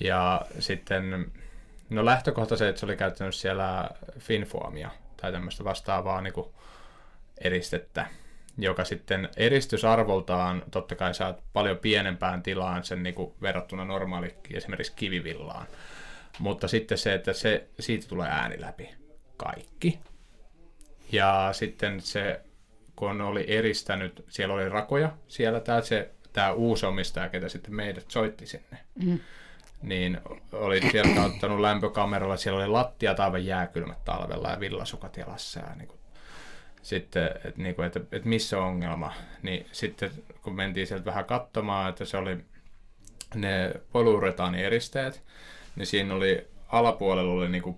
Ja 0.00 0.42
sitten, 0.58 1.32
no 1.90 2.04
lähtökohta 2.04 2.56
se, 2.56 2.68
että 2.68 2.80
se 2.80 2.86
oli 2.86 2.96
käyttänyt 2.96 3.34
siellä 3.34 3.90
Finfoamia 4.18 4.90
tai 5.16 5.32
tämmöistä 5.32 5.64
vastaavaa 5.64 6.20
niin 6.20 6.32
kuin 6.32 6.46
eristettä. 7.40 8.06
joka 8.58 8.84
sitten 8.84 9.28
eristysarvoltaan 9.36 10.62
totta 10.70 10.94
kai 10.94 11.14
saat 11.14 11.42
paljon 11.52 11.78
pienempään 11.78 12.42
tilaan 12.42 12.84
sen 12.84 13.02
niin 13.02 13.14
kuin 13.14 13.34
verrattuna 13.42 13.84
normaali 13.84 14.34
esimerkiksi 14.54 14.92
kivivillaan. 14.96 15.66
Mutta 16.38 16.68
sitten 16.68 16.98
se, 16.98 17.14
että 17.14 17.32
se, 17.32 17.66
siitä 17.80 18.08
tulee 18.08 18.28
ääni 18.30 18.60
läpi 18.60 18.94
kaikki. 19.36 19.98
Ja 21.12 21.48
sitten 21.52 22.00
se, 22.00 22.40
kun 22.96 23.20
oli 23.20 23.44
eristänyt, 23.48 24.24
siellä 24.28 24.54
oli 24.54 24.68
rakoja, 24.68 25.12
siellä 25.28 25.60
tämä, 25.60 25.80
se, 25.80 26.10
tämä 26.32 26.52
uusi 26.52 26.86
omistaja, 26.86 27.28
ketä 27.28 27.48
sitten 27.48 27.74
meidät 27.74 28.10
soitti 28.10 28.46
sinne. 28.46 28.78
Mm 28.94 29.18
niin 29.82 30.20
oli 30.52 30.80
sieltä 30.90 31.24
ottanut 31.24 31.60
lämpökameralla, 31.60 32.36
siellä 32.36 32.58
oli 32.58 32.68
lattiat 32.68 33.20
aivan 33.20 33.46
jääkylmät 33.46 34.04
talvella 34.04 34.50
ja 34.50 34.60
villasukat 34.60 35.16
jalassa 35.16 35.60
ja 35.60 35.74
niin 35.74 35.88
kuin, 35.88 36.00
sitten, 36.82 37.26
että, 37.26 37.62
niin 37.62 37.74
kuin, 37.74 37.86
että, 37.86 38.00
että 38.12 38.28
missä 38.28 38.58
on 38.58 38.64
ongelma, 38.64 39.12
niin 39.42 39.66
sitten 39.72 40.10
kun 40.42 40.54
mentiin 40.54 40.86
sieltä 40.86 41.04
vähän 41.04 41.24
katsomaan, 41.24 41.88
että 41.88 42.04
se 42.04 42.16
oli 42.16 42.36
ne 43.34 43.74
poluuretaanieristeet, 43.92 45.22
niin 45.76 45.86
siinä 45.86 46.14
oli 46.14 46.46
alapuolella 46.68 47.32
oli 47.32 47.48
niin 47.48 47.62
kuin 47.62 47.76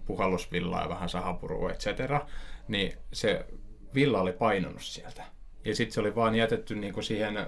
ja 0.82 0.88
vähän 0.88 1.08
sahapurua, 1.08 1.70
et 1.70 1.78
cetera, 1.78 2.26
niin 2.68 2.92
se 3.12 3.46
villa 3.94 4.20
oli 4.20 4.32
painunut 4.32 4.82
sieltä. 4.82 5.24
Ja 5.64 5.76
sitten 5.76 5.94
se 5.94 6.00
oli 6.00 6.14
vaan 6.14 6.34
jätetty 6.34 6.74
niin 6.74 6.94
kuin 6.94 7.04
siihen 7.04 7.46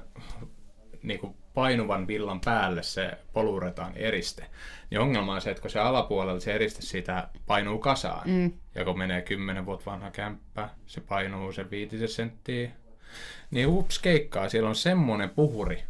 niin 1.03 1.20
kuin 1.20 1.36
painuvan 1.55 2.07
villan 2.07 2.40
päälle 2.40 2.82
se 2.82 3.11
poluretaan 3.32 3.92
eriste. 3.96 4.46
Niin 4.90 5.00
ongelma 5.00 5.34
on 5.34 5.40
se, 5.40 5.50
että 5.50 5.61
kun 5.61 5.70
se 5.70 5.78
alapuolella 5.78 6.40
se 6.40 6.55
eriste 6.55 6.82
siitä 6.82 7.28
painuu 7.46 7.78
kasaan, 7.78 8.30
mm. 8.30 8.53
ja 8.74 8.84
kun 8.84 8.98
menee 8.98 9.22
10 9.22 9.66
vuotta 9.66 9.90
vanha 9.90 10.11
kämppä, 10.11 10.68
se 10.86 11.00
painuu 11.00 11.53
sen 11.53 11.70
viitisen 11.70 12.09
senttiä, 12.09 12.70
niin 13.50 13.68
ups 13.68 13.98
keikkaa, 13.98 14.48
siellä 14.48 14.68
on 14.68 14.76
semmoinen 14.76 15.30
puhuri, 15.30 15.82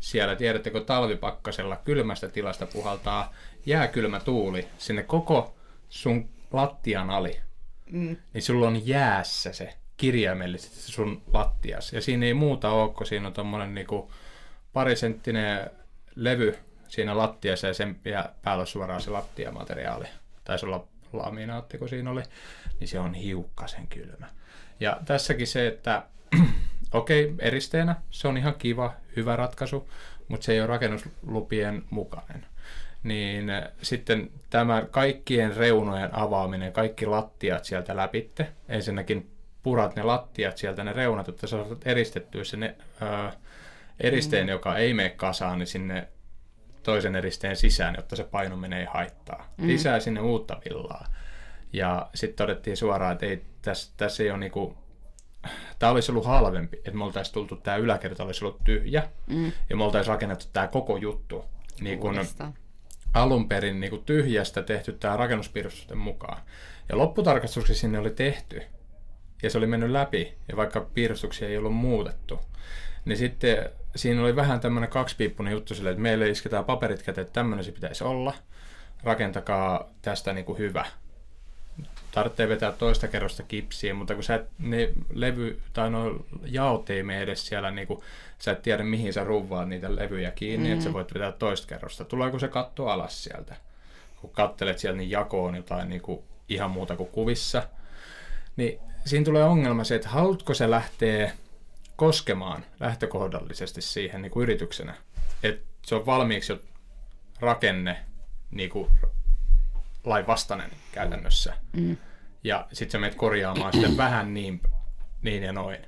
siellä 0.00 0.36
tiedättekö 0.36 0.80
talvipakkasella 0.80 1.76
kylmästä 1.76 2.28
tilasta 2.28 2.66
puhaltaa 2.66 3.34
jääkylmä 3.66 4.20
tuuli 4.20 4.68
sinne 4.78 5.02
koko 5.02 5.54
sun 5.88 6.28
lattian 6.52 7.10
ali, 7.10 7.40
mm. 7.90 8.16
niin 8.32 8.42
sulla 8.42 8.66
on 8.66 8.86
jäässä 8.86 9.52
se 9.52 9.74
kirjaimellisesti 9.96 10.92
sun 10.92 11.22
lattias. 11.32 11.92
Ja 11.92 12.00
siinä 12.00 12.26
ei 12.26 12.34
muuta 12.34 12.70
ole, 12.70 12.92
kun 12.92 13.06
siinä 13.06 13.26
on 13.26 13.32
tommonen 13.32 13.74
niinku 13.74 14.12
parisenttinen 14.72 15.70
levy 16.16 16.58
siinä 16.88 17.16
lattiassa 17.16 17.66
ja 17.66 17.74
sen 17.74 18.00
päällä 18.42 18.66
suoraan 18.66 19.00
se 19.00 19.10
lattiamateriaali. 19.10 20.06
Taisi 20.44 20.66
olla 20.66 20.86
laminaatti, 21.12 21.78
kun 21.78 21.88
siinä 21.88 22.10
oli, 22.10 22.22
niin 22.80 22.88
se 22.88 22.98
on 22.98 23.14
hiukkasen 23.14 23.86
kylmä. 23.86 24.26
Ja 24.80 25.00
tässäkin 25.04 25.46
se, 25.46 25.66
että 25.66 26.02
okei, 26.92 27.24
okay, 27.24 27.36
eristeenä 27.38 27.96
se 28.10 28.28
on 28.28 28.36
ihan 28.36 28.54
kiva, 28.54 28.94
hyvä 29.16 29.36
ratkaisu, 29.36 29.90
mutta 30.28 30.44
se 30.44 30.52
ei 30.52 30.60
ole 30.60 30.66
rakennuslupien 30.66 31.84
mukainen. 31.90 32.46
Niin 33.02 33.50
äh, 33.50 33.64
sitten 33.82 34.30
tämä 34.50 34.82
kaikkien 34.90 35.56
reunojen 35.56 36.18
avaaminen, 36.18 36.72
kaikki 36.72 37.06
lattiat 37.06 37.64
sieltä 37.64 37.96
läpitte, 37.96 38.48
ensinnäkin 38.68 39.30
purat 39.62 39.96
ne 39.96 40.02
lattiat 40.02 40.58
sieltä, 40.58 40.84
ne 40.84 40.92
reunat, 40.92 41.28
että 41.28 41.46
saat 41.46 41.86
eristettyä 41.86 42.44
se 42.44 42.56
ne, 42.56 42.74
öö, 43.02 43.30
eristeen, 44.00 44.46
mm. 44.46 44.50
joka 44.50 44.76
ei 44.76 44.94
mene 44.94 45.10
kasaan, 45.10 45.58
niin 45.58 45.66
sinne 45.66 46.08
toisen 46.82 47.16
eristeen 47.16 47.56
sisään, 47.56 47.94
jotta 47.96 48.16
se 48.16 48.24
painuminen 48.24 48.78
ei 48.78 48.86
haittaa. 48.86 49.54
Mm. 49.56 49.66
Lisää 49.66 50.00
sinne 50.00 50.20
uutta 50.20 50.60
villaa. 50.64 51.06
Ja 51.72 52.10
sitten 52.14 52.36
todettiin 52.36 52.76
suoraan, 52.76 53.12
että 53.12 53.26
ei, 53.26 53.44
tässä, 53.62 53.92
tässä 53.96 54.22
ei 54.22 54.30
ole 54.30 54.38
niinku, 54.38 54.78
tämä 55.78 55.92
olisi 55.92 56.12
ollut 56.12 56.26
halvempi, 56.26 56.76
että 56.76 56.92
me 56.92 57.04
oltaisiin 57.04 57.34
tultu, 57.34 57.56
tämä 57.56 57.76
yläkerta 57.76 58.24
olisi 58.24 58.44
ollut 58.44 58.64
tyhjä, 58.64 59.08
mm. 59.26 59.52
ja 59.70 59.76
me 59.76 59.84
oltaisiin 59.84 60.12
rakennettu 60.12 60.46
tämä 60.52 60.68
koko 60.68 60.96
juttu 60.96 61.44
niin 61.80 61.98
kun 61.98 62.14
alun 63.14 63.48
perin 63.48 63.80
niin 63.80 63.90
kun 63.90 64.04
tyhjästä 64.04 64.62
tehty 64.62 64.92
tämä 64.92 65.16
rakennuspiirustusten 65.16 65.98
mukaan. 65.98 66.42
Ja 66.88 66.98
lopputarkastuksessa 66.98 67.80
sinne 67.80 67.98
oli 67.98 68.10
tehty, 68.10 68.62
ja 69.42 69.50
se 69.50 69.58
oli 69.58 69.66
mennyt 69.66 69.90
läpi, 69.90 70.34
ja 70.48 70.56
vaikka 70.56 70.80
piirustuksia 70.80 71.48
ei 71.48 71.56
ollut 71.56 71.74
muutettu, 71.74 72.40
niin 73.04 73.18
sitten 73.18 73.70
siinä 73.96 74.22
oli 74.22 74.36
vähän 74.36 74.60
tämmöinen 74.60 74.90
kaksipiippunen 74.90 75.52
juttu 75.52 75.74
sille, 75.74 75.90
että 75.90 76.02
meille 76.02 76.28
isketään 76.28 76.64
paperit 76.64 77.02
käteen, 77.02 77.22
että 77.22 77.34
tämmöinen 77.34 77.64
se 77.64 77.72
pitäisi 77.72 78.04
olla. 78.04 78.34
Rakentakaa 79.02 79.90
tästä 80.02 80.32
niin 80.32 80.44
kuin 80.44 80.58
hyvä. 80.58 80.86
Tarvitsee 82.12 82.48
vetää 82.48 82.72
toista 82.72 83.08
kerrosta 83.08 83.42
kipsiä, 83.42 83.94
mutta 83.94 84.14
kun 84.14 84.22
sä 84.22 84.34
et, 84.34 84.48
ne 84.58 84.92
levy 85.12 85.60
tai 85.72 85.90
no 85.90 86.24
jaot 86.44 86.90
ei 86.90 87.02
mene 87.02 87.22
edes 87.22 87.46
siellä, 87.46 87.70
niin 87.70 87.86
kuin, 87.86 88.00
sä 88.38 88.52
et 88.52 88.62
tiedä 88.62 88.84
mihin 88.84 89.12
sä 89.12 89.24
ruuvaat 89.24 89.68
niitä 89.68 89.96
levyjä 89.96 90.30
kiinni, 90.30 90.68
mm. 90.68 90.72
että 90.72 90.82
sä 90.82 90.90
mm. 90.90 90.94
voit 90.94 91.14
vetää 91.14 91.32
toista 91.32 91.68
kerrosta. 91.68 92.04
Tuleeko 92.04 92.38
se 92.38 92.48
katto 92.48 92.88
alas 92.88 93.24
sieltä? 93.24 93.56
Kun 94.20 94.30
kattelet 94.30 94.78
sieltä, 94.78 94.98
niin 94.98 95.10
jakoon 95.10 95.54
jotain 95.54 95.88
niin 95.88 96.02
kuin 96.02 96.20
ihan 96.48 96.70
muuta 96.70 96.96
kuin 96.96 97.08
kuvissa. 97.08 97.62
Niin 98.56 98.78
siinä 99.04 99.24
tulee 99.24 99.44
ongelma 99.44 99.84
se, 99.84 99.94
että 99.94 100.08
haluatko 100.08 100.54
se 100.54 100.70
lähteä 100.70 101.32
koskemaan 102.02 102.64
lähtökohdallisesti 102.80 103.82
siihen 103.82 104.22
niin 104.22 104.32
kuin 104.32 104.42
yrityksenä. 104.42 104.94
Että 105.42 105.66
se 105.86 105.94
on 105.94 106.06
valmiiksi 106.06 106.52
jo 106.52 106.58
rakenne 107.40 108.04
niin 108.50 108.70
kuin 108.70 108.88
lain 110.04 110.26
vastainen 110.26 110.70
käytännössä. 110.92 111.54
Mm. 111.72 111.96
Ja 112.44 112.66
sitten 112.72 112.90
sä 112.92 112.98
menet 112.98 113.14
korjaamaan 113.14 113.72
sitä 113.72 113.96
vähän 113.96 114.34
niin, 114.34 114.60
niin 115.22 115.42
ja 115.42 115.52
noin. 115.52 115.86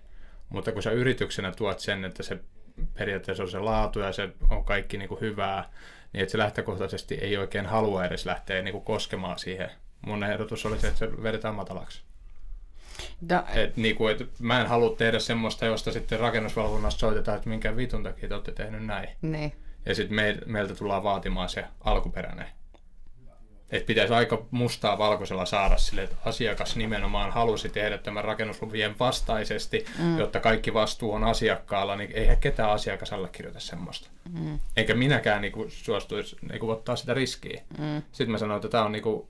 Mutta 0.48 0.72
kun 0.72 0.82
sä 0.82 0.90
yrityksenä 0.90 1.52
tuot 1.52 1.80
sen, 1.80 2.04
että 2.04 2.22
se 2.22 2.40
periaatteessa 2.94 3.42
on 3.42 3.50
se 3.50 3.58
laatu 3.58 4.00
ja 4.00 4.12
se 4.12 4.28
on 4.50 4.64
kaikki 4.64 4.98
niin 4.98 5.08
kuin 5.08 5.20
hyvää, 5.20 5.70
niin 6.12 6.22
että 6.22 6.32
se 6.32 6.38
lähtökohtaisesti 6.38 7.14
ei 7.14 7.36
oikein 7.36 7.66
halua 7.66 8.04
edes 8.04 8.26
lähteä 8.26 8.62
niin 8.62 8.72
kuin 8.72 8.84
koskemaan 8.84 9.38
siihen. 9.38 9.70
Mun 10.06 10.24
ehdotus 10.24 10.66
oli 10.66 10.78
se, 10.78 10.86
että 10.86 10.98
se 10.98 11.22
vedetään 11.22 11.54
matalaksi. 11.54 12.02
Da, 13.28 13.44
et, 13.54 13.76
niin 13.76 13.96
kuin, 13.96 14.12
et 14.16 14.28
mä 14.38 14.60
en 14.60 14.66
halua 14.66 14.96
tehdä 14.96 15.18
semmoista, 15.18 15.66
josta 15.66 15.92
sitten 15.92 16.20
rakennusvalvonnassa 16.20 16.98
soitetaan, 16.98 17.36
että 17.36 17.48
minkä 17.48 17.76
vitun 17.76 18.02
takia 18.02 18.28
te 18.28 18.34
olette 18.34 18.52
tehnyt 18.52 18.86
näin. 18.86 19.08
Niin. 19.22 19.52
Ja 19.86 19.94
sitten 19.94 20.16
me, 20.16 20.38
meiltä 20.46 20.74
tullaan 20.74 21.02
vaatimaan 21.02 21.48
se 21.48 21.64
alkuperäinen. 21.80 22.46
Että 23.70 23.86
pitäisi 23.86 24.14
aika 24.14 24.46
mustaa 24.50 24.98
valkoisella 24.98 25.46
saada 25.46 25.76
sille, 25.76 26.02
että 26.02 26.16
asiakas 26.24 26.76
nimenomaan 26.76 27.32
halusi 27.32 27.68
tehdä 27.68 27.98
tämän 27.98 28.24
rakennusluvien 28.24 28.98
vastaisesti, 28.98 29.84
mm. 29.98 30.18
jotta 30.18 30.40
kaikki 30.40 30.74
vastuu 30.74 31.12
on 31.12 31.24
asiakkaalla, 31.24 31.96
niin 31.96 32.12
eihän 32.14 32.36
ketään 32.36 32.70
asiakas 32.70 33.12
allekirjoita 33.12 33.60
semmoista. 33.60 34.10
Mm. 34.32 34.58
Eikä 34.76 34.94
minäkään 34.94 35.42
niinku 35.42 35.66
suostuisi 35.68 36.36
niinku 36.50 36.70
ottaa 36.70 36.96
sitä 36.96 37.14
riskiä. 37.14 37.62
Mm. 37.78 38.02
Sitten 38.12 38.30
mä 38.30 38.38
sanoin, 38.38 38.56
että 38.56 38.68
tämä 38.68 38.84
on 38.84 38.92
niinku, 38.92 39.28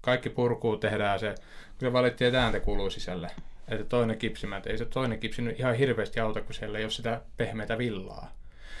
kaikki 0.00 0.30
purkuu, 0.30 0.76
tehdään 0.76 1.20
se 1.20 1.34
kun 1.78 1.88
se 1.88 1.92
valittiin, 1.92 2.28
että 2.28 2.42
ääntä 2.42 2.60
kuuluu 2.60 2.90
sisälle. 2.90 3.30
Että 3.68 3.84
toinen 3.84 4.18
kipsimä, 4.18 4.56
että 4.56 4.70
ei 4.70 4.78
se 4.78 4.84
toinen 4.84 5.20
kipsi 5.20 5.42
nyt 5.42 5.60
ihan 5.60 5.74
hirveästi 5.74 6.20
auta, 6.20 6.40
kun 6.40 6.54
siellä 6.54 6.78
ei 6.78 6.84
ole 6.84 6.90
sitä 6.90 7.20
pehmeitä 7.36 7.78
villaa. 7.78 8.32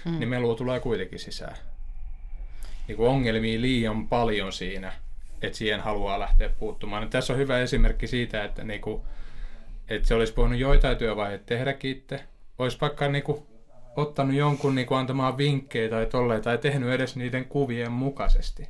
Mm. 0.04 0.18
Niin 0.18 0.28
melu 0.28 0.54
tulee 0.54 0.80
kuitenkin 0.80 1.18
sisään. 1.18 1.56
Niin 2.88 2.96
kuin 2.96 3.08
ongelmia 3.08 3.60
liian 3.60 4.08
paljon 4.08 4.52
siinä, 4.52 4.92
että 5.42 5.58
siihen 5.58 5.80
haluaa 5.80 6.20
lähteä 6.20 6.48
puuttumaan. 6.48 7.02
No, 7.02 7.08
tässä 7.08 7.32
on 7.32 7.38
hyvä 7.38 7.58
esimerkki 7.58 8.06
siitä, 8.06 8.44
että, 8.44 8.64
niin 8.64 8.80
kuin, 8.80 9.02
että 9.88 10.08
se 10.08 10.14
olisi 10.14 10.36
voinut 10.36 10.58
joitain 10.58 10.96
työvaiheita 10.96 11.44
tehdäkin 11.46 11.90
itse. 11.90 12.24
Olisi 12.58 12.78
vaikka 12.80 13.08
niin 13.08 13.24
kuin, 13.24 13.46
ottanut 13.96 14.36
jonkun 14.36 14.74
niin 14.74 14.86
kuin, 14.86 14.98
antamaan 14.98 15.38
vinkkejä 15.38 15.88
tai 15.88 16.06
tolleen, 16.06 16.42
tai 16.42 16.58
tehnyt 16.58 16.90
edes 16.90 17.16
niiden 17.16 17.44
kuvien 17.44 17.92
mukaisesti. 17.92 18.68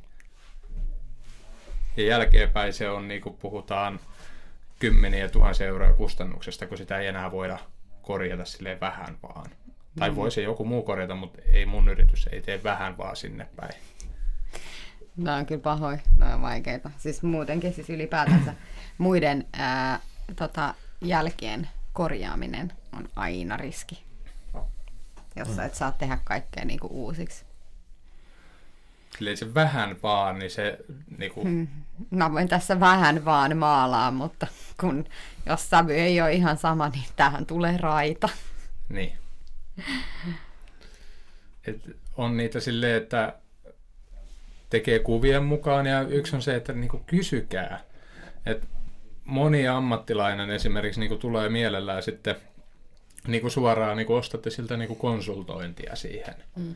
Ja 1.97 2.03
jälkeenpäin 2.03 2.73
se 2.73 2.89
on, 2.89 3.07
niin 3.07 3.21
kuin 3.21 3.37
puhutaan, 3.37 3.99
kymmeniä 4.79 5.29
tuhansia 5.29 5.67
euroja 5.67 5.93
kustannuksesta, 5.93 6.67
kun 6.67 6.77
sitä 6.77 6.97
ei 6.97 7.07
enää 7.07 7.31
voida 7.31 7.59
korjata 8.01 8.45
sille 8.45 8.77
vähän 8.81 9.17
vaan. 9.23 9.51
Tai 9.99 10.09
mm. 10.09 10.15
voisi 10.15 10.43
joku 10.43 10.65
muu 10.65 10.83
korjata, 10.83 11.15
mutta 11.15 11.41
ei 11.53 11.65
mun 11.65 11.89
yritys 11.89 12.27
ei 12.31 12.41
tee 12.41 12.63
vähän 12.63 12.97
vaan 12.97 13.15
sinne 13.15 13.47
päin. 13.55 13.73
Nämä 15.17 15.37
on 15.37 15.45
kyllä 15.45 15.61
pahoin, 15.61 16.01
nämä 16.17 16.35
on 16.35 16.41
vaikeita. 16.41 16.91
Siis 16.97 17.23
muutenkin 17.23 17.73
siis 17.73 17.89
ylipäätänsä 17.89 18.53
muiden 18.97 19.45
ää, 19.53 19.99
tota, 20.35 20.73
jälkeen 21.01 21.69
korjaaminen 21.93 22.73
on 22.93 23.09
aina 23.15 23.57
riski. 23.57 24.03
Jos 25.35 25.47
mm. 25.47 25.55
sä 25.55 25.65
et 25.65 25.75
saa 25.75 25.91
tehdä 25.91 26.17
kaikkea 26.23 26.65
niin 26.65 26.79
kuin 26.79 26.91
uusiksi. 26.91 27.45
Eli 29.21 29.35
se 29.35 29.53
vähän 29.53 29.95
vaan, 30.03 30.39
niin 30.39 30.51
se... 30.51 30.77
Niin 31.17 31.31
kuin... 31.31 31.47
Hmm. 31.47 31.67
Mä 32.09 32.31
voin 32.31 32.47
tässä 32.47 32.79
vähän 32.79 33.25
vaan 33.25 33.57
maalaa, 33.57 34.11
mutta 34.11 34.47
kun 34.79 35.05
jos 35.45 35.69
sävy 35.69 35.93
ei 35.93 36.21
ole 36.21 36.33
ihan 36.33 36.57
sama, 36.57 36.89
niin 36.89 37.05
tähän 37.15 37.45
tulee 37.45 37.77
raita. 37.77 38.29
Niin. 38.89 39.13
Et 41.67 41.81
on 42.17 42.37
niitä 42.37 42.59
silleen, 42.59 43.03
että 43.03 43.33
tekee 44.69 44.99
kuvien 44.99 45.43
mukaan 45.43 45.85
ja 45.85 46.01
yksi 46.01 46.35
on 46.35 46.41
se, 46.41 46.55
että 46.55 46.73
niinku 46.73 47.03
kysykää. 47.07 47.81
Et 48.45 48.67
moni 49.25 49.67
ammattilainen 49.67 50.49
esimerkiksi 50.49 50.99
niin 50.99 51.09
kuin 51.09 51.19
tulee 51.19 51.49
mielellään 51.49 52.03
sitten 52.03 52.35
niin 53.27 53.41
kuin 53.41 53.51
suoraan 53.51 53.97
niin 53.97 54.07
kuin 54.07 54.17
ostatte 54.17 54.49
siltä 54.49 54.77
niin 54.77 54.87
kuin 54.87 54.99
konsultointia 54.99 55.95
siihen. 55.95 56.35
Mm. 56.55 56.75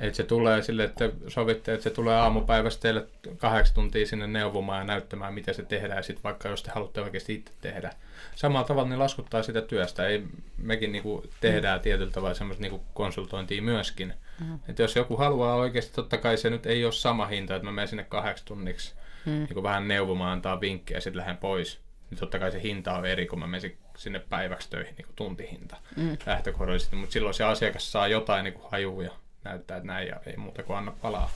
Että 0.00 0.16
se 0.16 0.22
tulee 0.22 0.62
sille, 0.62 0.84
että 0.84 1.10
sovitte, 1.28 1.74
että 1.74 1.84
se 1.84 1.90
tulee 1.90 2.16
aamupäivästä 2.16 2.82
teille 2.82 3.06
kahdeksan 3.38 3.74
tuntia 3.74 4.06
sinne 4.06 4.26
neuvomaan 4.26 4.78
ja 4.78 4.84
näyttämään, 4.84 5.34
miten 5.34 5.54
se 5.54 5.62
tehdään. 5.62 6.04
Sitten 6.04 6.22
vaikka 6.22 6.48
jos 6.48 6.62
te 6.62 6.70
haluatte 6.74 7.00
oikeasti 7.00 7.34
itse 7.34 7.52
tehdä. 7.60 7.90
Samalla 8.34 8.66
tavalla 8.66 8.88
ne 8.88 8.96
laskuttaa 8.96 9.42
sitä 9.42 9.62
työstä. 9.62 10.06
Ei, 10.06 10.24
mekin 10.58 10.92
niinku 10.92 11.24
tehdään 11.40 11.78
mm. 11.78 11.82
tietyllä 11.82 12.10
tavalla 12.10 12.34
semmoista 12.34 12.62
niinku 12.62 12.82
konsultointia 12.94 13.62
myöskin. 13.62 14.14
Mm. 14.40 14.58
Että 14.68 14.82
jos 14.82 14.96
joku 14.96 15.16
haluaa 15.16 15.54
oikeasti, 15.54 15.94
totta 15.94 16.18
kai 16.18 16.36
se 16.36 16.50
nyt 16.50 16.66
ei 16.66 16.84
ole 16.84 16.92
sama 16.92 17.26
hinta, 17.26 17.56
että 17.56 17.66
mä 17.66 17.72
menen 17.72 17.88
sinne 17.88 18.04
kahdeksi 18.04 18.44
tunniksi 18.44 18.94
mm. 19.26 19.46
niin 19.50 19.62
vähän 19.62 19.88
neuvomaan, 19.88 20.32
antaa 20.32 20.60
vinkkejä 20.60 20.96
ja 20.96 21.00
sitten 21.00 21.20
lähden 21.20 21.36
pois. 21.36 21.80
Niin 22.10 22.18
totta 22.18 22.38
kai 22.38 22.52
se 22.52 22.62
hinta 22.62 22.94
on 22.94 23.06
eri, 23.06 23.26
kun 23.26 23.38
mä 23.38 23.46
menen 23.46 23.72
sinne 23.96 24.18
päiväksi 24.18 24.70
töihin, 24.70 24.94
niin 24.96 25.06
kuin 25.06 25.16
tuntihinta 25.16 25.76
mm. 25.96 26.16
lähtökohdallisesti. 26.26 26.96
Mutta 26.96 27.12
silloin 27.12 27.34
se 27.34 27.44
asiakas 27.44 27.92
saa 27.92 28.08
jotain 28.08 28.44
niin 28.44 28.54
kuin 28.54 28.70
hajuja 28.70 29.10
näyttää, 29.44 29.76
että 29.76 29.86
näin 29.86 30.08
ja 30.08 30.20
ei 30.26 30.36
muuta 30.36 30.62
kuin 30.62 30.76
anna 30.76 30.92
palaa. 30.92 31.30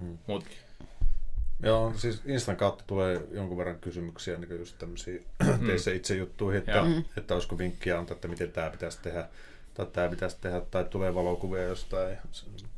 Hmm. 0.00 0.18
Mut. 0.26 0.44
Joo, 1.62 1.92
siis 1.96 2.22
Instan 2.26 2.56
kautta 2.56 2.84
tulee 2.86 3.20
jonkun 3.30 3.58
verran 3.58 3.78
kysymyksiä 3.78 4.38
niin 4.38 4.58
just 4.58 4.78
tämmöisiä 4.78 5.20
hmm. 5.44 5.66
teissä 5.66 5.92
itse 5.92 6.16
juttuihin, 6.16 6.58
että, 6.58 6.82
hmm. 6.82 7.04
että 7.16 7.34
olisiko 7.34 7.58
vinkkiä 7.58 7.98
antaa, 7.98 8.14
että 8.14 8.28
miten 8.28 8.52
tämä 8.52 8.70
pitäisi 8.70 8.98
tehdä 9.02 9.28
tai 9.74 9.86
tämä 9.86 10.08
pitäisi 10.08 10.36
tehdä, 10.40 10.60
tai 10.60 10.84
tulee 10.84 11.14
valokuvia 11.14 11.62
jostain 11.62 12.18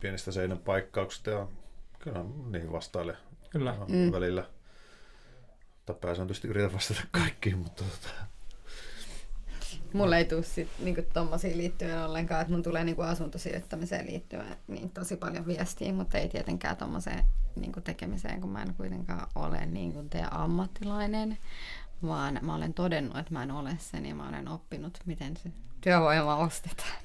pienistä 0.01 0.33
seinän 0.33 0.59
paikkauksista 0.59 1.31
ja 1.31 1.47
kyllä 1.99 2.25
niihin 2.51 2.73
vastaile 2.73 3.17
kyllä. 3.51 3.75
Mm. 3.89 4.13
välillä. 4.13 4.47
Tai 5.87 5.97
pääsääntöisesti 6.01 6.49
yritän 6.49 6.73
vastata 6.73 7.01
kaikkiin, 7.11 7.59
mutta 7.59 7.85
tota, 7.85 8.15
Mulle 9.95 10.19
ei 10.19 10.25
tule 10.25 10.43
sit, 10.43 10.69
niinku, 10.79 11.03
tommosiin 11.13 11.59
liittyen 11.59 12.03
ollenkaan, 12.03 12.41
että 12.41 12.53
mun 12.53 12.63
tulee 12.63 12.85
niinku, 12.85 13.03
asuntosijoittamiseen 13.03 14.07
liittyen 14.07 14.57
niin 14.69 14.91
tosi 14.91 15.17
paljon 15.17 15.47
viestiä, 15.47 15.93
mutta 15.93 16.19
ei 16.19 16.29
tietenkään 16.29 16.77
tommoseen 16.77 17.25
niinku, 17.57 17.81
tekemiseen, 17.81 18.41
kun 18.41 18.51
mä 18.51 18.63
en 18.63 18.75
kuitenkaan 18.75 19.27
ole 19.35 19.67
niinku, 19.67 20.03
teidän 20.11 20.33
ammattilainen, 20.33 21.39
vaan 22.07 22.39
mä 22.43 22.55
olen 22.55 22.75
todennut, 22.75 23.17
että 23.17 23.33
mä 23.33 23.43
en 23.43 23.51
ole 23.51 23.71
sen 23.79 24.07
ja 24.07 24.15
mä 24.15 24.29
olen 24.29 24.49
oppinut, 24.49 24.99
miten 25.07 25.37
se 25.37 25.51
työvoima 25.81 26.37
ostetaan. 26.37 26.99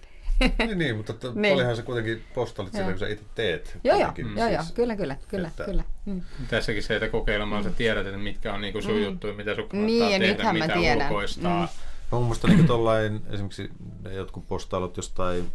niin, 0.67 0.77
niin, 0.77 0.97
mutta 0.97 1.13
to, 1.13 1.31
niin. 1.35 1.55
olihan 1.55 1.75
se 1.75 1.81
kuitenkin 1.81 2.23
postalit 2.33 2.73
sillä, 2.73 2.89
kun 2.89 2.99
sä 2.99 3.07
itse 3.07 3.25
teet. 3.35 3.77
Joo, 3.83 3.99
joo, 3.99 4.13
mm. 4.17 4.37
joo, 4.37 4.47
joo, 4.47 4.63
kyllä, 4.73 4.95
kyllä, 4.95 5.17
kyllä, 5.27 5.47
että... 5.47 5.63
kyllä. 5.63 5.83
Mm. 6.05 6.21
Tässäkin 6.49 6.83
se, 6.83 6.95
että 6.95 7.09
kokeilemaan 7.09 7.63
mm. 7.63 7.69
sä 7.69 7.75
tiedät, 7.75 8.07
että 8.07 8.17
mitkä 8.17 8.53
on 8.53 8.61
niinku 8.61 8.81
sun 8.81 8.95
mm. 8.95 9.03
juttuja, 9.03 9.33
mitä 9.33 9.55
sun 9.55 9.69
kannattaa 9.69 10.09
niin, 10.09 10.21
tehdä, 10.21 10.53
mitä 10.53 11.05
ulkoistaa. 11.05 11.61
Mm 11.61 11.92
Mun 12.13 12.23
mielestä 12.23 12.47
niin 12.47 12.67
tollain, 12.67 13.21
esimerkiksi 13.29 13.71
jotkut 14.11 14.47
postailut 14.47 14.97
jostain, 14.97 15.51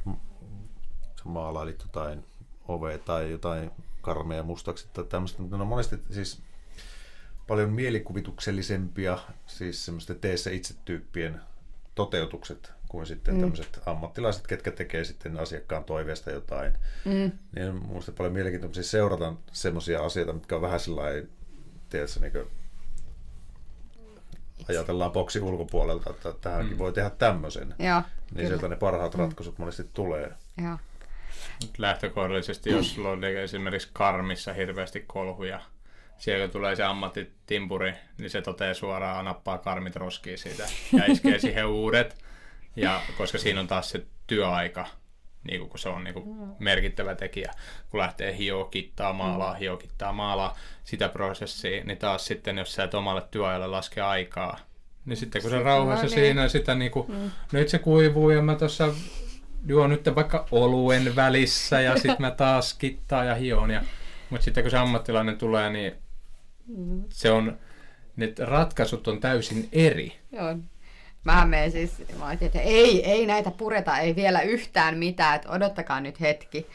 sä 1.16 1.22
maalailit 1.24 1.82
jotain 1.82 2.24
ove 2.68 2.98
tai 2.98 3.30
jotain 3.30 3.70
karmea 4.00 4.42
mustaksi 4.42 4.88
tai 4.92 5.04
tämmöistä, 5.04 5.42
mutta 5.42 5.56
ne 5.56 5.62
on 5.62 5.68
monesti 5.68 5.96
siis 6.10 6.42
paljon 7.46 7.72
mielikuvituksellisempia, 7.72 9.18
siis 9.46 9.84
semmoisten 9.84 10.20
teessä 10.20 10.50
itse 10.50 10.74
tyyppien 10.84 11.40
toteutukset 11.94 12.72
kuin 12.88 13.06
sitten 13.06 13.34
mm. 13.34 13.40
tämmöiset 13.40 13.80
ammattilaiset, 13.86 14.46
ketkä 14.46 14.70
tekee 14.70 15.04
sitten 15.04 15.38
asiakkaan 15.38 15.84
toiveesta 15.84 16.30
jotain. 16.30 16.72
Mm. 17.04 17.32
Niin 17.56 17.68
on 17.68 17.86
mun 17.86 18.02
paljon 18.16 18.32
mielenkiintoisia 18.32 18.82
seurata 18.82 19.34
semmoisia 19.52 20.04
asioita, 20.04 20.32
mitkä 20.32 20.56
on 20.56 20.62
vähän 20.62 20.80
sellainen, 20.80 21.28
tiedätkö, 21.88 22.20
niin 22.20 22.57
ajatellaan 24.68 25.12
boksi 25.12 25.40
ulkopuolelta, 25.40 26.10
että 26.10 26.32
tähänkin 26.40 26.74
mm. 26.74 26.78
voi 26.78 26.92
tehdä 26.92 27.10
tämmöisen, 27.10 27.74
Joo, 27.78 28.00
niin 28.00 28.36
kyllä. 28.36 28.48
sieltä 28.48 28.68
ne 28.68 28.76
parhaat 28.76 29.14
mm. 29.14 29.20
ratkaisut 29.20 29.58
mm. 29.58 29.62
monesti 29.62 29.84
tulee. 29.92 30.32
Joo. 30.62 30.78
Lähtökohdallisesti, 31.78 32.70
jos 32.70 32.94
sulla 32.94 33.10
on 33.10 33.24
esimerkiksi 33.24 33.88
karmissa 33.92 34.52
hirveästi 34.52 35.04
kolhuja, 35.06 35.60
siellä 36.18 36.48
tulee 36.48 36.76
se 36.76 36.84
ammattitimpuri, 36.84 37.94
niin 38.18 38.30
se 38.30 38.42
toteaa 38.42 38.74
suoraan, 38.74 39.24
nappaa 39.24 39.58
karmit 39.58 39.96
roskiin 39.96 40.38
siitä 40.38 40.68
ja 40.92 41.04
iskee 41.12 41.38
siihen 41.38 41.66
uudet. 41.66 42.16
Ja 42.76 43.00
koska 43.16 43.38
siinä 43.38 43.60
on 43.60 43.66
taas 43.66 43.90
se 43.90 44.06
työaika, 44.26 44.86
niin 45.50 45.60
kuin, 45.60 45.70
kun 45.70 45.78
se 45.78 45.88
on 45.88 46.04
niin 46.04 46.14
kuin 46.14 46.28
mm. 46.28 46.54
merkittävä 46.58 47.14
tekijä. 47.14 47.52
Kun 47.90 48.00
lähtee 48.00 48.36
hiokittaa 48.36 49.12
maalaa, 49.12 49.52
mm. 49.52 49.58
hiokittaa 49.58 50.12
maalaa 50.12 50.56
sitä 50.84 51.08
prosessia, 51.08 51.84
niin 51.84 51.98
taas 51.98 52.26
sitten, 52.26 52.58
jos 52.58 52.74
sä 52.74 52.84
et 52.84 52.94
omalle 52.94 53.22
työajalle 53.30 53.66
laske 53.66 54.00
aikaa, 54.00 54.58
niin 55.04 55.16
sitten 55.16 55.42
kun 55.42 55.50
se 55.50 55.62
rauhassa 55.62 56.06
no, 56.06 56.10
siinä 56.10 56.40
niin. 56.40 56.50
sitä 56.50 56.74
niin 56.74 56.90
kuin, 56.90 57.10
mm. 57.10 57.30
nyt 57.52 57.68
se 57.68 57.78
kuivuu 57.78 58.30
ja 58.30 58.42
mä 58.42 58.54
tuossa 58.54 58.94
juon 59.66 59.90
nyt 59.90 60.14
vaikka 60.14 60.46
oluen 60.50 61.16
välissä 61.16 61.80
ja 61.80 61.96
sitten 61.96 62.16
mä 62.18 62.30
taas 62.30 62.74
kittaa 62.74 63.24
ja 63.24 63.34
hion. 63.34 63.70
Ja, 63.70 63.82
mutta 64.30 64.44
sitten 64.44 64.64
kun 64.64 64.70
se 64.70 64.78
ammattilainen 64.78 65.38
tulee, 65.38 65.70
niin 65.70 65.92
mm. 66.66 67.04
se 67.08 67.30
on, 67.30 67.58
ne 68.16 68.32
ratkaisut 68.38 69.08
on 69.08 69.20
täysin 69.20 69.68
eri. 69.72 70.12
Joo. 70.32 70.56
Mä 71.24 71.44
menen 71.44 71.72
siis, 71.72 72.02
mä 72.18 72.26
ajattelin, 72.26 72.48
että 72.48 72.60
ei, 72.60 73.10
ei 73.10 73.26
näitä 73.26 73.50
pureta, 73.50 73.98
ei 73.98 74.16
vielä 74.16 74.40
yhtään 74.40 74.98
mitään, 74.98 75.36
että 75.36 75.50
odottakaa 75.50 76.00
nyt 76.00 76.20
hetki. 76.20 76.66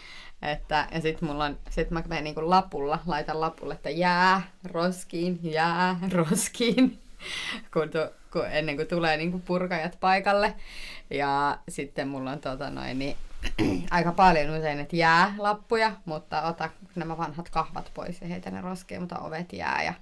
Että, 0.42 0.88
ja 0.92 1.02
sitten 1.02 1.30
mulla 1.30 1.46
on, 1.46 1.60
sit 1.70 1.92
mä 1.92 2.04
menen 2.08 2.24
niin 2.24 2.50
lapulla, 2.50 3.00
laitan 3.06 3.42
lapulle, 3.42 3.74
että 3.74 3.90
jää 3.90 4.42
roskiin, 4.64 5.40
jää 5.44 6.00
roskiin, 6.12 7.00
kun, 7.74 7.90
tu, 7.90 7.98
kun 8.32 8.46
ennen 8.52 8.76
kuin 8.76 8.88
tulee 8.88 9.18
niin 9.18 9.32
kuin 9.32 9.42
purkajat 9.42 9.98
paikalle. 10.00 10.54
Ja 11.10 11.60
sitten 11.70 12.08
mulla 12.08 12.32
on 12.32 12.40
tota 12.40 12.70
noin, 12.70 13.00
niin, 13.00 13.18
aika 13.92 14.12
paljon 14.12 14.58
usein, 14.60 14.80
että 14.80 14.96
jää 14.96 15.36
lappuja, 15.38 15.92
mutta 16.06 16.42
ota 16.42 16.70
nämä 16.96 17.18
vanhat 17.18 17.50
kahvat 17.50 17.92
pois 17.94 18.22
ja 18.22 18.28
heitä 18.28 18.52
ne 18.52 18.62
roskiin, 18.62 19.02
mutta 19.02 19.20
ovet 19.20 19.54
jää 19.54 19.84
ja, 19.84 19.94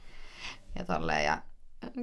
ja 0.79 0.85
tolleen. 0.85 1.25
Ja 1.25 1.37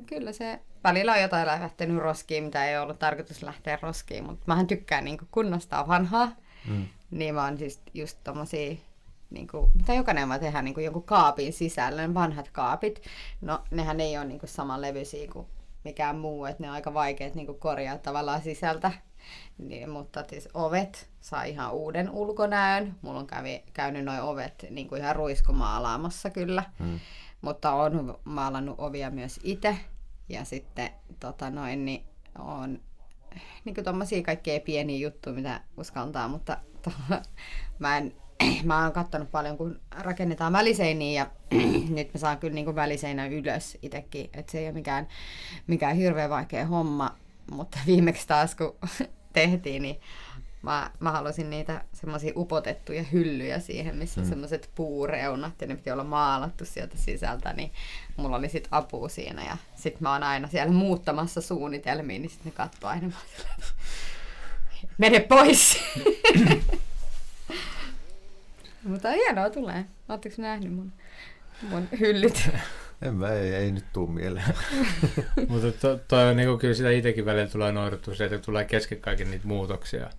kyllä 0.07 0.33
se 0.33 0.61
välillä 0.85 1.13
on 1.13 1.21
jotain 1.23 1.47
lähtenyt 1.47 1.99
roskiin, 1.99 2.45
mitä 2.45 2.67
ei 2.67 2.79
ollut 2.79 2.99
tarkoitus 2.99 3.43
lähteä 3.43 3.79
roskiin, 3.83 4.25
mutta 4.25 4.45
mähän 4.47 4.67
tykkään 4.67 5.05
niin 5.05 5.19
kunnostaa 5.31 5.89
vanhaa. 5.89 6.29
Mm. 6.69 6.87
Niin 7.11 7.35
mä 7.35 7.45
oon 7.45 7.59
siis 7.59 7.81
just 7.95 8.19
tommosia, 8.25 8.77
niin 9.31 9.49
kuin, 9.49 9.71
mitä 9.75 9.95
jokainen 9.95 10.29
voi 10.29 10.39
tehdä 10.39 10.63
niin 10.63 10.75
kuin 10.75 10.85
jonkun 10.85 11.03
kaapin 11.03 11.53
sisällä, 11.53 12.07
ne 12.07 12.15
vanhat 12.15 12.49
kaapit. 12.49 13.03
No 13.41 13.65
nehän 13.71 14.01
ei 14.01 14.19
ole 14.19 14.25
niin 14.25 14.41
kuin 14.41 14.51
samanlevyisiä 14.51 15.29
kuin 15.33 15.47
mikään 15.85 16.19
muu, 16.19 16.45
että 16.45 16.63
ne 16.63 16.69
on 16.69 16.75
aika 16.75 16.95
vaikeat 16.95 17.35
niin 17.35 17.47
kuin 17.47 17.59
korjaa 17.59 17.99
tavallaan 17.99 18.43
sisältä. 18.43 18.93
Niin, 19.59 19.91
mutta 19.91 20.25
siis 20.31 20.49
ovet 20.55 21.11
saa 21.21 21.43
ihan 21.43 21.73
uuden 21.73 22.11
ulkonäön. 22.11 22.95
Mulla 23.03 23.19
on 23.19 23.27
kävi, 23.27 23.63
käynyt 23.73 24.05
noin 24.05 24.21
ovet 24.21 24.67
niin 24.71 24.89
kuin 24.89 25.01
ihan 25.01 25.17
ruiskumaalaamassa 25.17 26.31
kyllä. 26.31 26.65
Mm. 26.79 27.01
Mutta 27.41 27.73
on 27.73 28.19
maalannut 28.25 28.75
ovia 28.79 29.11
myös 29.11 29.41
itse. 29.43 29.77
Ja 30.29 30.45
sitten 30.45 30.91
tota 31.21 31.51
noin, 31.51 31.85
niin 31.85 32.05
on 32.39 32.81
niin 33.65 33.85
tommosia 33.85 34.23
kaikkea 34.23 34.61
pieniä 34.61 34.99
juttuja, 34.99 35.37
mitä 35.37 35.61
uskaltaa, 35.77 36.29
mutta 36.29 36.57
to, 36.83 36.93
mä 37.79 37.97
en 37.97 38.15
mä 38.65 38.83
oon 38.83 38.93
katsonut 38.93 39.31
paljon, 39.31 39.57
kun 39.57 39.81
rakennetaan 39.91 40.53
väliseiniä 40.53 41.23
ja 41.23 41.31
nyt 41.97 42.15
mä 42.15 42.21
saan 42.21 42.39
kyllä 42.39 42.55
niin 42.55 42.75
väliseinä 42.75 43.27
ylös 43.27 43.79
itsekin, 43.83 44.31
että 44.33 44.53
se 44.53 44.59
ei 44.59 44.67
ole 44.67 44.73
mikään, 44.73 45.09
mikään 45.67 45.97
hirveän 45.97 46.31
vaikea 46.31 46.67
homma, 46.67 47.17
mutta 47.51 47.79
viimeksi 47.87 48.29
taas 48.29 48.55
kun 48.55 48.77
tehtiin, 49.33 49.83
niin 49.83 50.01
Mä, 50.63 50.91
mä 51.01 51.13
halusin 51.13 51.51
niitä 51.51 51.85
semmoisia 51.93 52.33
upotettuja 52.37 53.03
hyllyjä 53.03 53.59
siihen, 53.59 53.97
missä 53.97 54.21
on 54.21 54.27
mm. 54.27 54.29
semmoiset 54.29 54.71
puureunat 54.75 55.61
ja 55.61 55.67
ne 55.67 55.77
piti 55.77 55.91
olla 55.91 56.05
maalattu 56.05 56.65
sieltä 56.65 56.97
sisältä, 56.97 57.53
niin 57.53 57.73
mulla 58.17 58.37
oli 58.37 58.49
sit 58.49 58.69
apu 58.71 59.09
siinä 59.09 59.45
ja 59.45 59.57
sit 59.77 60.01
mä 60.01 60.13
oon 60.13 60.23
aina 60.23 60.49
siellä 60.49 60.73
muuttamassa 60.73 61.41
suunnitelmiin, 61.41 62.23
niin 62.23 62.31
sitten 62.31 62.53
ne 62.53 62.57
katsoo 62.57 62.91
aina 62.91 63.11
mene 64.99 65.21
pois! 65.21 65.79
Mutta 68.85 69.11
hienoa 69.11 69.51
tulee. 69.51 69.85
Oletteko 70.09 70.35
nähnyt 70.39 70.73
mun, 70.73 70.93
mun 71.63 71.89
hyllyt? 72.01 72.49
En 73.03 73.15
mä, 73.15 73.33
ei, 73.33 73.55
ei 73.55 73.73
nyt 73.73 73.85
tuu 73.93 74.07
mieleen. 74.07 74.55
Mutta 75.49 75.73
to, 75.73 76.01
toi 76.09 76.31
on 76.31 76.37
niin 76.37 76.59
kyllä 76.59 76.75
sitä 76.75 76.91
itsekin 76.91 77.25
välillä 77.25 77.47
tulee 77.47 77.73
nouduttua 77.73 78.15
se, 78.15 78.25
että 78.25 78.39
tulee 78.39 78.65
kesken 78.65 79.01
kaiken 79.01 79.31
niitä 79.31 79.47
muutoksia. 79.47 80.11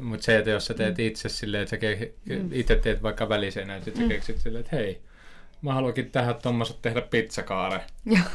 Mutta 0.00 0.24
se, 0.24 0.38
että 0.38 0.50
jos 0.50 0.66
sä 0.66 0.74
teet 0.74 0.98
mm. 0.98 1.04
itse 1.04 1.28
silleen, 1.28 1.62
että 1.62 1.76
sä 1.76 1.82
ke- 1.82 2.38
mm. 2.38 2.48
itse 2.52 2.76
teet 2.76 3.02
vaikka 3.02 3.28
välisenä, 3.28 3.76
että 3.76 3.90
sä 3.90 4.02
mm. 4.02 4.08
keksit 4.08 4.38
silleen, 4.38 4.64
että 4.64 4.76
hei, 4.76 5.02
mä 5.62 5.74
haluankin 5.74 6.10
tähän 6.10 6.34
tuommoiset 6.42 6.82
tehdä 6.82 7.00
pizzakaare. 7.00 7.80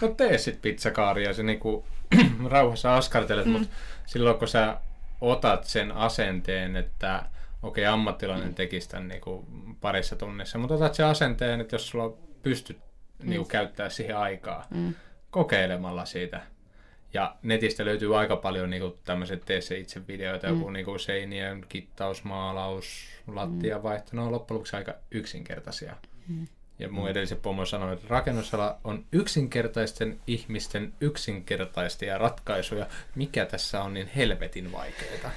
No 0.02 0.08
tee 0.08 0.38
sit 0.38 0.62
pizzakaari 0.62 1.24
ja 1.24 1.34
se 1.34 1.44
niinku 1.44 1.86
rauhassa 2.46 2.98
askartelet, 2.98 3.46
mm. 3.46 3.52
mutta 3.52 3.68
silloin 4.06 4.38
kun 4.40 4.48
sä 4.48 4.78
otat 5.22 5.64
sen 5.64 5.92
asenteen, 5.92 6.76
että 6.76 7.26
okei, 7.64 7.84
okay, 7.84 7.94
ammattilainen 7.94 8.48
mm. 8.48 8.54
tekisi 8.54 8.90
tämän 8.90 9.08
niinku 9.08 9.46
parissa 9.82 10.16
tunnissa, 10.16 10.58
mutta 10.58 10.76
otat 10.76 10.96
sen 10.96 11.06
asenteen, 11.06 11.62
että 11.62 11.76
jos 11.76 11.90
sulla 11.90 12.18
pystyt 12.44 12.78
mm. 13.24 13.30
niinku 13.30 13.46
käyttää 13.46 13.90
siihen 13.90 14.18
aikaa, 14.18 14.68
mm. 14.70 14.94
kokeilemalla 15.32 16.06
siitä. 16.06 16.42
Ja 17.14 17.36
netistä 17.44 17.86
löytyy 17.86 18.20
aika 18.20 18.36
paljon 18.36 18.70
niin 18.70 18.94
tämmöiset 19.06 19.46
tee 19.46 19.62
se 19.62 19.78
itse 19.78 20.08
videoita, 20.08 20.48
mm. 20.48 20.54
joku 20.54 20.70
niin 20.70 20.86
kuin 20.86 21.00
seinien 21.00 21.66
kittaus, 21.70 22.24
maalaus, 22.24 22.86
lattiavaihto. 23.28 24.10
Ne 24.14 24.22
on 24.22 24.32
loppujen 24.32 24.56
lopuksi 24.56 24.76
aika 24.76 24.94
yksinkertaisia. 25.12 25.96
Mm. 26.28 26.48
Ja 26.80 26.90
mun 26.90 27.10
edellisen 27.10 27.38
pomo 27.38 27.66
sanoi, 27.66 27.94
että 27.94 28.06
rakennusala 28.10 28.78
on 28.84 29.06
yksinkertaisten 29.12 30.20
ihmisten 30.28 30.94
yksinkertaistia 31.02 32.18
ratkaisuja. 32.18 32.88
Mikä 33.16 33.46
tässä 33.46 33.84
on 33.84 33.94
niin 33.94 34.10
helvetin 34.16 34.72
vaikeaa? 34.72 35.32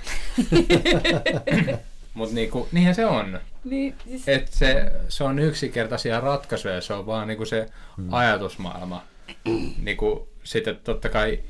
Mutta 2.15 2.35
niinku, 2.35 2.69
niinhän 2.73 2.95
se 2.95 3.07
on. 3.07 3.41
Niin, 3.65 3.95
siis... 4.05 4.29
Et 4.29 4.49
se, 4.49 4.93
se 5.09 5.25
on 5.25 5.39
yksinkertaisia 5.39 6.21
ratkaisuja, 6.21 6.81
se 6.81 6.95
on 6.95 7.07
vaan 7.07 7.29
niinku 7.29 7.45
se 7.45 7.67
mm. 7.97 8.13
ajatusmaailma. 8.13 9.03
niinku, 9.83 10.32
sitten 10.45 10.77
totta 10.77 11.09
kai 11.09 11.41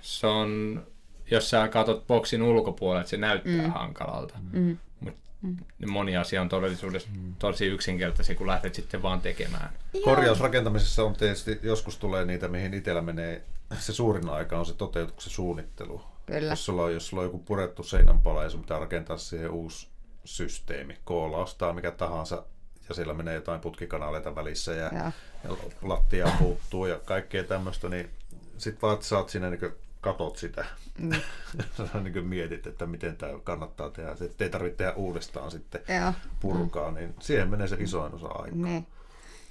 se 0.00 0.26
on, 0.26 0.82
jos 1.30 1.50
sä 1.50 1.68
katsot 1.68 2.06
boksin 2.06 2.42
ulkopuolelle, 2.42 3.06
se 3.06 3.16
näyttää 3.16 3.52
mm. 3.52 3.70
hankalalta. 3.70 4.34
Mm. 4.52 4.78
Mut 5.00 5.14
mm. 5.42 5.56
moni 5.90 6.16
asia 6.16 6.40
on 6.40 6.48
todellisuudessa 6.48 7.08
mm. 7.16 7.34
tosi 7.38 7.66
yksinkertaisia, 7.66 8.34
kun 8.34 8.46
lähdet 8.46 8.74
sitten 8.74 9.02
vaan 9.02 9.20
tekemään. 9.20 9.72
Korjausrakentamisessa 10.04 11.04
on 11.04 11.14
tietysti, 11.14 11.60
joskus 11.62 11.96
tulee 11.98 12.24
niitä, 12.24 12.48
mihin 12.48 12.74
itsellä 12.74 13.02
menee 13.02 13.44
se 13.78 13.92
suurin 13.92 14.28
aika 14.28 14.58
on 14.58 14.66
se 14.66 14.74
toteutuksen 14.74 15.32
suunnittelu. 15.32 16.02
Kyllä. 16.26 16.52
Jos 16.52 16.64
sulla, 16.64 16.84
on, 16.84 16.94
jos 16.94 17.08
sulla 17.08 17.20
on 17.20 17.26
joku 17.26 17.38
purettu 17.38 17.82
seinänpala 17.82 18.42
ja 18.42 18.50
sun 18.50 18.60
pitää 18.60 18.78
rakentaa 18.78 19.16
siihen 19.16 19.50
uusi 19.50 19.88
systeemi, 20.24 20.96
koolaustaa 21.04 21.72
mikä 21.72 21.90
tahansa, 21.90 22.44
ja 22.88 22.94
siellä 22.94 23.14
menee 23.14 23.34
jotain 23.34 23.60
putkikanaleita 23.60 24.34
välissä 24.34 24.72
ja, 24.72 24.90
ja. 24.94 25.12
ja 25.44 25.56
lattia 25.82 26.28
puuttuu 26.38 26.86
ja 26.86 26.98
kaikkea 27.04 27.44
tämmöistä, 27.44 27.88
niin 27.88 28.10
sit 28.58 28.82
vaan 28.82 29.02
sä 29.02 29.18
oot 29.18 29.28
siinä 29.28 29.50
niin 29.50 29.72
katot 30.00 30.36
sitä. 30.36 30.64
Mm. 30.98 31.10
sä 31.92 32.00
niin 32.00 32.26
mietit, 32.26 32.66
että 32.66 32.86
miten 32.86 33.16
tämä 33.16 33.32
kannattaa 33.44 33.90
tehdä. 33.90 34.16
Se, 34.16 34.30
ei 34.40 34.50
tarvitse 34.50 34.76
tehdä 34.76 34.92
uudestaan 34.92 35.50
sitten 35.50 35.80
ja. 35.88 36.12
purkaa, 36.40 36.90
mm. 36.90 36.94
niin 36.94 37.14
siihen 37.20 37.48
menee 37.48 37.68
se 37.68 37.76
isoin 37.78 38.14
osa 38.14 38.26
aikaa. 38.26 38.58
Niin. 38.58 38.86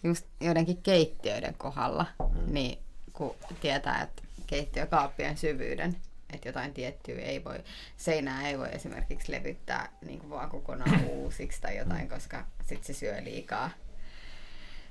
Just 0.03 0.25
joidenkin 0.39 0.77
keittiöiden 0.77 1.53
kohdalla, 1.57 2.05
mm. 2.19 2.53
niin 2.53 2.79
kun 3.13 3.35
tietää, 3.61 4.01
että 4.01 4.23
keittiökaappien 4.47 5.37
syvyyden, 5.37 5.95
että 6.33 6.49
jotain 6.49 6.73
tiettyä 6.73 7.21
ei 7.21 7.43
voi, 7.43 7.59
seinää 7.97 8.47
ei 8.47 8.59
voi 8.59 8.69
esimerkiksi 8.71 9.31
levyttää 9.31 9.89
niin 10.05 10.19
kuin 10.19 10.29
vaan 10.29 10.49
kokonaan 10.49 11.05
uusiksi 11.15 11.61
tai 11.61 11.77
jotain, 11.77 12.09
koska 12.09 12.45
sitten 12.65 12.95
se 12.95 12.99
syö 12.99 13.23
liikaa, 13.23 13.69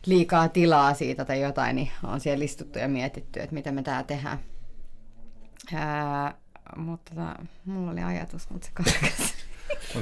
liikaa 0.07 0.49
tilaa 0.49 0.95
siitä 0.95 1.25
tai 1.25 1.41
jotain, 1.41 1.77
niin 1.77 1.91
on 2.05 2.21
siellä 2.21 2.45
istuttu 2.45 2.79
ja 2.79 2.89
mietitty, 2.89 3.41
että 3.41 3.55
mitä 3.55 3.73
me 3.73 3.83
tää 3.83 4.03
tehdään. 4.03 4.39
Ää, 5.75 6.35
mutta 6.77 7.15
tota, 7.15 7.37
mulla 7.65 7.91
oli 7.91 8.03
ajatus, 8.03 8.51
mutta 8.51 8.67
se 8.67 8.73
karkas. 8.75 9.35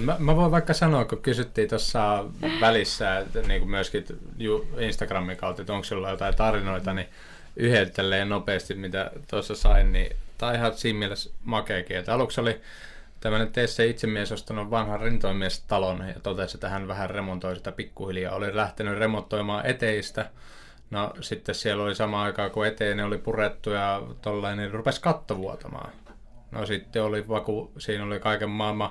Mä, 0.01 0.16
mä 0.18 0.36
voin 0.36 0.51
vaikka 0.51 0.74
sanoa, 0.74 1.05
kun 1.05 1.22
kysyttiin 1.22 1.68
tuossa 1.68 2.24
välissä, 2.61 3.18
että 3.18 3.41
niin 3.41 3.61
kuin 3.61 3.70
myöskin 3.70 4.05
Instagramin 4.80 5.36
kautta, 5.36 5.62
että 5.62 5.72
onko 5.72 5.84
sulla 5.84 6.11
jotain 6.11 6.36
tarinoita, 6.36 6.95
niin 6.95 7.09
yhdeltä 7.61 8.24
nopeasti, 8.24 8.74
mitä 8.74 9.11
tuossa 9.30 9.54
sain, 9.54 9.92
niin 9.92 10.16
on 10.42 10.54
ihan 10.54 10.74
siinä 10.74 10.98
mielessä 10.98 11.30
makeakin. 11.44 11.96
Että 11.96 12.14
aluksi 12.14 12.40
oli 12.40 12.61
tämmöinen 13.20 13.52
teissä 13.52 13.82
itsemies 13.82 14.32
ostanut 14.32 14.70
vanhan 14.70 15.00
rintoimies-talon 15.00 16.08
ja 16.08 16.20
totesi, 16.22 16.56
että 16.56 16.68
hän 16.68 16.88
vähän 16.88 17.11
remontoi 17.11 17.56
sitä 17.56 17.72
pikkuhiljaa. 17.72 18.34
Oli 18.34 18.56
lähtenyt 18.56 18.98
remontoimaan 18.98 19.66
eteistä. 19.66 20.30
No 20.90 21.12
sitten 21.20 21.54
siellä 21.54 21.84
oli 21.84 21.94
sama 21.94 22.22
aikaa, 22.22 22.50
kun 22.50 22.66
eteen 22.66 23.00
oli 23.00 23.18
purettu 23.18 23.70
ja 23.70 24.02
tollain, 24.22 24.58
niin 24.58 24.70
rupesi 24.70 25.00
katto 25.00 25.38
vuotamaan. 25.38 25.92
No 26.50 26.66
sitten 26.66 27.02
oli 27.02 27.28
vaku, 27.28 27.72
siinä 27.78 28.04
oli 28.04 28.20
kaiken 28.20 28.50
maailman 28.50 28.90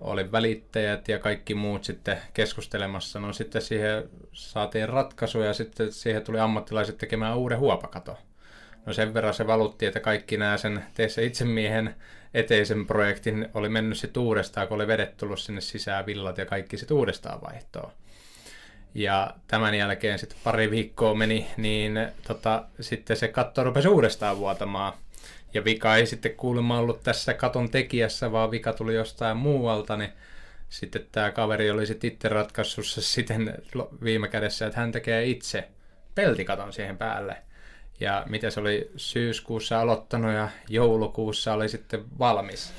oli 0.00 0.32
välittäjät 0.32 1.08
ja 1.08 1.18
kaikki 1.18 1.54
muut 1.54 1.84
sitten 1.84 2.18
keskustelemassa. 2.34 3.20
No 3.20 3.32
sitten 3.32 3.62
siihen 3.62 4.10
saatiin 4.32 4.88
ratkaisu 4.88 5.40
ja 5.40 5.54
sitten 5.54 5.92
siihen 5.92 6.22
tuli 6.22 6.40
ammattilaiset 6.40 6.98
tekemään 6.98 7.36
uuden 7.36 7.58
huopakato. 7.58 8.18
No 8.86 8.92
sen 8.92 9.14
verran 9.14 9.34
se 9.34 9.46
valutti, 9.46 9.86
että 9.86 10.00
kaikki 10.00 10.36
nämä 10.36 10.56
sen 10.56 10.84
teissä 10.94 11.22
itsemiehen 11.22 11.94
eteisen 12.34 12.86
projektin 12.86 13.48
oli 13.54 13.68
mennyt 13.68 13.98
sitten 13.98 14.22
uudestaan, 14.22 14.68
kun 14.68 14.74
oli 14.74 14.86
vedet 14.86 15.16
tullut 15.16 15.40
sinne 15.40 15.60
sisään 15.60 16.06
villat 16.06 16.38
ja 16.38 16.46
kaikki 16.46 16.76
sitten 16.76 16.96
uudestaan 16.96 17.40
vaihtoa. 17.40 17.92
Ja 18.94 19.34
tämän 19.46 19.74
jälkeen 19.74 20.18
sitten 20.18 20.38
pari 20.44 20.70
viikkoa 20.70 21.14
meni, 21.14 21.46
niin 21.56 22.08
tota, 22.26 22.64
sitten 22.80 23.16
se 23.16 23.28
katto 23.28 23.64
rupesi 23.64 23.88
uudestaan 23.88 24.38
vuotamaan– 24.38 24.92
ja 25.54 25.64
vika 25.64 25.96
ei 25.96 26.06
sitten 26.06 26.36
kuulemma 26.36 26.78
ollut 26.78 27.02
tässä 27.02 27.34
katon 27.34 27.70
tekijässä, 27.70 28.32
vaan 28.32 28.50
vika 28.50 28.72
tuli 28.72 28.94
jostain 28.94 29.36
muualta, 29.36 29.96
niin 29.96 30.12
sitten 30.68 31.06
tämä 31.12 31.30
kaveri 31.30 31.70
oli 31.70 31.86
sitten 31.86 32.12
itse 32.12 32.28
ratkaissut 32.28 32.86
se 32.86 33.00
siten 33.00 33.54
viime 34.04 34.28
kädessä, 34.28 34.66
että 34.66 34.80
hän 34.80 34.92
tekee 34.92 35.24
itse 35.24 35.68
peltikaton 36.14 36.72
siihen 36.72 36.98
päälle. 36.98 37.36
Ja 38.00 38.24
mitä 38.28 38.50
se 38.50 38.60
oli 38.60 38.90
syyskuussa 38.96 39.80
aloittanut 39.80 40.32
ja 40.32 40.48
joulukuussa 40.68 41.52
oli 41.52 41.68
sitten 41.68 42.04
valmis. 42.18 42.72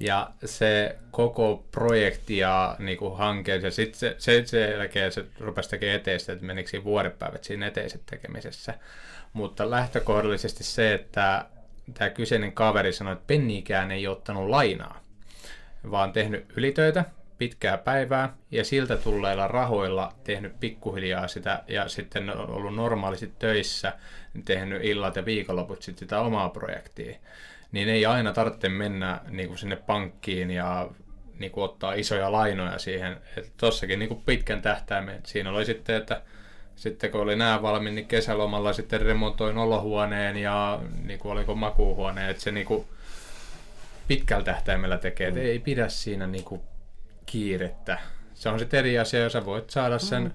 Ja 0.00 0.30
se 0.44 0.96
koko 1.10 1.64
projekti 1.70 2.38
ja 2.38 2.76
niin 2.78 2.98
kuin 2.98 3.16
hanke, 3.16 3.56
ja 3.56 3.70
sitten 3.70 3.98
se, 3.98 4.16
se, 4.18 4.42
sen 4.46 4.70
jälkeen 4.70 5.12
se 5.12 5.24
rupesi 5.40 5.70
tekemään 5.70 5.96
eteistä, 5.96 6.32
että 6.32 6.44
menikö 6.44 6.84
vuodepäivät 6.84 7.44
siinä 7.44 7.66
eteiset 7.66 8.02
tekemisessä. 8.06 8.74
Mutta 9.32 9.70
lähtökohdallisesti 9.70 10.64
se, 10.64 10.94
että 10.94 11.44
tämä 11.94 12.10
kyseinen 12.10 12.52
kaveri 12.52 12.92
sanoi, 12.92 13.12
että 13.12 13.24
penniikään 13.26 13.90
ei 13.90 14.06
ottanut 14.06 14.48
lainaa, 14.48 15.00
vaan 15.90 16.12
tehnyt 16.12 16.46
ylitöitä 16.56 17.04
pitkää 17.38 17.78
päivää 17.78 18.36
ja 18.50 18.64
siltä 18.64 18.96
tulleilla 18.96 19.48
rahoilla 19.48 20.12
tehnyt 20.24 20.60
pikkuhiljaa 20.60 21.28
sitä 21.28 21.62
ja 21.68 21.88
sitten 21.88 22.36
ollut 22.36 22.74
normaalisti 22.74 23.32
töissä, 23.38 23.92
tehnyt 24.44 24.84
illat 24.84 25.16
ja 25.16 25.24
viikonloput 25.24 25.82
sitten 25.82 26.08
sitä 26.08 26.20
omaa 26.20 26.48
projektia. 26.48 27.18
Niin 27.72 27.88
ei 27.88 28.06
aina 28.06 28.32
tarvitse 28.32 28.68
mennä 28.68 29.20
niin 29.28 29.48
kuin 29.48 29.58
sinne 29.58 29.76
pankkiin 29.76 30.50
ja 30.50 30.88
niin 31.38 31.52
kuin 31.52 31.64
ottaa 31.64 31.94
isoja 31.94 32.32
lainoja 32.32 32.78
siihen. 32.78 33.16
Että 33.36 33.50
tossakin 33.56 33.98
niin 33.98 34.22
pitkän 34.26 34.62
tähtäimen. 34.62 35.20
Siinä 35.24 35.50
oli 35.50 35.64
sitten, 35.64 35.96
että 35.96 36.22
sitten 36.76 37.10
kun 37.10 37.20
oli 37.20 37.36
nämä 37.36 37.62
valmiin, 37.62 37.94
niin 37.94 38.06
kesälomalla 38.06 38.72
sitten 38.72 39.00
remontoin 39.00 39.58
olohuoneen 39.58 40.36
ja 40.36 40.80
niin 41.04 41.18
kuin 41.18 41.32
oliko 41.32 41.54
makuuhuone, 41.54 42.30
että 42.30 42.42
se 42.42 42.52
niin 42.52 42.66
kuin 42.66 42.86
pitkällä 44.08 44.44
tähtäimellä 44.44 44.98
tekee, 44.98 45.28
että 45.28 45.40
ei 45.40 45.58
pidä 45.58 45.88
siinä 45.88 46.26
niin 46.26 46.44
kuin 46.44 46.60
kiirettä. 47.26 47.98
Se 48.34 48.48
on 48.48 48.58
sitten 48.58 48.78
eri 48.78 48.98
asia, 48.98 49.20
jos 49.20 49.32
sä 49.32 49.44
voit 49.44 49.70
saada 49.70 49.98
sen 49.98 50.22
mm. 50.22 50.30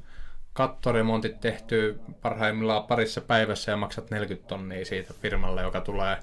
kattoremontit 0.54 1.40
tehty 1.40 2.00
parhaimmillaan 2.22 2.84
parissa 2.84 3.22
päivässä 3.22 3.72
ja 3.72 3.78
maksat 3.78 4.12
40 4.12 4.48
tonnia 4.48 4.86
siitä 4.86 5.14
firmalle, 5.22 5.62
joka 5.62 5.82
tulee 5.82 6.18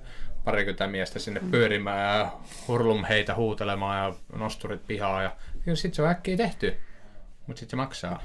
parikymmentä 0.45 0.87
miestä 0.87 1.19
sinne 1.19 1.41
mm. 1.41 1.51
pyörimään 1.51 2.19
ja 2.19 2.33
hurlum 2.69 3.05
heitä 3.05 3.35
huutelemaan 3.35 3.99
ja 3.99 4.15
nosturit 4.39 4.87
pihaa 4.87 5.23
ja, 5.23 5.37
ja 5.67 5.77
sitten 5.77 5.95
se 5.95 6.03
on 6.03 6.09
äkkiä 6.09 6.37
tehty. 6.37 6.77
Mutta 7.47 7.61
sitten 7.61 7.71
se 7.71 7.77
maksaa. 7.77 8.23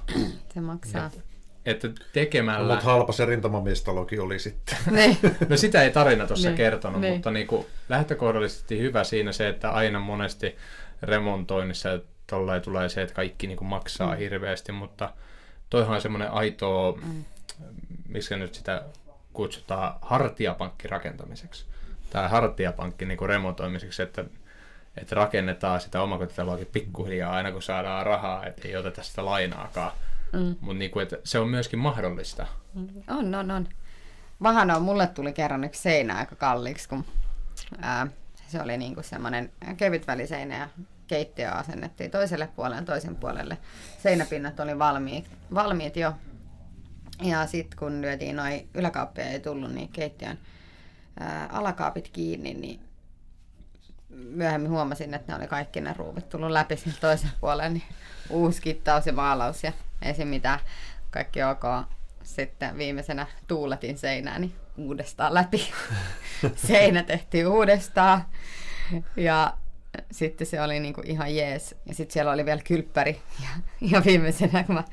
Se 0.53 0.61
maksaa. 0.61 1.11
Ja 1.15 1.32
että 1.65 1.89
tekemällä... 2.13 2.73
Mutta 2.73 2.85
halpa 2.85 3.13
se 3.13 3.25
rintamamiestalokin 3.25 4.21
oli 4.21 4.39
sitten. 4.39 4.77
Ne. 4.91 5.17
no 5.49 5.57
sitä 5.57 5.83
ei 5.83 5.91
tarina 5.91 6.27
tuossa 6.27 6.51
kertonut, 6.51 7.01
ne. 7.01 7.11
mutta 7.11 7.31
niin 7.31 7.47
kuin 7.47 7.65
lähtökohdallisesti 7.89 8.79
hyvä 8.79 9.03
siinä 9.03 9.31
se, 9.31 9.49
että 9.49 9.69
aina 9.69 9.99
monesti 9.99 10.55
remontoinnissa 11.01 11.89
tolle 12.27 12.59
tulee 12.59 12.89
se, 12.89 13.01
että 13.01 13.15
kaikki 13.15 13.47
niin 13.47 13.57
kuin 13.57 13.67
maksaa 13.67 14.11
mm. 14.11 14.17
hirveästi, 14.17 14.71
mutta 14.71 15.13
toihan 15.69 15.95
on 15.95 16.01
semmoinen 16.01 16.31
aito, 16.31 16.99
mm. 17.05 17.23
miksi 18.07 18.37
nyt 18.37 18.55
sitä 18.55 18.83
kutsutaan, 19.33 19.93
hartiapankki 20.01 20.87
rakentamiseksi. 20.87 21.65
Tai 22.09 22.29
hartiapankki 22.29 23.05
niin 23.05 23.17
kuin 23.17 23.29
remontoimiseksi, 23.29 24.01
että, 24.01 24.25
että 24.97 25.15
rakennetaan 25.15 25.81
sitä 25.81 26.01
omakotitaloakin 26.01 26.69
pikkuhiljaa 26.71 27.33
aina 27.33 27.51
kun 27.51 27.61
saadaan 27.61 28.05
rahaa, 28.05 28.45
että 28.45 28.67
ei 28.67 28.75
oteta 28.75 29.03
sitä 29.03 29.25
lainaakaan 29.25 29.91
Mm. 30.33 30.55
Mutta 30.61 30.79
niinku, 30.79 30.99
se 31.23 31.39
on 31.39 31.49
myöskin 31.49 31.79
mahdollista. 31.79 32.47
On, 33.07 33.35
on, 33.35 33.51
on. 33.51 33.67
Vahana 34.43 34.79
mulle 34.79 35.07
tuli 35.07 35.33
kerran 35.33 35.63
yksi 35.63 35.81
seinä 35.81 36.17
aika 36.17 36.35
kalliiksi, 36.35 36.89
kun 36.89 37.05
ää, 37.81 38.07
se 38.47 38.61
oli 38.61 38.77
niinku 38.77 39.03
semmoinen 39.03 39.51
kevytväliseinä 39.77 40.57
ja 40.57 40.69
keittiö 41.07 41.51
asennettiin 41.51 42.11
toiselle 42.11 42.49
puolelle 42.55 42.81
toisen 42.81 43.15
puolelle. 43.15 43.57
Seinäpinnat 44.03 44.59
oli 44.59 44.79
valmiit, 44.79 45.29
valmiit 45.53 45.97
jo. 45.97 46.13
Ja 47.21 47.47
sitten 47.47 47.79
kun 47.79 48.01
lyötiin 48.01 48.35
noin 48.35 48.69
yläkaappeja 48.73 49.29
ei 49.29 49.39
tullut, 49.39 49.71
niin 49.71 49.89
keittiön 49.89 50.39
ää, 51.19 51.49
alakaapit 51.51 52.09
kiinni, 52.09 52.53
niin 52.53 52.79
myöhemmin 54.13 54.71
huomasin, 54.71 55.13
että 55.13 55.31
ne 55.31 55.37
oli 55.37 55.47
kaikki 55.47 55.81
ne 55.81 55.93
ruuvit 55.97 56.29
tullut 56.29 56.51
läpi 56.51 56.77
siltä 56.77 56.97
toisen 57.01 57.31
puolen, 57.41 57.73
niin 57.73 57.83
uusi 58.29 58.61
kittaus 58.61 59.07
ja 59.07 59.13
maalaus 59.13 59.63
ja 59.63 59.71
ei 60.01 60.13
se 60.13 60.25
mitään, 60.25 60.59
kaikki 61.11 61.43
ok. 61.43 61.63
Sitten 62.23 62.77
viimeisenä 62.77 63.27
tuuletin 63.47 63.97
seinään, 63.97 64.41
niin 64.41 64.53
uudestaan 64.77 65.33
läpi. 65.33 65.71
Seinä 66.67 67.03
tehtiin 67.03 67.47
uudestaan. 67.47 68.25
Ja 69.15 69.57
sitten 70.11 70.47
se 70.47 70.61
oli 70.61 70.79
niinku 70.79 71.01
ihan 71.05 71.35
jees. 71.35 71.75
Ja 71.85 71.95
sitten 71.95 72.13
siellä 72.13 72.31
oli 72.31 72.45
vielä 72.45 72.61
kylppäri. 72.61 73.21
Ja, 73.41 73.49
ja 73.81 74.05
viimeisenä 74.05 74.63
kun 74.63 74.75
mä 74.75 74.83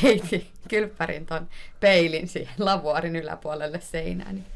keitin 0.00 0.46
kylppärin 0.68 1.26
ton 1.26 1.48
peilin 1.80 2.28
siihen 2.28 2.54
lavuaarin 2.58 3.16
yläpuolelle 3.16 3.80
seinään, 3.80 4.34
niin 4.34 4.46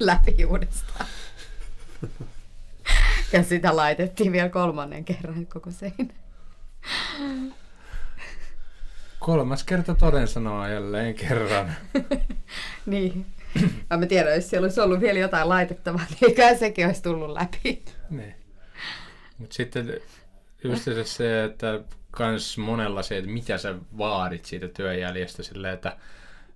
läpi 0.00 0.44
uudestaan. 0.44 1.06
Ja 3.32 3.42
sitä 3.42 3.76
laitettiin 3.76 4.32
vielä 4.32 4.48
kolmannen 4.48 5.04
kerran 5.04 5.46
koko 5.46 5.70
seinä. 5.70 6.14
Kolmas 9.18 9.64
kerta 9.64 9.94
toden 9.94 10.28
sanoa 10.28 10.68
jälleen 10.68 11.14
kerran. 11.14 11.74
niin. 12.86 13.26
Mä 13.90 14.02
en 14.02 14.08
tiedä, 14.08 14.34
jos 14.34 14.50
siellä 14.50 14.64
olisi 14.66 14.80
ollut 14.80 15.00
vielä 15.00 15.18
jotain 15.18 15.48
laitettavaa, 15.48 16.04
niin 16.10 16.30
eiköhän 16.30 16.58
sekin 16.58 16.86
olisi 16.86 17.02
tullut 17.02 17.30
läpi. 17.30 17.84
Niin. 18.10 18.34
Mutta 19.38 19.54
sitten 19.54 20.00
just 20.64 20.84
se, 21.04 21.44
että 21.44 21.80
kans 22.10 22.58
monella 22.58 23.02
se, 23.02 23.18
että 23.18 23.30
mitä 23.30 23.58
sä 23.58 23.74
vaadit 23.98 24.44
siitä 24.44 24.68
työjäljestä 24.68 25.42
silleen, 25.42 25.74
että 25.74 25.96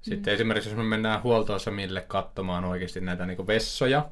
sitten 0.02 0.34
esimerkiksi 0.34 0.70
jos 0.70 0.76
me 0.76 0.84
mennään 0.84 1.22
huoltoasemille 1.22 2.00
katsomaan 2.00 2.64
oikeasti 2.64 3.00
näitä 3.00 3.26
niin 3.26 3.46
vessoja, 3.46 4.08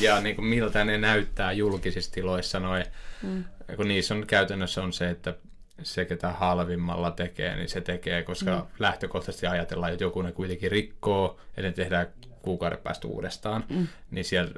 ja 0.00 0.20
niin 0.20 0.36
kuin 0.36 0.46
miltä 0.46 0.84
ne 0.84 0.98
näyttää 0.98 1.52
julkisissa 1.52 2.12
tiloissa, 2.12 2.60
noin, 2.60 2.84
mm. 3.22 3.44
kun 3.76 3.88
niissä 3.88 4.14
on 4.14 4.26
käytännössä 4.26 4.82
on 4.82 4.92
se, 4.92 5.10
että 5.10 5.34
se, 5.82 6.04
ketä 6.04 6.32
halvimmalla 6.32 7.10
tekee, 7.10 7.56
niin 7.56 7.68
se 7.68 7.80
tekee, 7.80 8.22
koska 8.22 8.56
mm. 8.56 8.66
lähtökohtaisesti 8.78 9.46
ajatellaan, 9.46 9.92
että 9.92 10.04
joku 10.04 10.22
ne 10.22 10.32
kuitenkin 10.32 10.70
rikkoo, 10.70 11.40
ja 11.56 11.62
ne 11.62 11.72
tehdään 11.72 12.06
kuukauden 12.42 12.78
päästä 12.78 13.08
uudestaan, 13.08 13.64
mm. 13.68 13.86
niin 14.10 14.24
siellä 14.24 14.52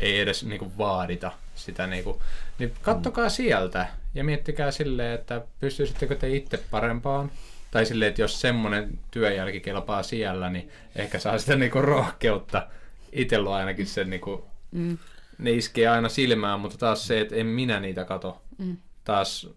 ei 0.00 0.20
edes 0.20 0.44
niin 0.44 0.58
kuin, 0.58 0.78
vaadita 0.78 1.32
sitä. 1.54 1.86
Niin, 1.86 2.04
kuin, 2.04 2.18
niin 2.58 2.72
kattokaa 2.82 3.26
mm. 3.26 3.30
sieltä 3.30 3.86
ja 4.14 4.24
miettikää 4.24 4.70
silleen, 4.70 5.14
että 5.14 5.40
pystyisittekö 5.60 6.16
te 6.16 6.28
itse 6.28 6.60
parempaan. 6.70 7.30
Tai 7.70 7.86
silleen, 7.86 8.08
että 8.08 8.22
jos 8.22 8.40
semmoinen 8.40 8.98
työjälki 9.10 9.60
kelpaa 9.60 10.02
siellä, 10.02 10.50
niin 10.50 10.70
ehkä 10.96 11.18
saa 11.18 11.38
sitä 11.38 11.56
niin 11.56 11.70
kuin, 11.70 11.84
rohkeutta. 11.84 12.66
Itsellä 13.12 13.50
on 13.50 13.56
ainakin 13.56 13.86
se, 13.86 14.04
niin 14.04 14.20
kuin, 14.20 14.42
mm. 14.72 14.98
ne 15.38 15.50
iskee 15.50 15.88
aina 15.88 16.08
silmään, 16.08 16.60
mutta 16.60 16.78
taas 16.78 17.06
se, 17.06 17.20
että 17.20 17.36
en 17.36 17.46
minä 17.46 17.80
niitä 17.80 18.04
kato. 18.04 18.42
Mm. 18.58 18.76
Taas 19.04 19.48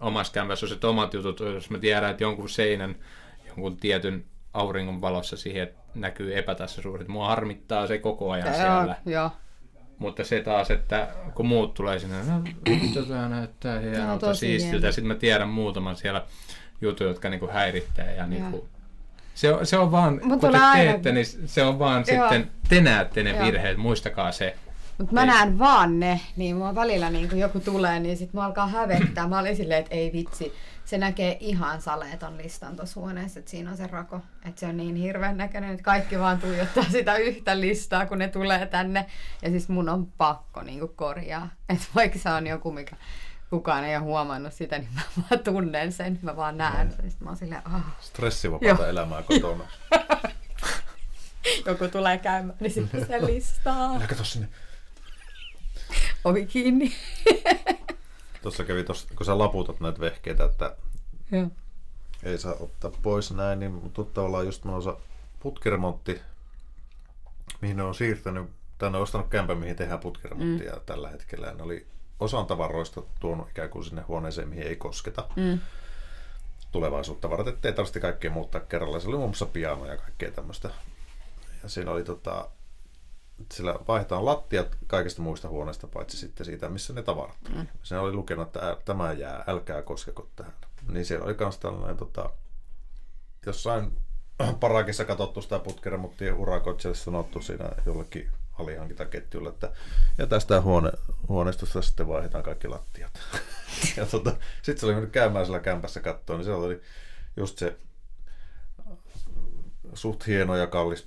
omassa 0.00 0.32
kämpässä 0.32 0.66
on 0.66 0.70
se 0.80 0.86
omat 0.86 1.14
jutut, 1.14 1.40
jos 1.40 1.70
mä 1.70 1.78
tiedän, 1.78 2.10
että 2.10 2.24
jonkun 2.24 2.48
seinän, 2.48 2.96
jonkun 3.46 3.76
tietyn 3.76 4.24
auringon 4.54 5.00
valossa 5.00 5.36
siihen 5.36 5.68
näkyy 5.94 6.38
epätasaisuudet. 6.38 7.08
Mua 7.08 7.28
harmittaa 7.28 7.86
se 7.86 7.98
koko 7.98 8.30
ajan 8.30 8.46
ja 8.46 8.54
siellä. 8.54 8.96
Joo. 9.06 9.30
Mutta 9.98 10.24
se 10.24 10.40
taas, 10.40 10.70
että 10.70 11.08
kun 11.34 11.46
muut 11.46 11.74
tulee 11.74 11.98
sinne, 11.98 12.16
no 12.24 12.42
tämä 13.08 13.28
näyttää 13.28 13.80
hienolta 13.80 14.26
no, 14.26 14.34
siistiltä. 14.34 14.86
Ja 14.86 14.92
sitten 14.92 15.08
mä 15.08 15.14
tiedän 15.14 15.48
muutaman 15.48 15.96
siellä 15.96 16.26
jutun, 16.80 17.06
jotka 17.06 17.28
niinku 17.28 17.48
häiritsee. 17.52 18.14
Ja 18.14 18.26
niinku, 18.26 18.68
se, 19.34 19.52
on, 19.52 19.66
se 19.66 19.78
on 19.78 19.92
vaan, 19.92 20.20
Mut 20.22 20.40
kun 20.40 20.52
te 20.52 20.58
teette, 20.58 21.08
aina... 21.08 21.12
niin 21.12 21.26
se 21.46 21.62
on 21.62 21.78
vaan 21.78 22.04
Joo. 22.08 22.28
sitten, 22.28 22.50
te 22.68 22.80
näette 22.80 23.22
ne 23.22 23.30
Joo. 23.30 23.44
virheet, 23.44 23.76
muistakaa 23.76 24.32
se. 24.32 24.56
Mutta 24.98 25.14
mä 25.14 25.26
näen 25.26 25.58
vaan 25.58 26.00
ne, 26.00 26.20
niin 26.36 26.56
mua 26.56 26.74
välillä 26.74 27.10
niin 27.10 27.28
kun 27.28 27.38
joku 27.38 27.60
tulee, 27.60 28.00
niin 28.00 28.16
sit 28.16 28.32
mua 28.32 28.44
alkaa 28.44 28.66
hävettää. 28.66 29.28
Mä 29.28 29.38
olin 29.38 29.56
silleen, 29.56 29.80
että 29.80 29.94
ei 29.94 30.12
vitsi, 30.12 30.52
se 30.84 30.98
näkee 30.98 31.36
ihan 31.40 31.82
saleeton 31.82 32.36
listan 32.36 32.76
tuossa 32.76 33.00
huoneessa, 33.00 33.38
että 33.38 33.50
siinä 33.50 33.70
on 33.70 33.76
se 33.76 33.86
rako. 33.86 34.20
Että 34.48 34.60
se 34.60 34.66
on 34.66 34.76
niin 34.76 34.96
hirveän 34.96 35.36
näköinen, 35.36 35.70
että 35.70 35.82
kaikki 35.82 36.18
vaan 36.18 36.38
tuijottaa 36.38 36.84
sitä 36.90 37.16
yhtä 37.16 37.60
listaa, 37.60 38.06
kun 38.06 38.18
ne 38.18 38.28
tulee 38.28 38.66
tänne. 38.66 39.06
Ja 39.42 39.50
siis 39.50 39.68
mun 39.68 39.88
on 39.88 40.06
pakko 40.06 40.62
niin 40.62 40.88
korjaa. 40.96 41.48
Että 41.68 41.84
vaikka 41.94 42.18
se 42.18 42.30
on 42.30 42.46
joku, 42.46 42.72
mikä 42.72 42.96
kukaan 43.54 43.84
ei 43.84 43.96
ole 43.96 44.04
huomannut 44.04 44.52
sitä, 44.52 44.78
niin 44.78 44.90
mä 44.94 45.02
vaan 45.30 45.44
tunnen 45.44 45.92
sen, 45.92 46.18
mä 46.22 46.36
vaan 46.36 46.58
näen 46.58 46.90
sen. 46.90 47.10
Sitten 47.10 47.24
mä 47.24 47.30
oon 47.30 47.36
silleen, 47.36 47.62
oh. 47.66 47.80
Stressivapaata 48.00 48.88
elämää 48.88 49.22
kotona. 49.22 49.64
joku 51.66 51.88
tulee 51.88 52.18
käymään, 52.18 52.56
niin 52.60 52.70
sitten 52.70 53.06
se 53.06 53.26
listaa. 53.26 53.94
Älä 53.96 54.06
kato 54.06 54.24
sinne 54.24 54.48
Ovi 56.24 56.46
kiinni. 56.46 56.92
Tuossa 58.42 58.64
kävi 58.64 58.84
tossa, 58.84 59.08
kun 59.16 59.26
sä 59.26 59.38
laputat 59.38 59.80
näitä 59.80 60.00
vehkeitä, 60.00 60.44
että 60.44 60.76
Joo. 61.32 61.48
ei 62.22 62.38
saa 62.38 62.54
ottaa 62.60 62.90
pois 63.02 63.32
näin, 63.32 63.60
niin 63.60 63.90
tuttavalla 63.90 64.38
on 64.38 64.46
just 64.46 64.66
osa 64.66 64.96
putkiremontti, 65.40 66.20
mihin 67.60 67.76
ne 67.76 67.82
on 67.82 67.94
siirtänyt, 67.94 68.50
tai 68.78 68.90
ne 68.90 68.96
on 68.96 69.02
ostanut 69.02 69.28
kämpän, 69.28 69.58
mihin 69.58 69.76
tehdään 69.76 70.00
putkiremonttia 70.00 70.72
mm. 70.72 70.80
tällä 70.86 71.10
hetkellä. 71.10 71.46
Ja 71.46 71.54
ne 71.54 71.62
oli 71.62 71.93
osan 72.20 72.46
tavaroista 72.46 73.02
tuonut 73.20 73.50
ikään 73.50 73.70
kuin 73.70 73.84
sinne 73.84 74.02
huoneeseen, 74.02 74.48
mihin 74.48 74.66
ei 74.66 74.76
kosketa. 74.76 75.28
Mm. 75.36 75.58
Tulevaisuutta 76.72 77.30
varten, 77.30 77.54
ettei 77.54 77.72
tarvitse 77.72 78.00
kaikkea 78.00 78.30
muuttaa 78.30 78.60
kerralla. 78.60 79.00
Se 79.00 79.08
oli 79.08 79.16
muun 79.16 79.28
muassa 79.28 79.46
piano 79.46 79.86
ja 79.86 79.96
kaikkea 79.96 80.30
tämmöistä. 80.30 80.70
Ja 81.62 81.68
siinä 81.68 81.90
oli 81.90 82.04
tota, 82.04 82.48
sillä 83.52 83.74
vaihdetaan 83.88 84.24
lattiat 84.24 84.76
kaikista 84.86 85.22
muista 85.22 85.48
huoneista, 85.48 85.86
paitsi 85.86 86.16
sitten 86.16 86.46
siitä, 86.46 86.68
missä 86.68 86.92
ne 86.92 87.02
tavarat 87.02 87.36
mm. 87.54 87.66
Se 87.82 87.98
oli 87.98 88.12
lukenut, 88.12 88.46
että 88.46 88.76
tämä 88.84 89.12
jää, 89.12 89.44
älkää 89.46 89.82
koskeko 89.82 90.28
tähän. 90.36 90.52
Niin 90.88 91.04
siellä 91.04 91.24
oli 91.24 91.36
myös 91.40 91.58
tällainen 91.58 91.96
tota, 91.96 92.30
jossain 93.46 93.92
parakissa 94.60 95.04
katsottu 95.04 95.42
sitä 95.42 95.58
putkiremonttia 95.58 96.34
urakoitsijalle 96.34 96.98
sanottu 96.98 97.42
siinä 97.42 97.70
jollekin 97.86 98.30
alihankintaketjulle, 98.58 99.48
että 99.48 99.72
ja 100.18 100.26
tästä 100.26 100.60
huone, 100.60 100.92
huoneistosta 101.28 101.82
sitten 101.82 102.08
vaihdetaan 102.08 102.44
kaikki 102.44 102.68
lattiat. 102.68 103.20
ja 103.96 104.06
tota, 104.06 104.36
sitten 104.62 104.80
se 104.80 104.86
oli 104.86 104.94
mennyt 104.94 105.12
käymään 105.12 105.46
siellä 105.46 105.60
kämpässä 105.60 106.00
kattoon, 106.00 106.38
niin 106.38 106.44
se 106.44 106.52
oli 106.52 106.80
just 107.36 107.58
se 107.58 107.76
suht 109.94 110.26
hieno 110.26 110.56
ja 110.56 110.66
kallis 110.66 111.06